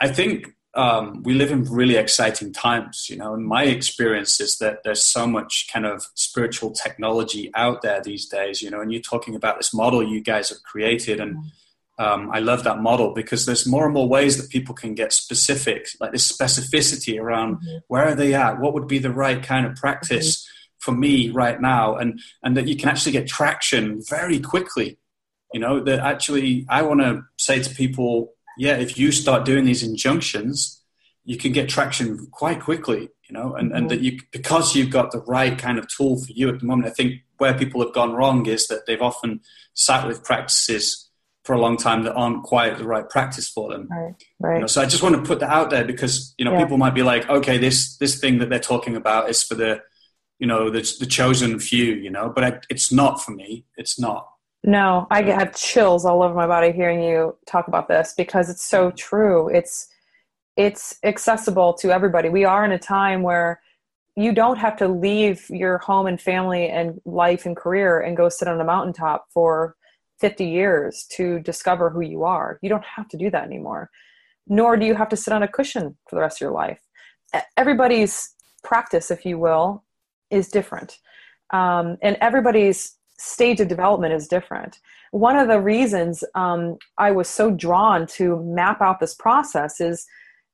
I 0.00 0.08
think 0.08 0.54
um, 0.74 1.22
we 1.24 1.34
live 1.34 1.50
in 1.50 1.64
really 1.64 1.96
exciting 1.96 2.52
times, 2.52 3.08
you 3.10 3.16
know, 3.16 3.34
and 3.34 3.44
my 3.44 3.64
experience 3.64 4.40
is 4.40 4.58
that 4.58 4.84
there's 4.84 5.02
so 5.02 5.26
much 5.26 5.68
kind 5.72 5.84
of 5.84 6.06
spiritual 6.14 6.70
technology 6.70 7.50
out 7.54 7.82
there 7.82 8.00
these 8.00 8.26
days, 8.26 8.62
you 8.62 8.70
know, 8.70 8.80
and 8.80 8.92
you're 8.92 9.02
talking 9.02 9.34
about 9.34 9.56
this 9.56 9.74
model 9.74 10.02
you 10.02 10.20
guys 10.20 10.48
have 10.50 10.62
created. 10.62 11.18
And 11.18 11.38
um, 12.00 12.30
I 12.32 12.38
love 12.38 12.64
that 12.64 12.80
model 12.80 13.12
because 13.12 13.44
there's 13.44 13.66
more 13.66 13.84
and 13.84 13.92
more 13.92 14.08
ways 14.08 14.38
that 14.38 14.48
people 14.48 14.74
can 14.74 14.94
get 14.94 15.12
specific, 15.12 15.86
like 16.00 16.12
this 16.12 16.32
specificity 16.32 17.20
around 17.20 17.56
mm-hmm. 17.56 17.76
where 17.88 18.06
are 18.08 18.14
they 18.14 18.32
at? 18.32 18.58
What 18.58 18.72
would 18.72 18.86
be 18.88 18.98
the 18.98 19.12
right 19.12 19.42
kind 19.42 19.66
of 19.66 19.76
practice 19.76 20.42
mm-hmm. 20.42 20.78
for 20.78 20.92
me 20.92 21.28
right 21.28 21.60
now? 21.60 21.96
And, 21.96 22.18
and 22.42 22.56
that 22.56 22.66
you 22.66 22.74
can 22.74 22.88
actually 22.88 23.12
get 23.12 23.28
traction 23.28 24.00
very 24.08 24.40
quickly. 24.40 24.96
You 25.52 25.60
know, 25.60 25.78
that 25.80 25.98
actually 25.98 26.64
I 26.70 26.80
want 26.82 27.00
to 27.00 27.22
say 27.36 27.62
to 27.62 27.74
people, 27.74 28.32
yeah, 28.56 28.76
if 28.78 28.96
you 28.96 29.12
start 29.12 29.44
doing 29.44 29.66
these 29.66 29.82
injunctions, 29.82 30.82
you 31.24 31.36
can 31.36 31.52
get 31.52 31.68
traction 31.68 32.28
quite 32.30 32.62
quickly, 32.62 33.10
you 33.28 33.34
know, 33.34 33.54
and, 33.56 33.68
mm-hmm. 33.68 33.76
and 33.76 33.90
that 33.90 34.00
you, 34.00 34.18
because 34.32 34.74
you've 34.74 34.88
got 34.88 35.12
the 35.12 35.20
right 35.26 35.58
kind 35.58 35.78
of 35.78 35.86
tool 35.86 36.18
for 36.18 36.32
you 36.32 36.48
at 36.48 36.60
the 36.60 36.66
moment, 36.66 36.88
I 36.88 36.94
think 36.94 37.16
where 37.36 37.52
people 37.52 37.82
have 37.82 37.92
gone 37.92 38.14
wrong 38.14 38.46
is 38.46 38.68
that 38.68 38.86
they've 38.86 39.02
often 39.02 39.42
sat 39.74 40.06
with 40.06 40.24
practices 40.24 41.09
for 41.50 41.54
a 41.54 41.58
long 41.60 41.76
time 41.76 42.04
that 42.04 42.14
aren't 42.14 42.44
quite 42.44 42.78
the 42.78 42.84
right 42.84 43.10
practice 43.10 43.48
for 43.48 43.72
them. 43.72 43.88
Right. 43.90 44.14
Right. 44.38 44.54
You 44.54 44.60
know, 44.60 44.66
so 44.68 44.80
I 44.80 44.86
just 44.86 45.02
want 45.02 45.16
to 45.16 45.22
put 45.22 45.40
that 45.40 45.50
out 45.50 45.70
there 45.70 45.84
because, 45.84 46.32
you 46.38 46.44
know, 46.44 46.52
yeah. 46.52 46.62
people 46.62 46.78
might 46.78 46.94
be 46.94 47.02
like, 47.02 47.28
okay, 47.28 47.58
this, 47.58 47.96
this 47.96 48.20
thing 48.20 48.38
that 48.38 48.50
they're 48.50 48.60
talking 48.60 48.94
about 48.94 49.28
is 49.28 49.42
for 49.42 49.56
the, 49.56 49.82
you 50.38 50.46
know, 50.46 50.70
the, 50.70 50.78
the 51.00 51.06
chosen 51.06 51.58
few, 51.58 51.94
you 51.94 52.08
know, 52.08 52.30
but 52.32 52.44
I, 52.44 52.60
it's 52.70 52.92
not 52.92 53.20
for 53.20 53.32
me. 53.32 53.64
It's 53.76 53.98
not. 53.98 54.28
No, 54.62 55.08
I 55.10 55.22
have 55.22 55.56
chills 55.56 56.04
all 56.04 56.22
over 56.22 56.34
my 56.34 56.46
body 56.46 56.70
hearing 56.70 57.02
you 57.02 57.36
talk 57.48 57.66
about 57.66 57.88
this 57.88 58.14
because 58.16 58.48
it's 58.48 58.64
so 58.64 58.86
mm-hmm. 58.86 58.96
true. 58.96 59.48
It's 59.48 59.88
it's 60.56 61.00
accessible 61.02 61.74
to 61.74 61.90
everybody. 61.90 62.28
We 62.28 62.44
are 62.44 62.64
in 62.64 62.70
a 62.70 62.78
time 62.78 63.22
where 63.22 63.60
you 64.14 64.32
don't 64.32 64.58
have 64.58 64.76
to 64.76 64.86
leave 64.86 65.50
your 65.50 65.78
home 65.78 66.06
and 66.06 66.20
family 66.20 66.68
and 66.68 67.00
life 67.04 67.44
and 67.44 67.56
career 67.56 67.98
and 67.98 68.16
go 68.16 68.28
sit 68.28 68.46
on 68.46 68.60
a 68.60 68.64
mountaintop 68.64 69.26
for 69.34 69.74
50 70.20 70.44
years 70.44 71.06
to 71.12 71.40
discover 71.40 71.90
who 71.90 72.00
you 72.00 72.24
are. 72.24 72.58
You 72.62 72.68
don't 72.68 72.84
have 72.84 73.08
to 73.08 73.16
do 73.16 73.30
that 73.30 73.44
anymore. 73.44 73.90
Nor 74.46 74.76
do 74.76 74.86
you 74.86 74.94
have 74.94 75.08
to 75.10 75.16
sit 75.16 75.32
on 75.32 75.42
a 75.42 75.48
cushion 75.48 75.96
for 76.08 76.16
the 76.16 76.22
rest 76.22 76.38
of 76.38 76.40
your 76.42 76.52
life. 76.52 76.80
Everybody's 77.56 78.34
practice, 78.62 79.10
if 79.10 79.24
you 79.24 79.38
will, 79.38 79.84
is 80.30 80.48
different. 80.48 80.98
Um, 81.52 81.96
and 82.02 82.16
everybody's 82.20 82.96
stage 83.18 83.60
of 83.60 83.68
development 83.68 84.14
is 84.14 84.28
different. 84.28 84.78
One 85.12 85.36
of 85.36 85.48
the 85.48 85.60
reasons 85.60 86.24
um, 86.34 86.78
I 86.98 87.10
was 87.10 87.28
so 87.28 87.50
drawn 87.50 88.06
to 88.08 88.42
map 88.42 88.80
out 88.80 89.00
this 89.00 89.14
process 89.14 89.80
is 89.80 90.06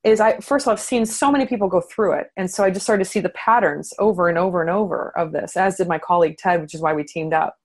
is 0.03 0.19
I 0.19 0.37
first 0.39 0.63
of 0.63 0.69
all 0.69 0.73
I've 0.73 0.79
seen 0.79 1.05
so 1.05 1.31
many 1.31 1.45
people 1.45 1.67
go 1.67 1.81
through 1.81 2.13
it, 2.13 2.27
and 2.37 2.49
so 2.49 2.63
I 2.63 2.69
just 2.69 2.85
started 2.85 3.03
to 3.03 3.09
see 3.09 3.19
the 3.19 3.29
patterns 3.29 3.93
over 3.99 4.29
and 4.29 4.37
over 4.37 4.61
and 4.61 4.69
over 4.69 5.11
of 5.17 5.31
this, 5.31 5.57
as 5.57 5.77
did 5.77 5.87
my 5.87 5.99
colleague 5.99 6.37
Ted, 6.37 6.61
which 6.61 6.73
is 6.73 6.81
why 6.81 6.93
we 6.93 7.03
teamed 7.03 7.33
up. 7.33 7.57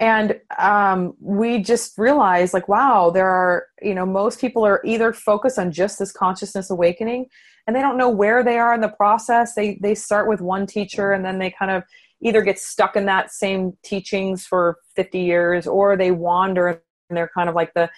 And 0.00 0.40
um, 0.58 1.14
we 1.20 1.58
just 1.58 1.96
realized, 1.98 2.54
like, 2.54 2.68
wow, 2.68 3.10
there 3.10 3.28
are 3.28 3.66
you 3.82 3.94
know 3.94 4.06
most 4.06 4.40
people 4.40 4.64
are 4.64 4.80
either 4.84 5.12
focused 5.12 5.58
on 5.58 5.70
just 5.70 5.98
this 5.98 6.10
consciousness 6.10 6.70
awakening, 6.70 7.26
and 7.66 7.76
they 7.76 7.82
don't 7.82 7.98
know 7.98 8.08
where 8.08 8.42
they 8.42 8.58
are 8.58 8.74
in 8.74 8.80
the 8.80 8.88
process. 8.88 9.54
They 9.54 9.78
they 9.82 9.94
start 9.94 10.26
with 10.26 10.40
one 10.40 10.66
teacher, 10.66 11.12
and 11.12 11.24
then 11.24 11.38
they 11.38 11.50
kind 11.50 11.70
of 11.70 11.84
either 12.22 12.42
get 12.42 12.58
stuck 12.58 12.96
in 12.96 13.06
that 13.06 13.30
same 13.30 13.76
teachings 13.82 14.44
for 14.44 14.78
50 14.96 15.20
years 15.20 15.66
or 15.66 15.96
they 15.96 16.10
wander 16.10 16.68
and 16.68 17.16
they're 17.16 17.30
kind 17.34 17.48
of 17.48 17.54
like 17.54 17.72
the 17.74 17.90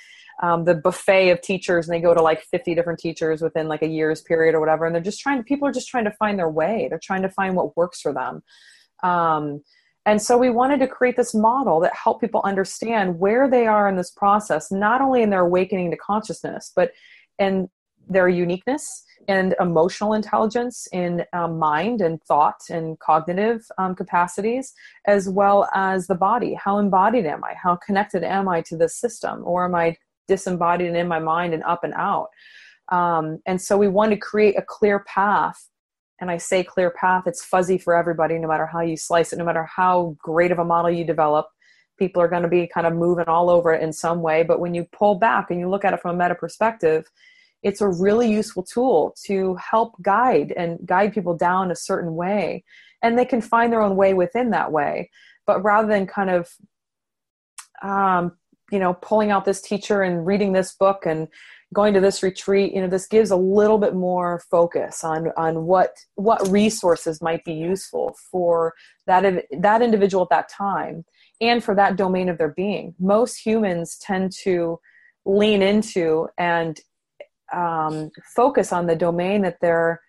um, 0.43 0.65
the 0.65 0.75
buffet 0.75 1.31
of 1.31 1.41
teachers 1.41 1.87
and 1.87 1.95
they 1.95 2.01
go 2.01 2.15
to 2.15 2.23
like 2.23 2.43
50 2.51 2.75
different 2.75 2.99
teachers 2.99 3.43
within 3.43 3.69
like 3.69 3.83
a 3.83 3.87
year's 3.87 4.23
period 4.23 4.55
or 4.55 4.61
whatever. 4.61 4.87
And 4.87 4.95
they're 4.95 5.03
just 5.03 5.21
trying 5.21 5.45
people 5.45 5.69
are 5.69 5.73
just 5.73 5.89
trying 5.89 6.05
to 6.05 6.11
find 6.13 6.39
their 6.39 6.49
way. 6.49 6.89
They're 6.89 7.01
trying 7.01 7.23
to 7.23 7.29
find 7.29 7.55
what 7.55 7.77
works 7.77 8.01
for 8.01 8.13
them. 8.13 8.43
Um, 9.05 9.63
and 10.05 10.21
so 10.21 10.37
we 10.37 10.51
wanted 10.51 10.81
to 10.81 10.87
create 10.87 11.17
this 11.17 11.35
model 11.35 11.81
that 11.81 11.95
helped 11.95 12.21
people 12.21 12.41
understand 12.45 13.19
where 13.19 13.49
they 13.49 13.67
are 13.67 13.89
in 13.89 13.97
this 13.97 14.11
process 14.11 14.71
not 14.71 15.01
only 15.01 15.23
in 15.23 15.31
their 15.31 15.41
awakening 15.41 15.91
to 15.91 15.97
consciousness 15.97 16.73
but 16.75 16.93
and 17.39 17.69
their 18.09 18.29
uniqueness 18.29 19.05
and 19.29 19.55
emotional 19.61 20.15
intelligence 20.15 20.89
in 20.93 21.25
um, 21.33 21.59
mind 21.59 22.01
and 22.01 22.23
thought 22.25 22.61
and 22.71 22.99
cognitive 22.99 23.65
um, 23.79 23.95
capacities, 23.95 24.73
as 25.07 25.29
well 25.29 25.69
as 25.75 26.07
the 26.07 26.15
body. 26.15 26.55
How 26.55 26.79
embodied 26.79 27.27
am 27.27 27.45
I? 27.45 27.55
How 27.55 27.77
connected 27.77 28.25
am 28.25 28.49
I 28.49 28.63
to 28.63 28.77
this 28.77 28.97
system? 28.97 29.43
Or 29.45 29.65
am 29.65 29.75
I 29.75 29.97
disembodied 30.29 30.89
and 30.89 30.97
in 30.97 31.09
my 31.09 31.19
mind 31.19 31.55
and 31.55 31.63
up 31.65 31.85
and 31.85 31.95
out? 31.95 32.29
Um, 32.91 33.41
and 33.47 33.61
so 33.61 33.79
we 33.79 33.89
want 33.89 34.11
to 34.13 34.17
create 34.17 34.59
a 34.59 34.63
clear 34.63 35.01
path. 35.01 35.69
And 36.21 36.31
I 36.31 36.37
say 36.37 36.63
clear 36.63 36.91
path, 36.91 37.25
it's 37.27 37.45
fuzzy 37.45 37.79
for 37.79 37.97
everybody, 37.97 38.39
no 38.39 38.49
matter 38.49 38.67
how 38.67 38.81
you 38.81 38.97
slice 38.97 39.33
it, 39.33 39.39
no 39.39 39.45
matter 39.45 39.65
how 39.65 40.17
great 40.19 40.53
of 40.53 40.59
a 40.59 40.65
model 40.65 40.91
you 40.91 41.05
develop. 41.05 41.47
People 41.99 42.23
are 42.23 42.29
going 42.29 42.43
to 42.43 42.49
be 42.49 42.69
kind 42.73 42.87
of 42.87 42.95
moving 42.95 43.27
all 43.27 43.51
over 43.51 43.73
it 43.73 43.83
in 43.83 43.93
some 43.93 44.23
way. 44.23 44.43
But 44.43 44.61
when 44.61 44.75
you 44.75 44.87
pull 44.93 45.17
back 45.17 45.51
and 45.51 45.59
you 45.59 45.69
look 45.69 45.85
at 45.85 45.95
it 45.95 46.01
from 46.01 46.15
a 46.15 46.23
meta 46.23 46.35
perspective, 46.35 47.07
it's 47.63 47.81
a 47.81 47.89
really 47.89 48.31
useful 48.31 48.63
tool 48.63 49.15
to 49.25 49.57
help 49.57 50.01
guide 50.03 50.53
and 50.57 50.79
guide 50.85 51.13
people 51.13 51.37
down 51.37 51.71
a 51.71 51.77
certain 51.77 52.15
way 52.15 52.65
and 53.03 53.19
they 53.19 53.25
can 53.25 53.41
find 53.41 53.73
their 53.73 53.83
own 53.83 53.97
way 53.97 54.15
within 54.15 54.51
that 54.51 54.73
way 54.73 55.11
but 55.47 55.63
rather 55.63 55.89
than 55.89 56.07
kind 56.07 56.31
of 56.31 56.51
um, 57.83 58.33
you 58.71 58.79
know 58.79 58.95
pulling 58.95 59.31
out 59.31 59.45
this 59.45 59.61
teacher 59.61 60.03
and 60.03 60.27
reading 60.27 60.53
this 60.53 60.75
book 60.75 61.05
and 61.07 61.29
going 61.73 61.95
to 61.95 62.01
this 62.01 62.23
retreat 62.23 62.75
you 62.75 62.81
know 62.81 62.89
this 62.89 63.07
gives 63.07 63.31
a 63.31 63.37
little 63.37 63.79
bit 63.79 63.95
more 63.95 64.43
focus 64.51 65.03
on 65.03 65.31
on 65.37 65.65
what 65.65 65.97
what 66.17 66.47
resources 66.49 67.23
might 67.23 67.45
be 67.45 67.53
useful 67.53 68.15
for 68.31 68.75
that 69.07 69.45
that 69.59 69.83
individual 69.83 70.23
at 70.25 70.31
that 70.31 70.49
time 70.49 71.05
and 71.43 71.63
for 71.63 71.75
that 71.75 71.97
domain 71.97 72.29
of 72.29 72.39
their 72.39 72.53
being. 72.53 72.95
Most 73.01 73.37
humans 73.37 73.99
tend 73.99 74.33
to 74.45 74.79
lean 75.27 75.61
into 75.61 76.29
and 76.39 76.81
um, 77.53 78.11
focus 78.35 78.73
on 78.73 78.87
the 78.87 78.97
domain 78.97 79.43
that 79.43 79.59
they're 79.61 80.01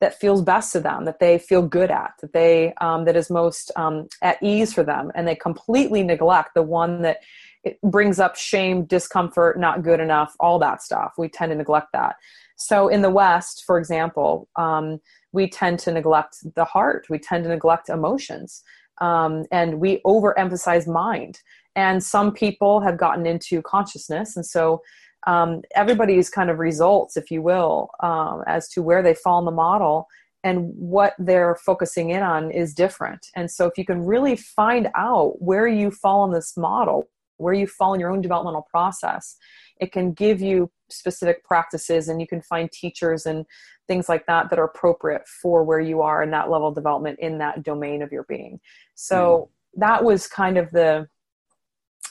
that 0.00 0.18
feels 0.18 0.42
best 0.42 0.72
to 0.72 0.80
them 0.80 1.04
that 1.04 1.20
they 1.20 1.38
feel 1.38 1.60
good 1.60 1.90
at 1.90 2.12
that 2.22 2.32
they 2.32 2.72
um, 2.80 3.04
that 3.04 3.16
is 3.16 3.30
most 3.30 3.70
um, 3.76 4.08
at 4.22 4.42
ease 4.42 4.72
for 4.72 4.82
them. 4.82 5.12
And 5.14 5.28
they 5.28 5.36
completely 5.36 6.02
neglect 6.02 6.54
the 6.54 6.62
one 6.62 7.02
that 7.02 7.18
it 7.64 7.78
brings 7.82 8.18
up 8.18 8.36
shame 8.36 8.84
discomfort 8.84 9.58
not 9.58 9.82
good 9.82 10.00
enough 10.00 10.34
all 10.40 10.58
that 10.58 10.82
stuff. 10.82 11.12
We 11.18 11.28
tend 11.28 11.50
to 11.50 11.56
neglect 11.56 11.88
that. 11.92 12.16
So 12.56 12.88
in 12.88 13.02
the 13.02 13.10
west 13.10 13.64
for 13.66 13.78
example 13.78 14.48
um, 14.56 15.00
we 15.32 15.48
tend 15.48 15.78
to 15.80 15.92
neglect 15.92 16.38
the 16.54 16.64
heart. 16.64 17.06
We 17.08 17.18
tend 17.18 17.44
to 17.44 17.50
neglect 17.50 17.88
emotions. 17.88 18.62
Um, 19.00 19.44
and 19.50 19.80
we 19.80 20.00
overemphasize 20.04 20.86
mind. 20.86 21.38
And 21.76 22.02
some 22.02 22.32
people 22.32 22.80
have 22.80 22.98
gotten 22.98 23.26
into 23.26 23.62
consciousness. 23.62 24.36
And 24.36 24.44
so 24.44 24.82
um, 25.26 25.62
everybody's 25.74 26.30
kind 26.30 26.50
of 26.50 26.58
results, 26.58 27.16
if 27.16 27.30
you 27.30 27.42
will, 27.42 27.90
um, 28.02 28.42
as 28.46 28.68
to 28.70 28.82
where 28.82 29.02
they 29.02 29.14
fall 29.14 29.38
in 29.38 29.44
the 29.44 29.50
model 29.50 30.06
and 30.42 30.72
what 30.74 31.14
they're 31.18 31.56
focusing 31.56 32.10
in 32.10 32.22
on 32.22 32.50
is 32.50 32.72
different. 32.72 33.26
And 33.36 33.50
so, 33.50 33.66
if 33.66 33.76
you 33.76 33.84
can 33.84 34.04
really 34.04 34.36
find 34.36 34.88
out 34.94 35.34
where 35.40 35.68
you 35.68 35.90
fall 35.90 36.24
in 36.24 36.32
this 36.32 36.56
model, 36.56 37.08
where 37.40 37.54
you 37.54 37.66
fall 37.66 37.94
in 37.94 38.00
your 38.00 38.10
own 38.10 38.20
developmental 38.20 38.66
process, 38.70 39.36
it 39.80 39.92
can 39.92 40.12
give 40.12 40.40
you 40.40 40.70
specific 40.90 41.44
practices 41.44 42.08
and 42.08 42.20
you 42.20 42.26
can 42.26 42.42
find 42.42 42.70
teachers 42.70 43.26
and 43.26 43.46
things 43.86 44.08
like 44.08 44.26
that 44.26 44.50
that 44.50 44.58
are 44.58 44.64
appropriate 44.64 45.26
for 45.26 45.64
where 45.64 45.80
you 45.80 46.02
are 46.02 46.22
in 46.22 46.30
that 46.30 46.50
level 46.50 46.68
of 46.68 46.74
development 46.74 47.18
in 47.20 47.38
that 47.38 47.62
domain 47.62 48.02
of 48.02 48.12
your 48.12 48.24
being. 48.24 48.60
So, 48.94 49.50
mm. 49.76 49.80
that 49.80 50.04
was 50.04 50.26
kind 50.26 50.58
of 50.58 50.70
the 50.70 51.08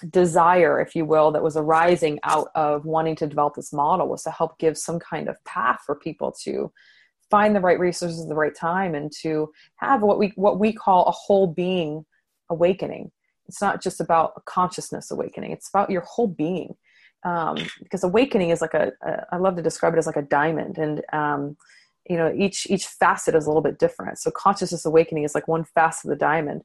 desire, 0.10 0.80
if 0.80 0.96
you 0.96 1.06
will, 1.06 1.32
that 1.32 1.44
was 1.44 1.58
arising 1.58 2.20
out 2.24 2.50
of 2.56 2.86
wanting 2.86 3.16
to 3.18 3.28
develop 3.28 3.56
this 3.56 3.74
model 3.74 4.08
was 4.08 4.24
to 4.24 4.32
help 4.32 4.58
give 4.60 4.78
some 4.78 5.00
kind 5.00 5.28
of 5.28 5.44
path 5.46 5.82
for 5.86 5.96
people 5.96 6.34
to 6.44 6.72
find 7.30 7.56
the 7.56 7.60
right 7.60 7.80
resources 7.80 8.22
at 8.22 8.30
the 8.30 8.36
right 8.36 8.56
time 8.56 8.96
and 8.96 9.12
to 9.22 9.52
have 9.76 10.02
what 10.02 10.18
we 10.18 10.32
what 10.36 10.60
we 10.60 10.74
call 10.74 11.06
a 11.06 11.12
whole 11.12 11.48
being 11.48 12.06
awakening. 12.50 13.12
It's 13.50 13.62
not 13.62 13.82
just 13.82 14.00
about 14.00 14.34
a 14.38 14.42
consciousness 14.42 15.12
awakening; 15.12 15.52
it's 15.52 15.70
about 15.70 15.90
your 15.90 16.02
whole 16.02 16.28
being. 16.28 16.76
Um, 17.26 17.58
because 17.84 18.06
awakening 18.06 18.52
is 18.52 18.62
like 18.62 18.74
a, 18.74 18.94
a, 19.04 19.26
I 19.34 19.38
love 19.38 19.58
to 19.58 19.62
describe 19.62 19.94
it 19.94 19.98
as 19.98 20.08
like 20.08 20.16
a 20.16 20.22
diamond, 20.22 20.78
and 20.78 21.04
um, 21.12 21.58
you 22.10 22.16
know 22.16 22.34
each 22.34 22.66
each 22.70 22.88
facet 22.88 23.36
is 23.36 23.46
a 23.46 23.50
little 23.50 23.62
bit 23.62 23.80
different. 23.80 24.20
So 24.20 24.32
consciousness 24.32 24.86
awakening 24.86 25.26
is 25.26 25.36
like 25.36 25.50
one 25.50 25.66
facet 25.66 26.06
of 26.06 26.10
the 26.12 26.16
diamond 26.16 26.64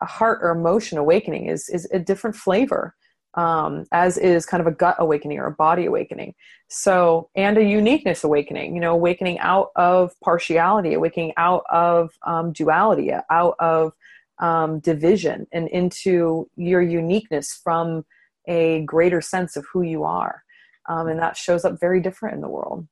a 0.00 0.06
heart 0.06 0.40
or 0.42 0.50
emotion 0.50 0.98
awakening 0.98 1.46
is 1.46 1.68
is 1.68 1.88
a 1.92 1.98
different 1.98 2.36
flavor 2.36 2.94
um, 3.34 3.84
as 3.92 4.16
is 4.16 4.46
kind 4.46 4.60
of 4.60 4.66
a 4.66 4.74
gut 4.74 4.96
awakening 4.98 5.38
or 5.38 5.46
a 5.46 5.52
body 5.52 5.86
awakening 5.86 6.34
so 6.68 7.28
and 7.34 7.58
a 7.58 7.64
uniqueness 7.64 8.24
awakening 8.24 8.74
you 8.74 8.80
know 8.80 8.92
awakening 8.92 9.38
out 9.38 9.70
of 9.76 10.12
partiality 10.22 10.94
awakening 10.94 11.32
out 11.36 11.64
of 11.70 12.10
um, 12.26 12.52
duality 12.52 13.10
out 13.30 13.54
of 13.58 13.92
um, 14.38 14.80
division 14.80 15.46
and 15.52 15.68
into 15.68 16.48
your 16.56 16.82
uniqueness 16.82 17.58
from 17.62 18.04
a 18.46 18.82
greater 18.82 19.20
sense 19.20 19.56
of 19.56 19.66
who 19.72 19.82
you 19.82 20.04
are 20.04 20.42
um, 20.88 21.08
and 21.08 21.18
that 21.18 21.36
shows 21.36 21.64
up 21.64 21.80
very 21.80 22.00
different 22.00 22.34
in 22.34 22.40
the 22.40 22.48
world 22.48 22.86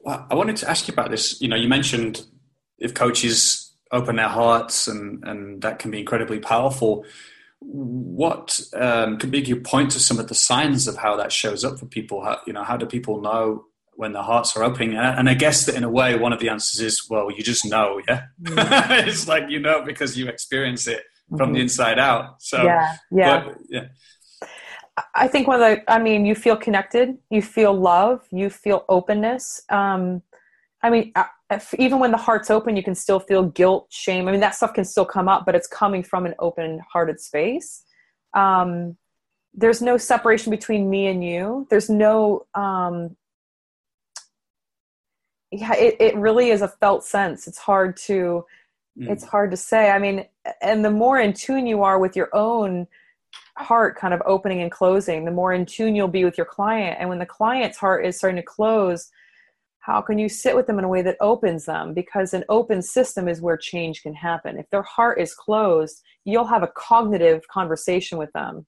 well, 0.00 0.26
i 0.30 0.34
wanted 0.34 0.56
to 0.56 0.68
ask 0.68 0.88
you 0.88 0.92
about 0.92 1.10
this 1.10 1.40
you 1.40 1.48
know 1.48 1.56
you 1.56 1.68
mentioned 1.68 2.22
if 2.78 2.94
coaches 2.94 3.68
open 3.92 4.16
their 4.16 4.28
hearts, 4.28 4.86
and 4.86 5.22
and 5.24 5.62
that 5.62 5.78
can 5.78 5.90
be 5.90 6.00
incredibly 6.00 6.38
powerful. 6.38 7.04
What 7.60 8.60
um, 8.74 9.18
could 9.18 9.30
be 9.30 9.40
you 9.40 9.60
point 9.60 9.90
to 9.92 10.00
some 10.00 10.18
of 10.18 10.28
the 10.28 10.34
signs 10.34 10.86
of 10.86 10.96
how 10.96 11.16
that 11.16 11.32
shows 11.32 11.64
up 11.64 11.78
for 11.78 11.86
people? 11.86 12.22
How, 12.22 12.40
you 12.46 12.52
know, 12.52 12.62
how 12.62 12.76
do 12.76 12.86
people 12.86 13.20
know 13.20 13.64
when 13.98 14.12
their 14.12 14.22
hearts 14.22 14.56
are 14.56 14.62
opening? 14.62 14.96
And 14.96 15.28
I 15.28 15.34
guess 15.34 15.66
that 15.66 15.74
in 15.74 15.82
a 15.82 15.90
way, 15.90 16.16
one 16.16 16.32
of 16.32 16.38
the 16.38 16.48
answers 16.48 16.80
is, 16.80 17.02
well, 17.10 17.30
you 17.32 17.42
just 17.42 17.66
know, 17.66 18.00
yeah. 18.08 18.22
Mm-hmm. 18.42 19.08
it's 19.08 19.26
like 19.26 19.50
you 19.50 19.58
know 19.58 19.82
because 19.84 20.16
you 20.16 20.28
experience 20.28 20.86
it 20.86 21.02
from 21.28 21.38
mm-hmm. 21.38 21.54
the 21.54 21.60
inside 21.60 21.98
out. 21.98 22.40
So 22.40 22.62
yeah, 22.62 22.96
yeah, 23.10 23.44
but, 23.44 23.58
yeah. 23.68 23.88
I 25.14 25.28
think 25.28 25.46
one 25.46 25.60
of 25.60 25.68
the, 25.68 25.92
I 25.92 25.98
mean, 25.98 26.26
you 26.26 26.34
feel 26.34 26.56
connected, 26.56 27.18
you 27.30 27.42
feel 27.42 27.72
love, 27.72 28.22
you 28.30 28.50
feel 28.50 28.84
openness. 28.88 29.62
Um, 29.68 30.22
I 30.82 30.90
mean, 30.90 31.12
if, 31.50 31.74
even 31.74 31.98
when 31.98 32.10
the 32.10 32.16
heart's 32.16 32.50
open, 32.50 32.76
you 32.76 32.82
can 32.82 32.94
still 32.94 33.20
feel 33.20 33.44
guilt, 33.44 33.86
shame. 33.90 34.28
I 34.28 34.32
mean, 34.32 34.40
that 34.40 34.54
stuff 34.54 34.74
can 34.74 34.84
still 34.84 35.04
come 35.04 35.28
up, 35.28 35.44
but 35.46 35.54
it's 35.54 35.68
coming 35.68 36.02
from 36.02 36.26
an 36.26 36.34
open 36.38 36.80
hearted 36.92 37.20
space. 37.20 37.84
Um, 38.34 38.96
there's 39.54 39.82
no 39.82 39.96
separation 39.96 40.50
between 40.50 40.88
me 40.90 41.06
and 41.06 41.24
you. 41.24 41.66
There's 41.70 41.90
no, 41.90 42.46
um, 42.54 43.16
yeah, 45.50 45.74
it, 45.74 45.96
it 46.00 46.16
really 46.16 46.50
is 46.50 46.62
a 46.62 46.68
felt 46.68 47.04
sense. 47.04 47.46
It's 47.46 47.58
hard 47.58 47.96
to, 47.98 48.44
mm. 48.98 49.08
it's 49.08 49.24
hard 49.24 49.50
to 49.50 49.56
say. 49.56 49.90
I 49.90 49.98
mean, 49.98 50.26
and 50.62 50.84
the 50.84 50.90
more 50.90 51.18
in 51.18 51.32
tune 51.32 51.66
you 51.66 51.82
are 51.82 51.98
with 51.98 52.16
your 52.16 52.34
own 52.34 52.86
heart 53.56 53.98
kind 53.98 54.14
of 54.14 54.22
opening 54.24 54.60
and 54.60 54.70
closing, 54.70 55.24
the 55.24 55.30
more 55.30 55.52
in 55.52 55.66
tune 55.66 55.94
you'll 55.94 56.08
be 56.08 56.24
with 56.24 56.36
your 56.36 56.46
client. 56.46 56.96
And 57.00 57.08
when 57.08 57.18
the 57.18 57.26
client's 57.26 57.78
heart 57.78 58.04
is 58.04 58.16
starting 58.16 58.36
to 58.36 58.42
close, 58.42 59.10
how 59.88 60.02
can 60.02 60.18
you 60.18 60.28
sit 60.28 60.54
with 60.54 60.66
them 60.66 60.78
in 60.78 60.84
a 60.84 60.88
way 60.88 61.00
that 61.00 61.16
opens 61.18 61.64
them 61.64 61.94
because 61.94 62.34
an 62.34 62.44
open 62.50 62.82
system 62.82 63.26
is 63.26 63.40
where 63.40 63.56
change 63.56 64.02
can 64.02 64.12
happen 64.12 64.58
if 64.58 64.68
their 64.68 64.82
heart 64.82 65.18
is 65.18 65.34
closed 65.34 66.02
you'll 66.26 66.44
have 66.44 66.62
a 66.62 66.72
cognitive 66.76 67.48
conversation 67.48 68.18
with 68.18 68.30
them 68.34 68.66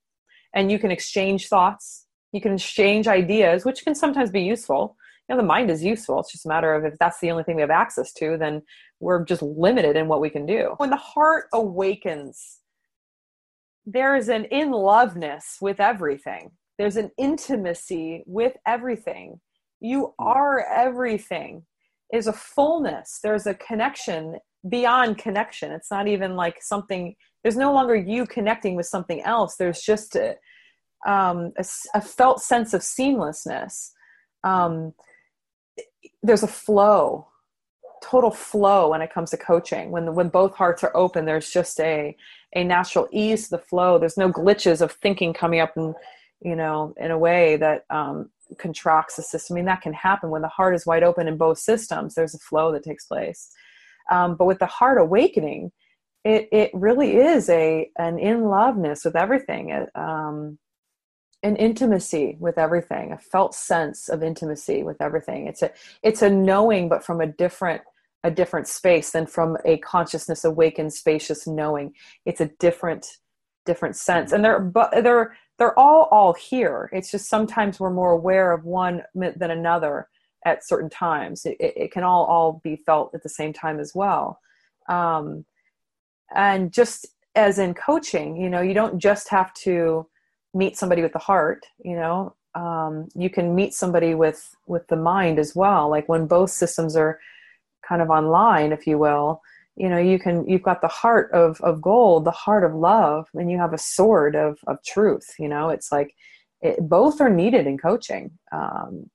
and 0.54 0.72
you 0.72 0.78
can 0.78 0.90
exchange 0.90 1.48
thoughts 1.48 2.06
you 2.32 2.40
can 2.40 2.54
exchange 2.54 3.06
ideas 3.06 3.66
which 3.66 3.84
can 3.84 3.94
sometimes 3.94 4.30
be 4.30 4.40
useful 4.40 4.96
know 5.30 5.36
the 5.36 5.46
mind 5.46 5.70
is 5.70 5.82
useful. 5.82 6.20
It's 6.20 6.32
just 6.32 6.46
a 6.46 6.48
matter 6.48 6.74
of 6.74 6.84
if 6.84 6.98
that's 6.98 7.20
the 7.20 7.30
only 7.30 7.44
thing 7.44 7.56
we 7.56 7.62
have 7.62 7.70
access 7.70 8.12
to 8.14 8.36
then 8.38 8.62
we're 9.00 9.24
just 9.24 9.42
limited 9.42 9.96
in 9.96 10.08
what 10.08 10.20
we 10.20 10.30
can 10.30 10.46
do. 10.46 10.74
When 10.76 10.90
the 10.90 10.96
heart 10.96 11.46
awakens 11.52 12.58
there 13.86 14.14
is 14.14 14.28
an 14.28 14.44
in 14.46 14.70
loveness 14.70 15.56
with 15.60 15.80
everything. 15.80 16.50
There's 16.78 16.96
an 16.96 17.10
intimacy 17.18 18.22
with 18.26 18.56
everything. 18.66 19.40
You 19.80 20.14
are 20.18 20.64
everything. 20.64 21.64
Is 22.12 22.26
a 22.26 22.32
fullness. 22.32 23.20
There's 23.22 23.46
a 23.46 23.54
connection 23.54 24.36
beyond 24.68 25.18
connection. 25.18 25.70
It's 25.72 25.90
not 25.90 26.08
even 26.08 26.36
like 26.36 26.56
something 26.60 27.14
there's 27.42 27.56
no 27.56 27.72
longer 27.72 27.94
you 27.94 28.26
connecting 28.26 28.74
with 28.74 28.86
something 28.86 29.22
else. 29.22 29.56
There's 29.56 29.80
just 29.80 30.16
a, 30.16 30.36
um, 31.06 31.52
a, 31.58 31.64
a 31.94 32.00
felt 32.00 32.42
sense 32.42 32.74
of 32.74 32.82
seamlessness. 32.82 33.90
Um, 34.44 34.92
there's 36.22 36.42
a 36.42 36.48
flow 36.48 37.26
total 38.02 38.30
flow 38.30 38.90
when 38.90 39.02
it 39.02 39.12
comes 39.12 39.30
to 39.30 39.36
coaching 39.36 39.90
when 39.90 40.14
when 40.14 40.28
both 40.28 40.54
hearts 40.54 40.82
are 40.82 40.96
open 40.96 41.26
there's 41.26 41.50
just 41.50 41.78
a 41.80 42.16
a 42.54 42.64
natural 42.64 43.06
ease 43.12 43.44
to 43.44 43.56
the 43.56 43.62
flow 43.62 43.98
there's 43.98 44.16
no 44.16 44.32
glitches 44.32 44.80
of 44.80 44.92
thinking 44.92 45.34
coming 45.34 45.60
up 45.60 45.76
and 45.76 45.94
you 46.40 46.56
know 46.56 46.94
in 46.96 47.10
a 47.10 47.18
way 47.18 47.56
that 47.56 47.84
um, 47.90 48.30
contracts 48.58 49.16
the 49.16 49.22
system. 49.22 49.54
I 49.54 49.56
mean, 49.56 49.64
that 49.66 49.82
can 49.82 49.92
happen 49.92 50.30
when 50.30 50.42
the 50.42 50.48
heart 50.48 50.74
is 50.74 50.86
wide 50.86 51.02
open 51.02 51.28
in 51.28 51.36
both 51.36 51.58
systems. 51.58 52.14
There's 52.14 52.34
a 52.34 52.38
flow 52.38 52.72
that 52.72 52.84
takes 52.84 53.04
place. 53.04 53.50
Um, 54.10 54.36
but 54.36 54.46
with 54.46 54.58
the 54.58 54.66
heart 54.66 54.98
awakening, 54.98 55.72
it 56.24 56.48
it 56.52 56.70
really 56.74 57.16
is 57.16 57.48
a 57.48 57.90
an 57.98 58.18
in 58.18 58.44
loveness 58.44 59.04
with 59.04 59.16
everything. 59.16 59.70
It, 59.70 59.88
um, 59.94 60.58
an 61.42 61.56
intimacy 61.56 62.36
with 62.38 62.58
everything 62.58 63.12
a 63.12 63.18
felt 63.18 63.54
sense 63.54 64.08
of 64.08 64.22
intimacy 64.22 64.82
with 64.82 65.00
everything. 65.00 65.46
It's 65.46 65.62
a 65.62 65.70
it's 66.02 66.22
a 66.22 66.30
knowing 66.30 66.88
but 66.88 67.04
from 67.04 67.20
a 67.20 67.26
different 67.26 67.82
a 68.22 68.30
different 68.30 68.68
space 68.68 69.12
than 69.12 69.26
from 69.26 69.56
a 69.64 69.78
consciousness 69.78 70.44
awakened 70.44 70.92
spacious 70.92 71.46
knowing. 71.46 71.94
It's 72.26 72.40
a 72.40 72.50
different 72.58 73.06
different 73.64 73.96
sense. 73.96 74.32
And 74.32 74.44
they're 74.44 74.60
but 74.60 74.90
they're 75.02 75.36
they're 75.58 75.78
all 75.78 76.08
all 76.10 76.34
here. 76.34 76.90
It's 76.92 77.10
just 77.10 77.28
sometimes 77.28 77.80
we're 77.80 77.90
more 77.90 78.12
aware 78.12 78.52
of 78.52 78.64
one 78.64 79.02
than 79.14 79.50
another 79.50 80.08
at 80.44 80.66
certain 80.66 80.90
times. 80.90 81.46
It, 81.46 81.56
it 81.60 81.92
can 81.92 82.02
all 82.02 82.24
all 82.24 82.60
be 82.62 82.76
felt 82.76 83.14
at 83.14 83.22
the 83.22 83.28
same 83.28 83.52
time 83.52 83.80
as 83.80 83.92
well. 83.94 84.40
Um, 84.88 85.44
and 86.34 86.72
just 86.72 87.06
as 87.36 87.60
in 87.60 87.74
coaching 87.74 88.36
you 88.36 88.50
know 88.50 88.60
you 88.60 88.74
don't 88.74 88.98
just 88.98 89.28
have 89.28 89.54
to 89.54 90.06
meet 90.54 90.76
somebody 90.76 91.02
with 91.02 91.12
the 91.12 91.18
heart 91.18 91.64
you 91.84 91.94
know? 91.94 92.34
Um, 92.54 93.08
you 93.14 93.30
can 93.30 93.54
meet 93.54 93.74
somebody 93.74 94.14
with 94.14 94.56
with 94.66 94.86
the 94.88 94.96
mind 94.96 95.38
as 95.38 95.54
well. 95.54 95.88
Like 95.88 96.08
when 96.08 96.26
both 96.26 96.50
systems 96.50 96.96
are 96.96 97.20
kind 97.88 98.02
of 98.02 98.10
online 98.10 98.72
if 98.72 98.86
you 98.86 98.98
will 98.98 99.40
you 99.76 99.88
know 99.88 99.98
you 99.98 100.18
can 100.18 100.46
you've 100.48 100.62
got 100.62 100.80
the 100.80 100.88
heart 100.88 101.30
of 101.32 101.60
of 101.60 101.80
gold 101.80 102.24
the 102.24 102.30
heart 102.30 102.64
of 102.64 102.74
love 102.74 103.28
and 103.34 103.50
you 103.50 103.56
have 103.56 103.72
a 103.72 103.78
sword 103.78 104.34
of 104.36 104.58
of 104.66 104.82
truth 104.84 105.34
you 105.38 105.48
know? 105.48 105.70
It's 105.70 105.90
like 105.92 106.14
it, 106.60 106.76
both 106.88 107.20
are 107.20 107.30
needed 107.30 107.66
in 107.66 107.78
coaching. 107.78 108.30
Um, 108.52 109.10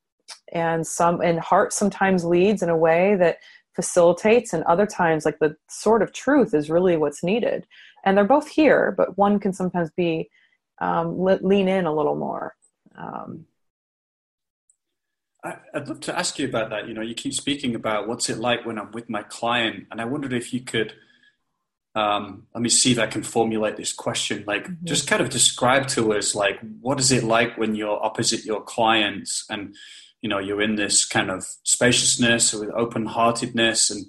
and 0.54 0.86
some 0.86 1.22
and 1.22 1.40
heart 1.40 1.74
sometimes 1.74 2.24
leads 2.24 2.64
in 2.64 2.70
a 2.70 2.78
way 2.78 3.16
that 3.16 3.40
facilitates 3.76 4.54
and 4.54 4.64
other 4.64 4.86
times 4.86 5.26
like 5.26 5.40
the 5.40 5.56
sword 5.70 6.02
of 6.02 6.14
truth 6.14 6.54
is 6.54 6.70
really 6.70 6.98
what's 6.98 7.24
needed. 7.24 7.68
And 8.06 8.18
they're 8.18 8.24
both 8.24 8.48
here 8.48 8.94
but 8.96 9.18
one 9.18 9.40
can 9.40 9.54
sometimes 9.54 9.92
be 9.92 10.30
um, 10.80 11.18
lean 11.20 11.68
in 11.68 11.86
a 11.86 11.94
little 11.94 12.16
more. 12.16 12.56
Um, 12.98 13.46
I'd 15.74 15.88
love 15.88 16.00
to 16.02 16.18
ask 16.18 16.40
you 16.40 16.48
about 16.48 16.72
that. 16.72 16.88
You 16.88 16.94
know, 16.94 17.02
you 17.02 17.14
keep 17.14 17.34
speaking 17.34 17.76
about 17.76 18.08
what's 18.08 18.30
it 18.30 18.40
like 18.40 18.66
when 18.66 18.80
I'm 18.80 18.92
with 18.92 19.10
my 19.10 19.24
client, 19.24 19.86
and 19.92 20.02
I 20.02 20.06
wondered 20.06 20.34
if 20.34 20.54
you 20.54 20.62
could. 20.62 20.94
Um, 21.94 22.48
let 22.54 22.62
me 22.62 22.68
see 22.70 22.92
if 22.92 23.00
I 23.00 23.08
can 23.08 23.24
formulate 23.24 23.78
this 23.78 23.94
question. 23.94 24.44
Like, 24.46 24.66
mm-hmm. 24.66 24.86
just 24.86 25.08
kind 25.08 25.22
of 25.22 25.30
describe 25.30 25.88
to 25.90 26.14
us, 26.14 26.36
like, 26.36 26.60
what 26.82 27.00
is 27.00 27.12
it 27.12 27.24
like 27.24 27.58
when 27.58 27.74
you're 27.74 28.04
opposite 28.04 28.44
your 28.44 28.62
clients, 28.62 29.46
and 29.50 29.76
you 30.22 30.30
know, 30.30 30.40
you're 30.40 30.62
in 30.62 30.76
this 30.76 31.06
kind 31.06 31.30
of 31.30 31.46
spaciousness 31.64 32.54
with 32.54 32.70
open 32.72 33.06
heartedness, 33.06 33.92
and 33.92 34.06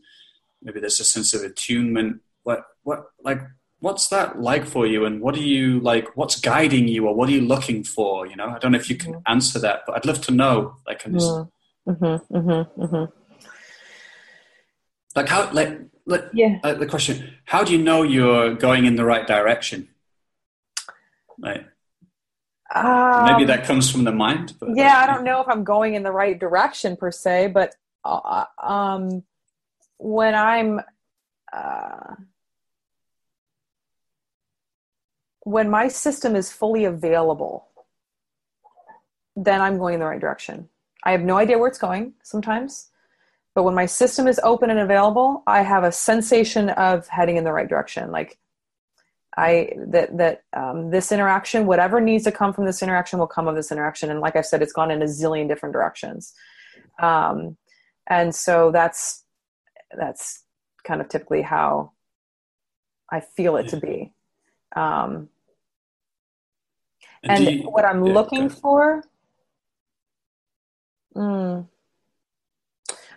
maybe 0.62 0.81
there's 0.81 1.01
a 1.01 1.05
sense 1.05 1.35
of 1.35 1.43
attunement. 1.43 2.23
What, 2.45 2.64
what, 2.83 3.05
like, 3.23 3.43
what's 3.81 4.09
that 4.09 4.41
like 4.41 4.64
for 4.64 4.87
you 4.87 5.05
and 5.05 5.20
what 5.20 5.35
are 5.37 5.43
you 5.43 5.81
like 5.81 6.16
what's 6.16 6.41
guiding 6.41 6.89
you 6.89 7.07
or 7.07 7.14
what 7.14 7.29
are 7.29 7.33
you 7.33 7.43
looking 7.43 7.85
for 7.85 8.27
you 8.27 8.35
know 8.37 8.49
i 8.49 8.59
don't 8.59 8.72
know 8.72 8.79
if 8.79 8.89
you 8.89 8.97
can 8.97 9.12
mm-hmm. 9.12 9.33
answer 9.33 9.59
that 9.59 9.83
but 9.87 9.97
i'd 9.97 10.07
love 10.07 10.20
to 10.20 10.33
know 10.33 10.77
like 10.87 11.03
this 11.05 11.24
mm-hmm. 11.24 11.91
mm-hmm. 11.91 12.37
Mm-hmm. 12.37 12.83
mm-hmm. 12.83 13.05
like 15.14 15.29
how 15.29 15.51
like, 15.53 15.81
like 16.07 16.24
yeah 16.33 16.59
like 16.64 16.79
the 16.79 16.87
question 16.87 17.35
how 17.45 17.62
do 17.62 17.72
you 17.72 17.83
know 17.83 18.03
you're 18.03 18.55
going 18.55 18.87
in 18.87 18.97
the 18.97 19.05
right 19.05 19.27
direction 19.27 19.89
right 21.39 21.66
um, 22.74 23.24
maybe 23.27 23.45
that 23.45 23.64
comes 23.64 23.91
from 23.91 24.05
the 24.05 24.12
mind 24.12 24.55
but 24.59 24.70
yeah 24.74 24.99
i 24.99 25.07
don't 25.07 25.22
know 25.22 25.41
if 25.41 25.49
i'm 25.49 25.64
going 25.64 25.95
in 25.95 26.03
the 26.03 26.12
right 26.12 26.41
direction 26.41 26.97
per 26.97 27.11
se 27.11 27.49
but 27.49 27.74
uh, 28.05 28.45
um 28.62 29.22
when 29.99 30.35
i'm 30.35 30.81
uh 31.53 32.14
when 35.47 35.70
my 35.70 35.86
system 35.86 36.34
is 36.34 36.51
fully 36.51 36.86
available, 36.86 37.68
then 39.36 39.61
I'm 39.61 39.78
going 39.78 39.94
in 39.94 40.01
the 40.01 40.07
right 40.07 40.20
direction. 40.20 40.68
I 41.05 41.12
have 41.12 41.20
no 41.20 41.36
idea 41.36 41.57
where 41.57 41.68
it's 41.68 41.78
going 41.78 42.14
sometimes, 42.24 42.90
but 43.55 43.62
when 43.62 43.76
my 43.76 43.86
system 43.86 44.26
is 44.26 44.40
open 44.42 44.70
and 44.70 44.80
available, 44.80 45.44
I 45.47 45.62
have 45.62 45.84
a 45.84 45.92
sensation 45.92 46.70
of 46.70 47.07
heading 47.07 47.36
in 47.36 47.44
the 47.44 47.53
right 47.53 47.68
direction. 47.68 48.11
Like 48.11 48.40
I 49.36 49.70
that 49.86 50.18
that 50.18 50.42
um, 50.53 50.90
this 50.90 51.12
interaction, 51.12 51.66
whatever 51.66 52.01
needs 52.01 52.24
to 52.24 52.32
come 52.32 52.53
from 52.53 52.66
this 52.66 52.82
interaction, 52.82 53.20
will 53.20 53.28
come 53.28 53.47
of 53.47 53.55
this 53.55 53.70
interaction. 53.70 54.11
And 54.11 54.18
like 54.18 54.34
I 54.34 54.40
said, 54.40 54.62
it's 54.62 54.72
gone 54.72 54.90
in 54.90 55.01
a 55.01 55.05
zillion 55.05 55.47
different 55.47 55.74
directions. 55.74 56.34
Um, 57.01 57.57
and 58.09 58.34
so 58.34 58.72
that's 58.72 59.22
that's 59.97 60.42
kind 60.82 61.01
of 61.01 61.09
typically 61.09 61.42
how 61.42 61.92
I 63.12 63.20
feel 63.20 63.57
it 63.59 63.68
to 63.68 63.76
be. 63.76 64.12
Um, 64.74 65.28
and, 67.31 67.51
you, 67.51 67.62
what 67.70 67.85
I'm 67.85 68.05
yeah, 68.05 68.12
looking 68.14 68.49
for, 68.49 69.05
mm, 71.14 71.66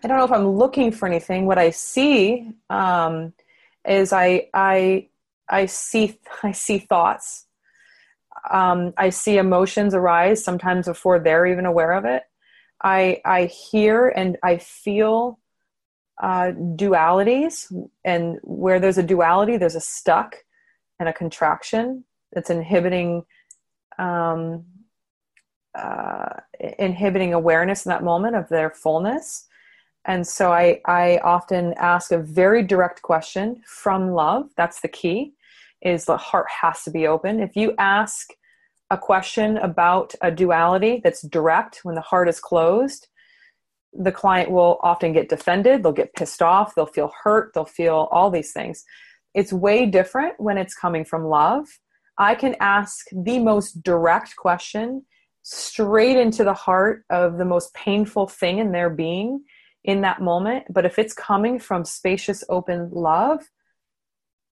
I 0.03 0.07
don't 0.07 0.18
know 0.18 0.24
if 0.24 0.32
I'm 0.32 0.47
looking 0.47 0.91
for 0.91 1.07
anything. 1.07 1.45
What 1.45 1.57
I 1.57 1.72
see 1.72 2.51
um, 2.70 3.34
is 3.88 4.14
I 4.14 4.49
I 4.53 5.10
I 5.49 5.66
see 5.66 6.20
I 6.43 6.51
see 6.51 6.80
thoughts. 6.80 7.45
Um, 8.49 8.93
I 8.97 9.10
see 9.10 9.38
emotions 9.38 9.93
arise 9.93 10.43
sometimes 10.43 10.88
before 10.88 11.20
they're 11.20 11.45
even 11.45 11.66
aware 11.66 11.91
of 11.91 12.05
it. 12.05 12.24
I 12.82 13.22
I 13.26 13.45
hear 13.45 14.07
and 14.07 14.38
I 14.41 14.57
feel 14.57 15.39
uh, 16.22 16.51
dualities, 16.76 17.72
and 18.03 18.39
where 18.43 18.80
there's 18.80 18.97
a 18.97 19.03
duality, 19.03 19.57
there's 19.57 19.76
a 19.76 19.82
stuck 19.82 20.36
and 20.99 21.07
a 21.07 21.14
contraction 21.14 22.03
that's 22.34 22.49
inhibiting 22.49 23.26
um, 24.00 24.66
uh, 25.78 26.30
inhibiting 26.80 27.34
awareness 27.34 27.86
in 27.86 27.89
that 27.89 28.04
moment 28.04 28.36
of 28.36 28.50
their 28.50 28.72
fullness. 28.72 29.45
And 30.06 30.26
so 30.26 30.52
I, 30.52 30.82
I 30.86 31.20
often 31.24 31.74
ask 31.78 32.12
a 32.12 32.18
very 32.18 32.64
direct 32.64 33.02
question 33.02 33.62
from 33.68 34.12
love. 34.12 34.50
That's 34.58 34.82
the 34.82 34.88
key, 34.88 35.34
is 35.82 36.06
the 36.06 36.18
heart 36.18 36.47
has 36.62 36.84
to 36.84 36.91
be 36.91 37.06
open. 37.06 37.39
If 37.39 37.56
you 37.56 37.76
ask 37.78 38.30
a 38.89 38.97
question 38.97 39.58
about 39.58 40.16
a 40.22 40.32
duality 40.32 41.02
that's 41.04 41.22
direct 41.22 41.82
when 41.84 41.95
the 41.95 42.02
heart 42.02 42.28
is 42.28 42.39
closed, 42.39 43.08
the 43.93 44.12
client 44.12 44.50
will 44.50 44.80
often 44.82 45.14
get 45.14 45.30
defended, 45.30 45.84
they'll 45.84 45.91
get 45.91 46.16
pissed 46.16 46.41
off, 46.41 46.74
they'll 46.74 46.86
feel 46.86 47.12
hurt, 47.24 47.52
they'll 47.54 47.66
feel 47.66 48.08
all 48.12 48.32
these 48.32 48.54
things. 48.54 48.84
It's 49.36 49.54
way 49.54 49.86
different 49.86 50.39
when 50.39 50.58
it's 50.58 50.74
coming 50.74 51.06
from 51.06 51.26
love 51.26 51.68
I 52.20 52.36
can 52.36 52.55
ask 52.59 53.07
the 53.11 53.39
most 53.39 53.82
direct 53.82 54.36
question 54.36 55.05
straight 55.41 56.17
into 56.17 56.43
the 56.43 56.53
heart 56.53 57.05
of 57.09 57.38
the 57.38 57.45
most 57.45 57.74
painful 57.74 58.28
thing 58.28 58.59
in 58.59 58.74
their 58.74 58.89
being 58.89 59.45
in 59.86 60.01
that 60.01 60.22
moment. 60.22 60.65
But 60.70 60.86
if 60.86 60.99
it's 60.99 61.13
coming 61.13 61.59
from 61.59 61.86
spacious, 61.86 62.43
open 62.49 62.89
love, 62.91 63.49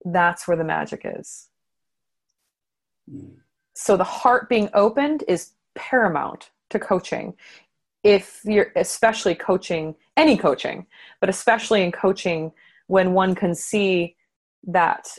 that's 0.06 0.48
where 0.48 0.56
the 0.56 0.64
magic 0.64 1.02
is. 1.04 1.50
So 3.74 3.98
the 3.98 4.04
heart 4.04 4.48
being 4.48 4.70
opened 4.74 5.26
is 5.28 5.52
paramount 5.76 6.52
to 6.70 6.80
coaching. 6.80 7.36
If 8.04 8.42
you're 8.46 8.72
especially 8.76 9.36
coaching, 9.36 9.96
any 10.16 10.38
coaching, 10.38 10.88
but 11.20 11.30
especially 11.30 11.84
in 11.84 11.92
coaching 11.92 12.54
when 12.88 13.14
one 13.14 13.36
can 13.36 13.54
see 13.54 14.16
that 14.66 15.10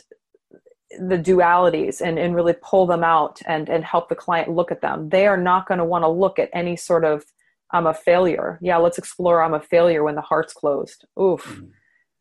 the 0.97 1.17
dualities 1.17 2.01
and, 2.01 2.17
and 2.17 2.35
really 2.35 2.55
pull 2.61 2.87
them 2.87 3.03
out 3.03 3.41
and, 3.45 3.69
and 3.69 3.83
help 3.83 4.09
the 4.09 4.15
client 4.15 4.49
look 4.49 4.71
at 4.71 4.81
them. 4.81 5.09
They 5.09 5.27
are 5.27 5.37
not 5.37 5.67
going 5.67 5.77
to 5.77 5.85
want 5.85 6.03
to 6.03 6.09
look 6.09 6.39
at 6.39 6.49
any 6.53 6.75
sort 6.75 7.05
of 7.05 7.23
I'm 7.71 7.85
a 7.85 7.93
failure. 7.93 8.57
Yeah, 8.61 8.77
let's 8.77 8.97
explore 8.97 9.43
I'm 9.43 9.53
a 9.53 9.59
failure 9.59 10.03
when 10.03 10.15
the 10.15 10.21
heart's 10.21 10.53
closed. 10.53 11.05
Oof, 11.21 11.43
mm-hmm. 11.43 11.65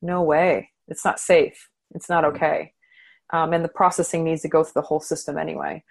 no 0.02 0.22
way. 0.22 0.70
It's 0.88 1.04
not 1.04 1.18
safe. 1.18 1.68
It's 1.94 2.08
not 2.08 2.24
mm-hmm. 2.24 2.36
okay. 2.36 2.72
Um, 3.32 3.52
and 3.52 3.64
the 3.64 3.68
processing 3.68 4.24
needs 4.24 4.42
to 4.42 4.48
go 4.48 4.62
through 4.62 4.82
the 4.82 4.86
whole 4.86 5.00
system 5.00 5.38
anyway. 5.38 5.84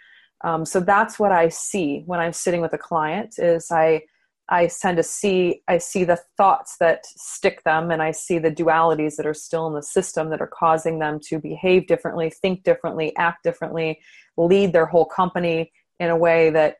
Um, 0.44 0.66
so 0.66 0.80
that's 0.80 1.18
what 1.18 1.32
I 1.32 1.50
see 1.50 2.04
when 2.06 2.20
I'm 2.20 2.34
sitting 2.34 2.62
with 2.62 2.74
a 2.74 2.78
client 2.78 3.36
is 3.40 3.72
I 3.72 4.04
I 4.50 4.68
tend 4.68 4.98
to 4.98 5.04
see 5.04 5.62
I 5.68 5.78
see 5.78 6.04
the 6.04 6.20
thoughts 6.38 6.78
that 6.80 7.06
stick 7.06 7.64
them 7.64 7.92
and 7.92 8.02
I 8.02 8.12
see 8.12 8.40
the 8.40 8.52
dualities 8.52 9.18
that 9.18 9.26
are 9.26 9.34
still 9.34 9.68
in 9.68 9.74
the 9.74 9.84
system 9.84 10.30
that 10.30 10.42
are 10.42 10.48
causing 10.48 11.00
them 11.00 11.20
to 11.26 11.40
behave 11.40 11.88
differently, 11.88 12.30
think 12.30 12.64
differently, 12.64 13.16
act 13.18 13.44
differently, 13.44 14.00
lead 14.38 14.72
their 14.72 14.86
whole 14.86 15.06
company 15.06 15.72
in 16.00 16.10
a 16.10 16.16
way 16.16 16.50
that 16.52 16.78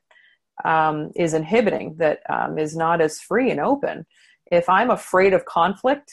um, 0.64 1.12
is 1.16 1.34
inhibiting, 1.34 1.96
that 1.98 2.20
um, 2.30 2.58
is 2.58 2.76
not 2.76 3.02
as 3.02 3.20
free 3.20 3.52
and 3.52 3.60
open. 3.60 4.06
If 4.52 4.70
I'm 4.70 4.90
afraid 4.90 5.34
of 5.34 5.46
conflict 5.46 6.12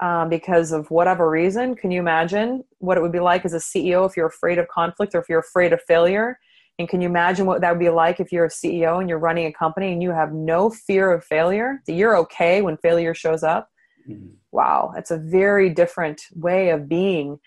um, 0.00 0.28
because 0.28 0.72
of 0.72 0.90
whatever 0.90 1.30
reason, 1.30 1.76
can 1.76 1.90
you 1.90 2.00
imagine 2.00 2.64
what 2.78 2.98
it 2.98 3.00
would 3.00 3.12
be 3.12 3.20
like 3.20 3.44
as 3.44 3.54
a 3.54 3.58
CEO 3.58 4.08
if 4.08 4.16
you're 4.16 4.26
afraid 4.26 4.58
of 4.58 4.68
conflict 4.68 5.14
or 5.14 5.20
if 5.20 5.28
you're 5.28 5.40
afraid 5.40 5.72
of 5.72 5.80
failure? 5.82 6.38
And 6.78 6.88
can 6.88 7.00
you 7.00 7.08
imagine 7.08 7.46
what 7.46 7.60
that 7.60 7.70
would 7.70 7.80
be 7.80 7.90
like 7.90 8.20
if 8.20 8.30
you're 8.30 8.44
a 8.44 8.50
CEO 8.50 9.00
and 9.00 9.08
you're 9.08 9.18
running 9.18 9.46
a 9.46 9.52
company 9.52 9.92
and 9.92 10.02
you 10.02 10.10
have 10.10 10.32
no 10.32 10.70
fear 10.70 11.12
of 11.12 11.24
failure? 11.24 11.82
That 11.86 11.94
you're 11.94 12.16
okay 12.18 12.62
when 12.62 12.76
failure 12.76 13.14
shows 13.14 13.42
up? 13.42 13.68
Mm-hmm. 14.08 14.28
Wow, 14.52 14.92
it's 14.96 15.10
a 15.10 15.18
very 15.18 15.70
different 15.70 16.22
way 16.34 16.70
of 16.70 16.88
being 16.88 17.38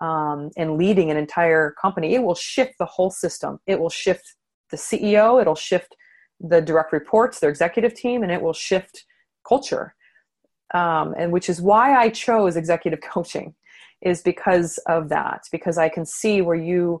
um, 0.00 0.50
and 0.56 0.76
leading 0.76 1.10
an 1.10 1.16
entire 1.16 1.74
company. 1.80 2.14
It 2.14 2.22
will 2.22 2.34
shift 2.34 2.74
the 2.78 2.86
whole 2.86 3.10
system. 3.10 3.60
It 3.66 3.78
will 3.78 3.90
shift 3.90 4.34
the 4.70 4.76
ceo 4.76 5.40
it'll 5.40 5.54
shift 5.54 5.96
the 6.40 6.60
direct 6.60 6.92
reports 6.92 7.40
their 7.40 7.50
executive 7.50 7.94
team 7.94 8.22
and 8.22 8.32
it 8.32 8.40
will 8.40 8.52
shift 8.52 9.04
culture 9.46 9.94
um, 10.74 11.14
and 11.18 11.32
which 11.32 11.48
is 11.48 11.60
why 11.60 11.96
i 11.96 12.08
chose 12.08 12.56
executive 12.56 13.00
coaching 13.12 13.54
is 14.00 14.22
because 14.22 14.78
of 14.88 15.08
that 15.08 15.42
because 15.52 15.76
i 15.76 15.88
can 15.88 16.06
see 16.06 16.40
where 16.40 16.56
you 16.56 17.00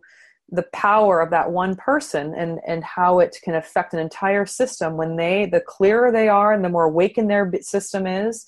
the 0.52 0.66
power 0.72 1.20
of 1.20 1.30
that 1.30 1.50
one 1.50 1.76
person 1.76 2.34
and 2.34 2.60
and 2.66 2.82
how 2.82 3.20
it 3.20 3.36
can 3.42 3.54
affect 3.54 3.94
an 3.94 4.00
entire 4.00 4.46
system 4.46 4.96
when 4.96 5.16
they 5.16 5.46
the 5.46 5.60
clearer 5.60 6.10
they 6.10 6.28
are 6.28 6.52
and 6.52 6.64
the 6.64 6.68
more 6.68 6.84
awakened 6.84 7.30
their 7.30 7.50
system 7.60 8.06
is 8.06 8.46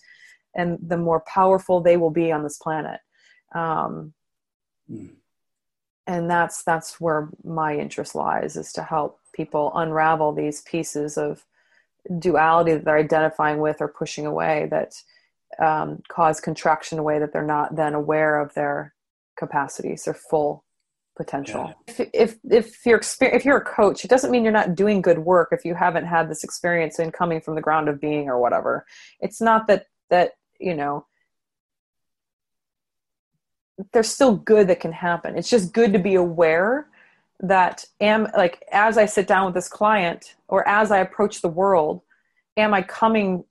and 0.55 0.79
the 0.83 0.97
more 0.97 1.23
powerful 1.27 1.81
they 1.81 1.97
will 1.97 2.11
be 2.11 2.33
on 2.33 2.43
this 2.43 2.59
planet 2.59 3.01
um, 3.55 4.13
mm. 4.91 5.11
and 6.07 6.29
that's 6.29 6.63
that's 6.65 7.01
where 7.01 7.29
my 7.45 7.77
interest 7.77 8.15
lies 8.15 8.57
is 8.57 8.73
to 8.73 8.83
help 8.83 9.21
people 9.33 9.73
unravel 9.75 10.33
these 10.33 10.63
pieces 10.63 11.17
of 11.17 11.45
duality 12.19 12.73
that 12.73 12.85
they're 12.85 12.99
identifying 12.99 13.59
with 13.61 13.81
or 13.81 13.89
pushing 13.89 14.27
away 14.27 14.67
that 14.71 14.93
um, 15.61 16.03
cause 16.09 16.41
contraction 16.41 16.99
away 16.99 17.19
that 17.19 17.33
they're 17.33 17.47
not 17.47 17.77
then 17.77 17.95
aware 17.95 18.41
of 18.41 18.53
their 18.55 18.95
capacities 19.37 20.05
their 20.05 20.15
full 20.15 20.65
potential. 21.17 21.75
If, 21.87 22.01
if 22.13 22.39
if 22.51 22.87
you're 22.87 23.01
if 23.21 23.45
you're 23.45 23.59
a 23.59 23.65
coach 23.65 24.05
it 24.05 24.09
doesn't 24.09 24.31
mean 24.31 24.45
you're 24.45 24.53
not 24.53 24.75
doing 24.75 25.03
good 25.03 25.19
work 25.19 25.51
if 25.53 25.65
you 25.65 25.75
haven't 25.75 26.07
had 26.07 26.31
this 26.31 26.43
experience 26.43 26.99
in 26.99 27.11
coming 27.11 27.41
from 27.41 27.55
the 27.55 27.61
ground 27.61 27.89
of 27.89 28.01
being 28.01 28.29
or 28.29 28.39
whatever. 28.39 28.87
It's 29.21 29.41
not 29.41 29.67
that 29.67 29.87
that 30.11 30.33
you 30.59 30.75
know 30.75 31.07
there's 33.93 34.09
still 34.09 34.37
good 34.37 34.69
that 34.69 34.81
can 34.81 34.93
happen. 34.93 35.37
It's 35.37 35.51
just 35.51 35.73
good 35.73 35.93
to 35.93 35.99
be 35.99 36.15
aware 36.15 36.87
that 37.41 37.85
am 38.01 38.29
like 38.37 38.63
as 38.71 38.97
i 38.97 39.05
sit 39.05 39.27
down 39.27 39.47
with 39.47 39.55
this 39.55 39.69
client 39.69 40.37
or 40.47 40.67
as 40.69 40.93
i 40.93 40.99
approach 40.99 41.41
the 41.41 41.49
world 41.49 42.01
am 42.57 42.73
i 42.73 42.81
coming 42.81 43.43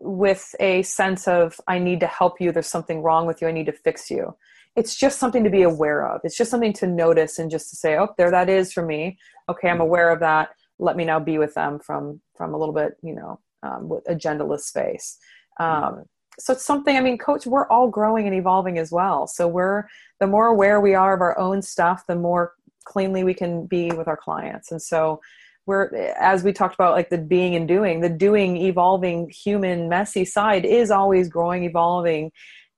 with 0.00 0.54
a 0.60 0.80
sense 0.82 1.28
of 1.28 1.60
i 1.68 1.78
need 1.78 2.00
to 2.00 2.06
help 2.06 2.40
you. 2.40 2.50
There's 2.50 2.66
something 2.66 3.02
wrong 3.02 3.26
with 3.26 3.40
you. 3.42 3.48
I 3.48 3.52
need 3.52 3.66
to 3.66 3.72
fix 3.72 4.10
you 4.10 4.34
it's 4.76 4.96
just 4.96 5.18
something 5.18 5.44
to 5.44 5.50
be 5.50 5.62
aware 5.62 6.06
of. 6.08 6.20
It's 6.24 6.36
just 6.36 6.50
something 6.50 6.72
to 6.74 6.86
notice 6.86 7.38
and 7.38 7.50
just 7.50 7.70
to 7.70 7.76
say 7.76 7.96
oh 7.96 8.08
there 8.18 8.30
that 8.30 8.48
is 8.48 8.72
for 8.72 8.84
me. 8.84 9.18
Okay 9.48 9.68
i'm 9.68 9.80
aware 9.80 10.10
of 10.10 10.20
that. 10.20 10.50
Let 10.78 10.96
me 10.96 11.04
now 11.04 11.20
be 11.20 11.38
with 11.38 11.54
them 11.54 11.78
from 11.78 12.20
from 12.36 12.54
a 12.54 12.58
little 12.58 12.74
bit 12.74 12.96
you 13.02 13.14
know 13.14 13.40
um, 13.62 13.88
with 13.88 14.04
agendaless 14.04 14.60
space. 14.60 15.18
Um, 15.60 16.04
so 16.36 16.52
it's 16.52 16.64
something 16.64 16.96
i 16.96 17.00
mean 17.00 17.16
coach 17.16 17.46
we're 17.46 17.68
all 17.68 17.86
growing 17.86 18.26
and 18.26 18.34
evolving 18.34 18.78
as 18.78 18.90
well. 18.90 19.26
So 19.26 19.46
we're 19.46 19.84
the 20.20 20.26
more 20.26 20.46
aware 20.46 20.80
we 20.80 20.94
are 20.94 21.14
of 21.14 21.20
our 21.20 21.38
own 21.38 21.62
stuff 21.62 22.04
the 22.06 22.16
more 22.16 22.52
cleanly 22.84 23.24
we 23.24 23.34
can 23.34 23.66
be 23.66 23.90
with 23.90 24.08
our 24.08 24.16
clients. 24.16 24.70
And 24.70 24.80
so 24.80 25.20
we're 25.66 25.94
as 26.18 26.44
we 26.44 26.52
talked 26.52 26.74
about 26.74 26.94
like 26.94 27.08
the 27.08 27.18
being 27.18 27.54
and 27.54 27.66
doing 27.66 28.00
the 28.00 28.08
doing 28.08 28.56
evolving 28.58 29.30
human 29.30 29.88
messy 29.88 30.24
side 30.24 30.64
is 30.64 30.90
always 30.90 31.28
growing 31.28 31.64
evolving 31.64 32.30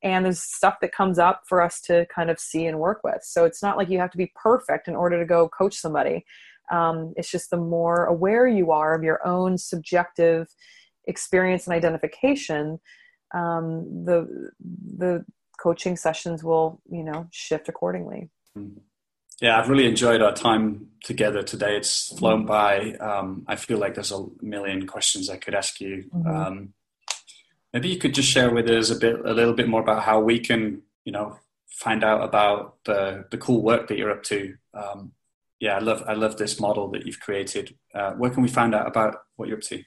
and 0.03 0.24
there's 0.24 0.42
stuff 0.42 0.76
that 0.80 0.92
comes 0.92 1.18
up 1.18 1.42
for 1.47 1.62
us 1.62 1.80
to 1.82 2.07
kind 2.07 2.30
of 2.30 2.38
see 2.38 2.66
and 2.66 2.78
work 2.78 3.01
with. 3.03 3.22
So 3.22 3.44
it's 3.44 3.62
not 3.62 3.76
like 3.76 3.88
you 3.88 3.99
have 3.99 4.11
to 4.11 4.18
be 4.18 4.32
perfect 4.34 4.88
in 4.88 4.97
order 4.97 5.18
to 5.18 5.26
go 5.26 5.49
coach 5.49 5.74
somebody. 5.74 6.24
Um, 6.70 7.14
it's 7.16 7.30
just 7.30 7.51
the 7.51 7.57
more 7.57 8.05
aware 8.05 8.47
you 8.47 8.72
are 8.72 8.94
of 8.94 9.03
your 9.03 9.26
own 9.26 9.57
subjective 9.57 10.49
experience 11.07 11.66
and 11.66 11.74
identification 11.74 12.80
um, 13.34 14.05
the 14.05 14.51
the 14.97 15.24
coaching 15.59 15.97
sessions 15.97 16.44
will 16.44 16.80
you 16.90 17.03
know 17.03 17.26
shift 17.30 17.68
accordingly. 17.68 18.30
Yeah 19.40 19.59
i've 19.59 19.68
really 19.68 19.86
enjoyed 19.86 20.22
our 20.22 20.32
time 20.32 20.86
together 21.05 21.42
today. 21.42 21.76
It's 21.76 22.16
flown 22.18 22.47
by. 22.47 22.92
Um, 22.94 23.44
i 23.47 23.57
feel 23.57 23.78
like 23.78 23.94
there's 23.94 24.12
a 24.12 24.26
million 24.40 24.86
questions 24.86 25.28
i 25.28 25.36
could 25.36 25.55
ask 25.55 25.80
you. 25.80 26.05
Mm-hmm. 26.14 26.28
Maybe 27.77 27.91
you 27.91 27.99
could 27.99 28.14
just 28.14 28.31
share 28.31 28.51
with 28.55 28.70
us 28.70 28.89
a 28.89 28.97
bit 28.97 29.20
a 29.22 29.35
little 29.35 29.53
bit 29.53 29.68
more 29.68 29.83
about 29.83 30.03
how 30.03 30.18
we 30.20 30.39
can 30.39 30.81
you 31.05 31.12
know 31.12 31.39
find 31.68 32.03
out 32.03 32.22
about 32.24 32.77
the 32.85 33.27
the 33.31 33.37
cool 33.37 33.62
work 33.62 33.89
that 33.89 33.99
you're 33.99 34.11
up 34.11 34.22
to 34.22 34.57
um, 34.72 35.12
yeah 35.61 35.77
i 35.77 35.79
love 35.79 36.03
i 36.07 36.14
love 36.14 36.39
this 36.39 36.59
model 36.59 36.89
that 36.89 37.05
you've 37.05 37.20
created 37.20 37.74
uh, 37.95 38.12
where 38.12 38.31
can 38.31 38.43
we 38.43 38.49
find 38.49 38.74
out 38.74 38.87
about 38.89 39.24
what 39.37 39.47
you're 39.47 39.59
up 39.59 39.62
to 39.62 39.83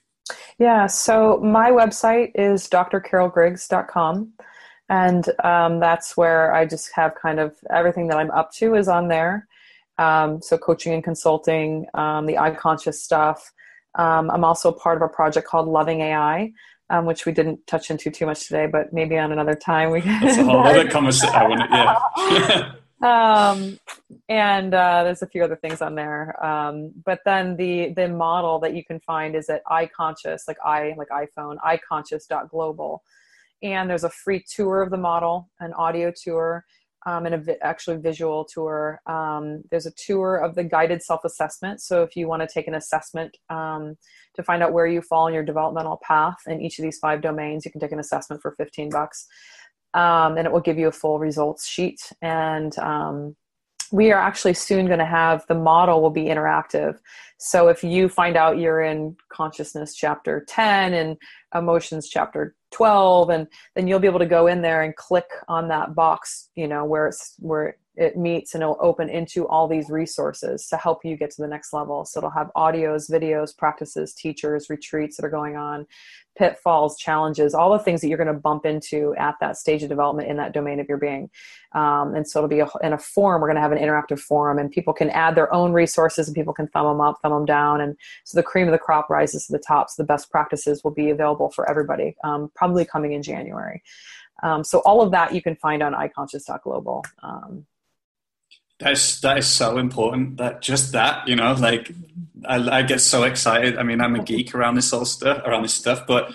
yeah, 0.59 0.87
so 0.87 1.37
my 1.37 1.71
website 1.71 2.31
is 2.35 2.67
drcarolgriggs.com. 2.67 4.33
And 4.89 5.29
um, 5.43 5.79
that's 5.79 6.17
where 6.17 6.53
I 6.53 6.65
just 6.65 6.91
have 6.95 7.15
kind 7.15 7.39
of 7.39 7.55
everything 7.69 8.07
that 8.07 8.17
I'm 8.17 8.31
up 8.31 8.51
to 8.53 8.75
is 8.75 8.87
on 8.87 9.07
there. 9.07 9.47
Um, 9.97 10.41
so 10.41 10.57
coaching 10.57 10.93
and 10.93 11.03
consulting, 11.03 11.85
um, 11.93 12.25
the 12.25 12.35
iConscious 12.35 12.95
stuff. 12.95 13.53
Um, 13.95 14.29
I'm 14.31 14.43
also 14.43 14.71
part 14.71 14.97
of 14.97 15.01
a 15.01 15.07
project 15.07 15.47
called 15.47 15.67
Loving 15.67 16.01
AI, 16.01 16.51
um, 16.89 17.05
which 17.05 17.25
we 17.25 17.31
didn't 17.31 17.65
touch 17.67 17.91
into 17.91 18.09
too 18.09 18.25
much 18.25 18.47
today, 18.47 18.67
but 18.67 18.91
maybe 18.93 19.17
on 19.17 19.31
another 19.31 19.55
time 19.55 19.91
we 19.91 20.01
can. 20.01 20.21
That's 20.21 20.37
a 20.37 20.43
whole 20.45 20.65
other 20.65 20.89
conversation. 20.89 21.59
yeah. 21.71 22.71
um, 23.01 23.79
and 24.27 24.73
uh, 24.73 25.03
there's 25.03 25.21
a 25.21 25.27
few 25.27 25.43
other 25.43 25.55
things 25.55 25.81
on 25.81 25.95
there. 25.95 26.43
Um, 26.45 26.91
but 27.05 27.19
then 27.25 27.55
the 27.55 27.93
the 27.93 28.09
model 28.09 28.59
that 28.59 28.73
you 28.73 28.83
can 28.83 28.99
find 28.99 29.35
is 29.35 29.49
at 29.49 29.63
iConscious, 29.65 30.41
like 30.47 30.57
i 30.65 30.93
like 30.97 31.07
iPhone, 31.09 31.57
iConscious.global, 31.59 33.01
and 33.63 33.89
there's 33.89 34.03
a 34.03 34.09
free 34.09 34.43
tour 34.47 34.81
of 34.81 34.89
the 34.89 34.97
model, 34.97 35.49
an 35.59 35.73
audio 35.73 36.11
tour, 36.11 36.65
um, 37.05 37.25
and 37.25 37.35
a 37.35 37.37
vi- 37.37 37.57
actually 37.61 37.97
visual 37.97 38.45
tour. 38.45 39.01
Um, 39.05 39.63
there's 39.71 39.85
a 39.85 39.91
tour 39.91 40.37
of 40.37 40.55
the 40.55 40.63
guided 40.63 41.01
self 41.01 41.23
assessment. 41.23 41.81
So 41.81 42.03
if 42.03 42.15
you 42.15 42.27
want 42.27 42.41
to 42.41 42.47
take 42.47 42.67
an 42.67 42.75
assessment 42.75 43.37
um, 43.49 43.97
to 44.35 44.43
find 44.43 44.61
out 44.61 44.73
where 44.73 44.87
you 44.87 45.01
fall 45.01 45.27
in 45.27 45.33
your 45.33 45.43
developmental 45.43 45.99
path 46.03 46.37
in 46.47 46.61
each 46.61 46.79
of 46.79 46.83
these 46.83 46.99
five 46.99 47.21
domains, 47.21 47.65
you 47.65 47.71
can 47.71 47.81
take 47.81 47.91
an 47.91 47.99
assessment 47.99 48.41
for 48.41 48.51
15 48.57 48.89
bucks 48.89 49.27
um, 49.93 50.37
and 50.37 50.45
it 50.45 50.51
will 50.51 50.59
give 50.59 50.77
you 50.77 50.87
a 50.87 50.91
full 50.91 51.19
results 51.19 51.67
sheet. 51.67 52.11
And 52.21 52.77
um, 52.79 53.35
we 53.91 54.11
are 54.11 54.19
actually 54.19 54.53
soon 54.53 54.85
going 54.85 54.99
to 54.99 55.05
have 55.05 55.45
the 55.47 55.55
model 55.55 56.01
will 56.01 56.09
be 56.09 56.25
interactive. 56.25 56.97
So 57.37 57.69
if 57.69 57.83
you 57.83 58.09
find 58.09 58.37
out 58.37 58.59
you're 58.59 58.81
in 58.81 59.15
consciousness 59.31 59.95
chapter 59.95 60.45
10 60.47 60.93
and 60.93 61.17
emotions 61.55 62.07
chapter 62.07 62.55
12, 62.71 63.29
and 63.29 63.47
then 63.75 63.87
you'll 63.87 63.99
be 63.99 64.07
able 64.07 64.19
to 64.19 64.25
go 64.25 64.47
in 64.47 64.61
there 64.61 64.83
and 64.83 64.95
click 64.95 65.29
on 65.47 65.67
that 65.69 65.95
box, 65.95 66.49
you 66.55 66.67
know, 66.67 66.85
where 66.85 67.07
it's 67.07 67.35
where 67.39 67.75
it 67.99 68.15
meets 68.15 68.53
and 68.53 68.63
it'll 68.63 68.77
open 68.79 69.09
into 69.09 69.45
all 69.47 69.67
these 69.67 69.89
resources 69.89 70.67
to 70.67 70.77
help 70.77 71.03
you 71.03 71.17
get 71.17 71.31
to 71.31 71.41
the 71.41 71.47
next 71.47 71.73
level. 71.73 72.05
So 72.05 72.19
it'll 72.19 72.29
have 72.29 72.49
audios, 72.55 73.11
videos, 73.11 73.55
practices, 73.55 74.13
teachers, 74.13 74.69
retreats 74.69 75.17
that 75.17 75.25
are 75.25 75.29
going 75.29 75.57
on, 75.57 75.85
pitfalls, 76.37 76.97
challenges, 76.97 77.53
all 77.53 77.73
the 77.73 77.83
things 77.83 77.99
that 77.99 78.07
you're 78.07 78.17
going 78.17 78.33
to 78.33 78.33
bump 78.33 78.65
into 78.65 79.13
at 79.17 79.35
that 79.41 79.57
stage 79.57 79.83
of 79.83 79.89
development 79.89 80.29
in 80.29 80.37
that 80.37 80.53
domain 80.53 80.79
of 80.79 80.87
your 80.87 80.97
being. 80.97 81.29
Um, 81.73 82.15
and 82.15 82.25
so 82.25 82.39
it'll 82.39 82.47
be 82.47 82.61
a, 82.61 82.69
in 82.81 82.93
a 82.93 82.97
forum. 82.97 83.41
We're 83.41 83.49
going 83.49 83.57
to 83.57 83.61
have 83.61 83.73
an 83.73 83.77
interactive 83.77 84.19
forum, 84.19 84.57
and 84.57 84.71
people 84.71 84.93
can 84.93 85.09
add 85.09 85.35
their 85.35 85.53
own 85.53 85.73
resources, 85.73 86.27
and 86.27 86.35
people 86.35 86.53
can 86.53 86.67
thumb 86.69 86.87
them 86.87 87.01
up, 87.01 87.17
thumb 87.21 87.33
them 87.33 87.45
down, 87.45 87.81
and 87.81 87.97
so 88.23 88.37
the 88.37 88.43
cream 88.43 88.67
of 88.67 88.71
the 88.71 88.79
crop 88.79 89.09
rises 89.09 89.45
to 89.47 89.51
the 89.51 89.59
top. 89.59 89.89
So 89.89 90.01
the 90.01 90.07
best 90.07 90.31
practices 90.31 90.83
will 90.83 90.91
be 90.91 91.09
available 91.09 91.51
for 91.51 91.69
everybody, 91.69 92.15
um, 92.23 92.49
probably 92.59 92.85
coming 92.85 93.13
in 93.13 93.23
January. 93.23 93.81
Um, 94.43 94.63
so 94.63 94.79
all 94.79 95.01
of 95.01 95.11
that 95.11 95.33
you 95.33 95.41
can 95.41 95.55
find 95.55 95.81
on 95.81 95.93
iConscious.global. 95.93 97.05
Um, 97.23 97.65
that's 98.79 99.19
that 99.21 99.37
is 99.37 99.47
so 99.47 99.77
important. 99.77 100.37
That 100.37 100.61
just 100.61 100.93
that, 100.93 101.27
you 101.27 101.35
know, 101.35 101.53
like 101.53 101.91
I, 102.45 102.79
I 102.79 102.81
get 102.83 103.01
so 103.01 103.23
excited. 103.23 103.77
I 103.77 103.83
mean, 103.83 103.99
I'm 103.99 104.15
a 104.15 104.23
geek 104.23 104.55
around 104.55 104.75
this 104.75 104.93
all 104.93 105.05
stuff, 105.05 105.41
around 105.45 105.63
this 105.63 105.73
stuff. 105.73 106.05
But 106.07 106.31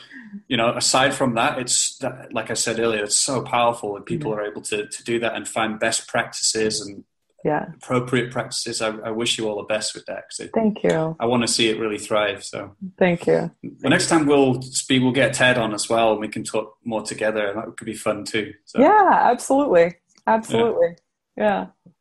you 0.49 0.57
know, 0.57 0.75
aside 0.75 1.15
from 1.15 1.35
that, 1.35 1.59
it's 1.59 1.97
that, 1.99 2.35
like 2.35 2.51
I 2.51 2.55
said 2.55 2.79
earlier, 2.81 3.05
it's 3.05 3.19
so 3.19 3.43
powerful 3.43 3.95
that 3.95 4.05
people 4.05 4.35
are 4.35 4.45
able 4.45 4.63
to 4.63 4.87
to 4.87 5.05
do 5.05 5.19
that 5.21 5.35
and 5.35 5.49
find 5.49 5.79
best 5.79 6.09
practices 6.09 6.81
and 6.81 7.05
yeah 7.45 7.67
appropriate 7.75 8.31
practices. 8.31 8.81
I, 8.81 8.89
I 8.89 9.11
wish 9.11 9.39
you 9.39 9.49
all 9.49 9.57
the 9.57 9.65
best 9.65 9.95
with 9.95 10.07
that. 10.07 10.25
Cause 10.31 10.49
Thank 10.55 10.83
you. 10.83 11.17
I 11.21 11.27
want 11.27 11.43
to 11.43 11.49
see 11.49 11.69
it 11.69 11.79
really 11.79 11.99
thrive. 11.99 12.43
So 12.43 12.75
thank 12.99 13.27
you. 13.27 13.51
The 13.63 13.89
next 13.89 14.09
time 14.09 14.27
we'll 14.27 14.63
speak, 14.63 15.03
we'll 15.03 15.13
get 15.13 15.35
Ted 15.35 15.59
on 15.59 15.75
as 15.75 15.89
well, 15.89 16.13
and 16.13 16.21
we 16.21 16.29
can 16.29 16.43
talk 16.43 16.77
more 16.85 17.03
together, 17.03 17.47
and 17.47 17.59
that 17.59 17.77
could 17.77 17.87
be 17.87 17.95
fun 17.95 18.25
too. 18.25 18.53
So. 18.65 18.81
Yeah, 18.81 19.11
absolutely, 19.31 19.97
absolutely. 20.27 20.97
yeah. 21.37 21.67
yeah. 21.87 21.93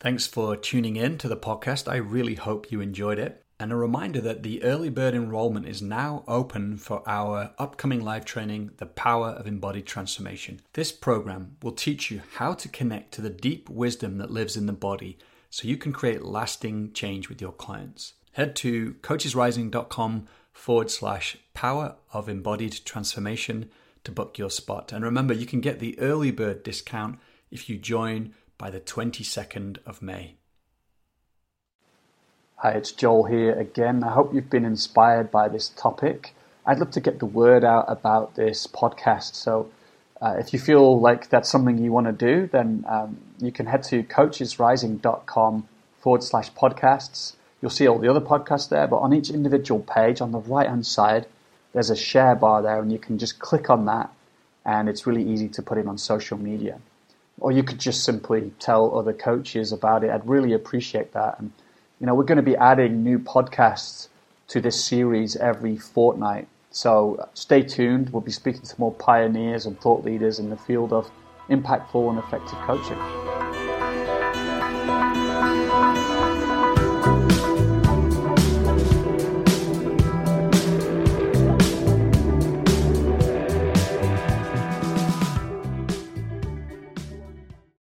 Thanks 0.00 0.26
for 0.26 0.56
tuning 0.56 0.96
in 0.96 1.18
to 1.18 1.28
the 1.28 1.36
podcast. 1.36 1.86
I 1.86 1.96
really 1.96 2.34
hope 2.34 2.72
you 2.72 2.80
enjoyed 2.80 3.18
it. 3.18 3.39
And 3.60 3.72
a 3.72 3.76
reminder 3.76 4.22
that 4.22 4.42
the 4.42 4.62
early 4.62 4.88
bird 4.88 5.12
enrollment 5.14 5.68
is 5.68 5.82
now 5.82 6.24
open 6.26 6.78
for 6.78 7.06
our 7.06 7.52
upcoming 7.58 8.02
live 8.02 8.24
training, 8.24 8.70
The 8.78 8.86
Power 8.86 9.28
of 9.28 9.46
Embodied 9.46 9.84
Transformation. 9.84 10.62
This 10.72 10.92
program 10.92 11.58
will 11.62 11.72
teach 11.72 12.10
you 12.10 12.22
how 12.36 12.54
to 12.54 12.70
connect 12.70 13.12
to 13.12 13.20
the 13.20 13.28
deep 13.28 13.68
wisdom 13.68 14.16
that 14.16 14.30
lives 14.30 14.56
in 14.56 14.64
the 14.64 14.72
body 14.72 15.18
so 15.50 15.68
you 15.68 15.76
can 15.76 15.92
create 15.92 16.24
lasting 16.24 16.94
change 16.94 17.28
with 17.28 17.42
your 17.42 17.52
clients. 17.52 18.14
Head 18.32 18.56
to 18.56 18.94
coachesrising.com 19.02 20.26
forward 20.54 20.90
slash 20.90 21.36
power 21.52 21.96
of 22.14 22.30
embodied 22.30 22.80
transformation 22.86 23.68
to 24.04 24.10
book 24.10 24.38
your 24.38 24.48
spot. 24.48 24.90
And 24.90 25.04
remember, 25.04 25.34
you 25.34 25.44
can 25.44 25.60
get 25.60 25.80
the 25.80 25.98
early 25.98 26.30
bird 26.30 26.62
discount 26.62 27.18
if 27.50 27.68
you 27.68 27.76
join 27.76 28.32
by 28.56 28.70
the 28.70 28.80
22nd 28.80 29.76
of 29.84 30.00
May. 30.00 30.39
Hi, 32.62 32.72
it's 32.72 32.92
Joel 32.92 33.24
here 33.24 33.58
again. 33.58 34.04
I 34.04 34.12
hope 34.12 34.34
you've 34.34 34.50
been 34.50 34.66
inspired 34.66 35.30
by 35.30 35.48
this 35.48 35.70
topic. 35.70 36.34
I'd 36.66 36.78
love 36.78 36.90
to 36.90 37.00
get 37.00 37.18
the 37.18 37.24
word 37.24 37.64
out 37.64 37.86
about 37.88 38.34
this 38.34 38.66
podcast. 38.66 39.34
So, 39.34 39.70
uh, 40.20 40.34
if 40.38 40.52
you 40.52 40.58
feel 40.58 41.00
like 41.00 41.30
that's 41.30 41.48
something 41.48 41.78
you 41.78 41.90
want 41.90 42.08
to 42.08 42.12
do, 42.12 42.48
then 42.48 42.84
um, 42.86 43.16
you 43.38 43.50
can 43.50 43.64
head 43.64 43.82
to 43.84 44.02
coachesrising.com 44.02 45.68
forward 46.00 46.22
slash 46.22 46.52
podcasts. 46.52 47.32
You'll 47.62 47.70
see 47.70 47.88
all 47.88 47.98
the 47.98 48.10
other 48.10 48.20
podcasts 48.20 48.68
there, 48.68 48.86
but 48.86 48.98
on 48.98 49.14
each 49.14 49.30
individual 49.30 49.80
page 49.80 50.20
on 50.20 50.30
the 50.30 50.40
right 50.40 50.68
hand 50.68 50.84
side, 50.84 51.28
there's 51.72 51.88
a 51.88 51.96
share 51.96 52.34
bar 52.34 52.60
there, 52.60 52.78
and 52.78 52.92
you 52.92 52.98
can 52.98 53.16
just 53.16 53.38
click 53.38 53.70
on 53.70 53.86
that, 53.86 54.12
and 54.66 54.86
it's 54.86 55.06
really 55.06 55.26
easy 55.26 55.48
to 55.48 55.62
put 55.62 55.78
it 55.78 55.86
on 55.86 55.96
social 55.96 56.36
media. 56.36 56.78
Or 57.38 57.52
you 57.52 57.62
could 57.62 57.80
just 57.80 58.04
simply 58.04 58.52
tell 58.58 58.98
other 58.98 59.14
coaches 59.14 59.72
about 59.72 60.04
it. 60.04 60.10
I'd 60.10 60.28
really 60.28 60.52
appreciate 60.52 61.14
that. 61.14 61.40
And 61.40 61.52
you 62.00 62.06
know, 62.06 62.14
we're 62.14 62.24
going 62.24 62.36
to 62.36 62.42
be 62.42 62.56
adding 62.56 63.04
new 63.04 63.18
podcasts 63.18 64.08
to 64.48 64.60
this 64.60 64.82
series 64.82 65.36
every 65.36 65.76
fortnight. 65.76 66.48
So 66.70 67.28
stay 67.34 67.62
tuned. 67.62 68.10
We'll 68.10 68.22
be 68.22 68.32
speaking 68.32 68.62
to 68.62 68.74
more 68.78 68.92
pioneers 68.94 69.66
and 69.66 69.78
thought 69.78 70.04
leaders 70.04 70.38
in 70.38 70.48
the 70.48 70.56
field 70.56 70.92
of 70.92 71.10
impactful 71.50 72.08
and 72.08 72.18
effective 72.18 72.58
coaching. 72.60 73.69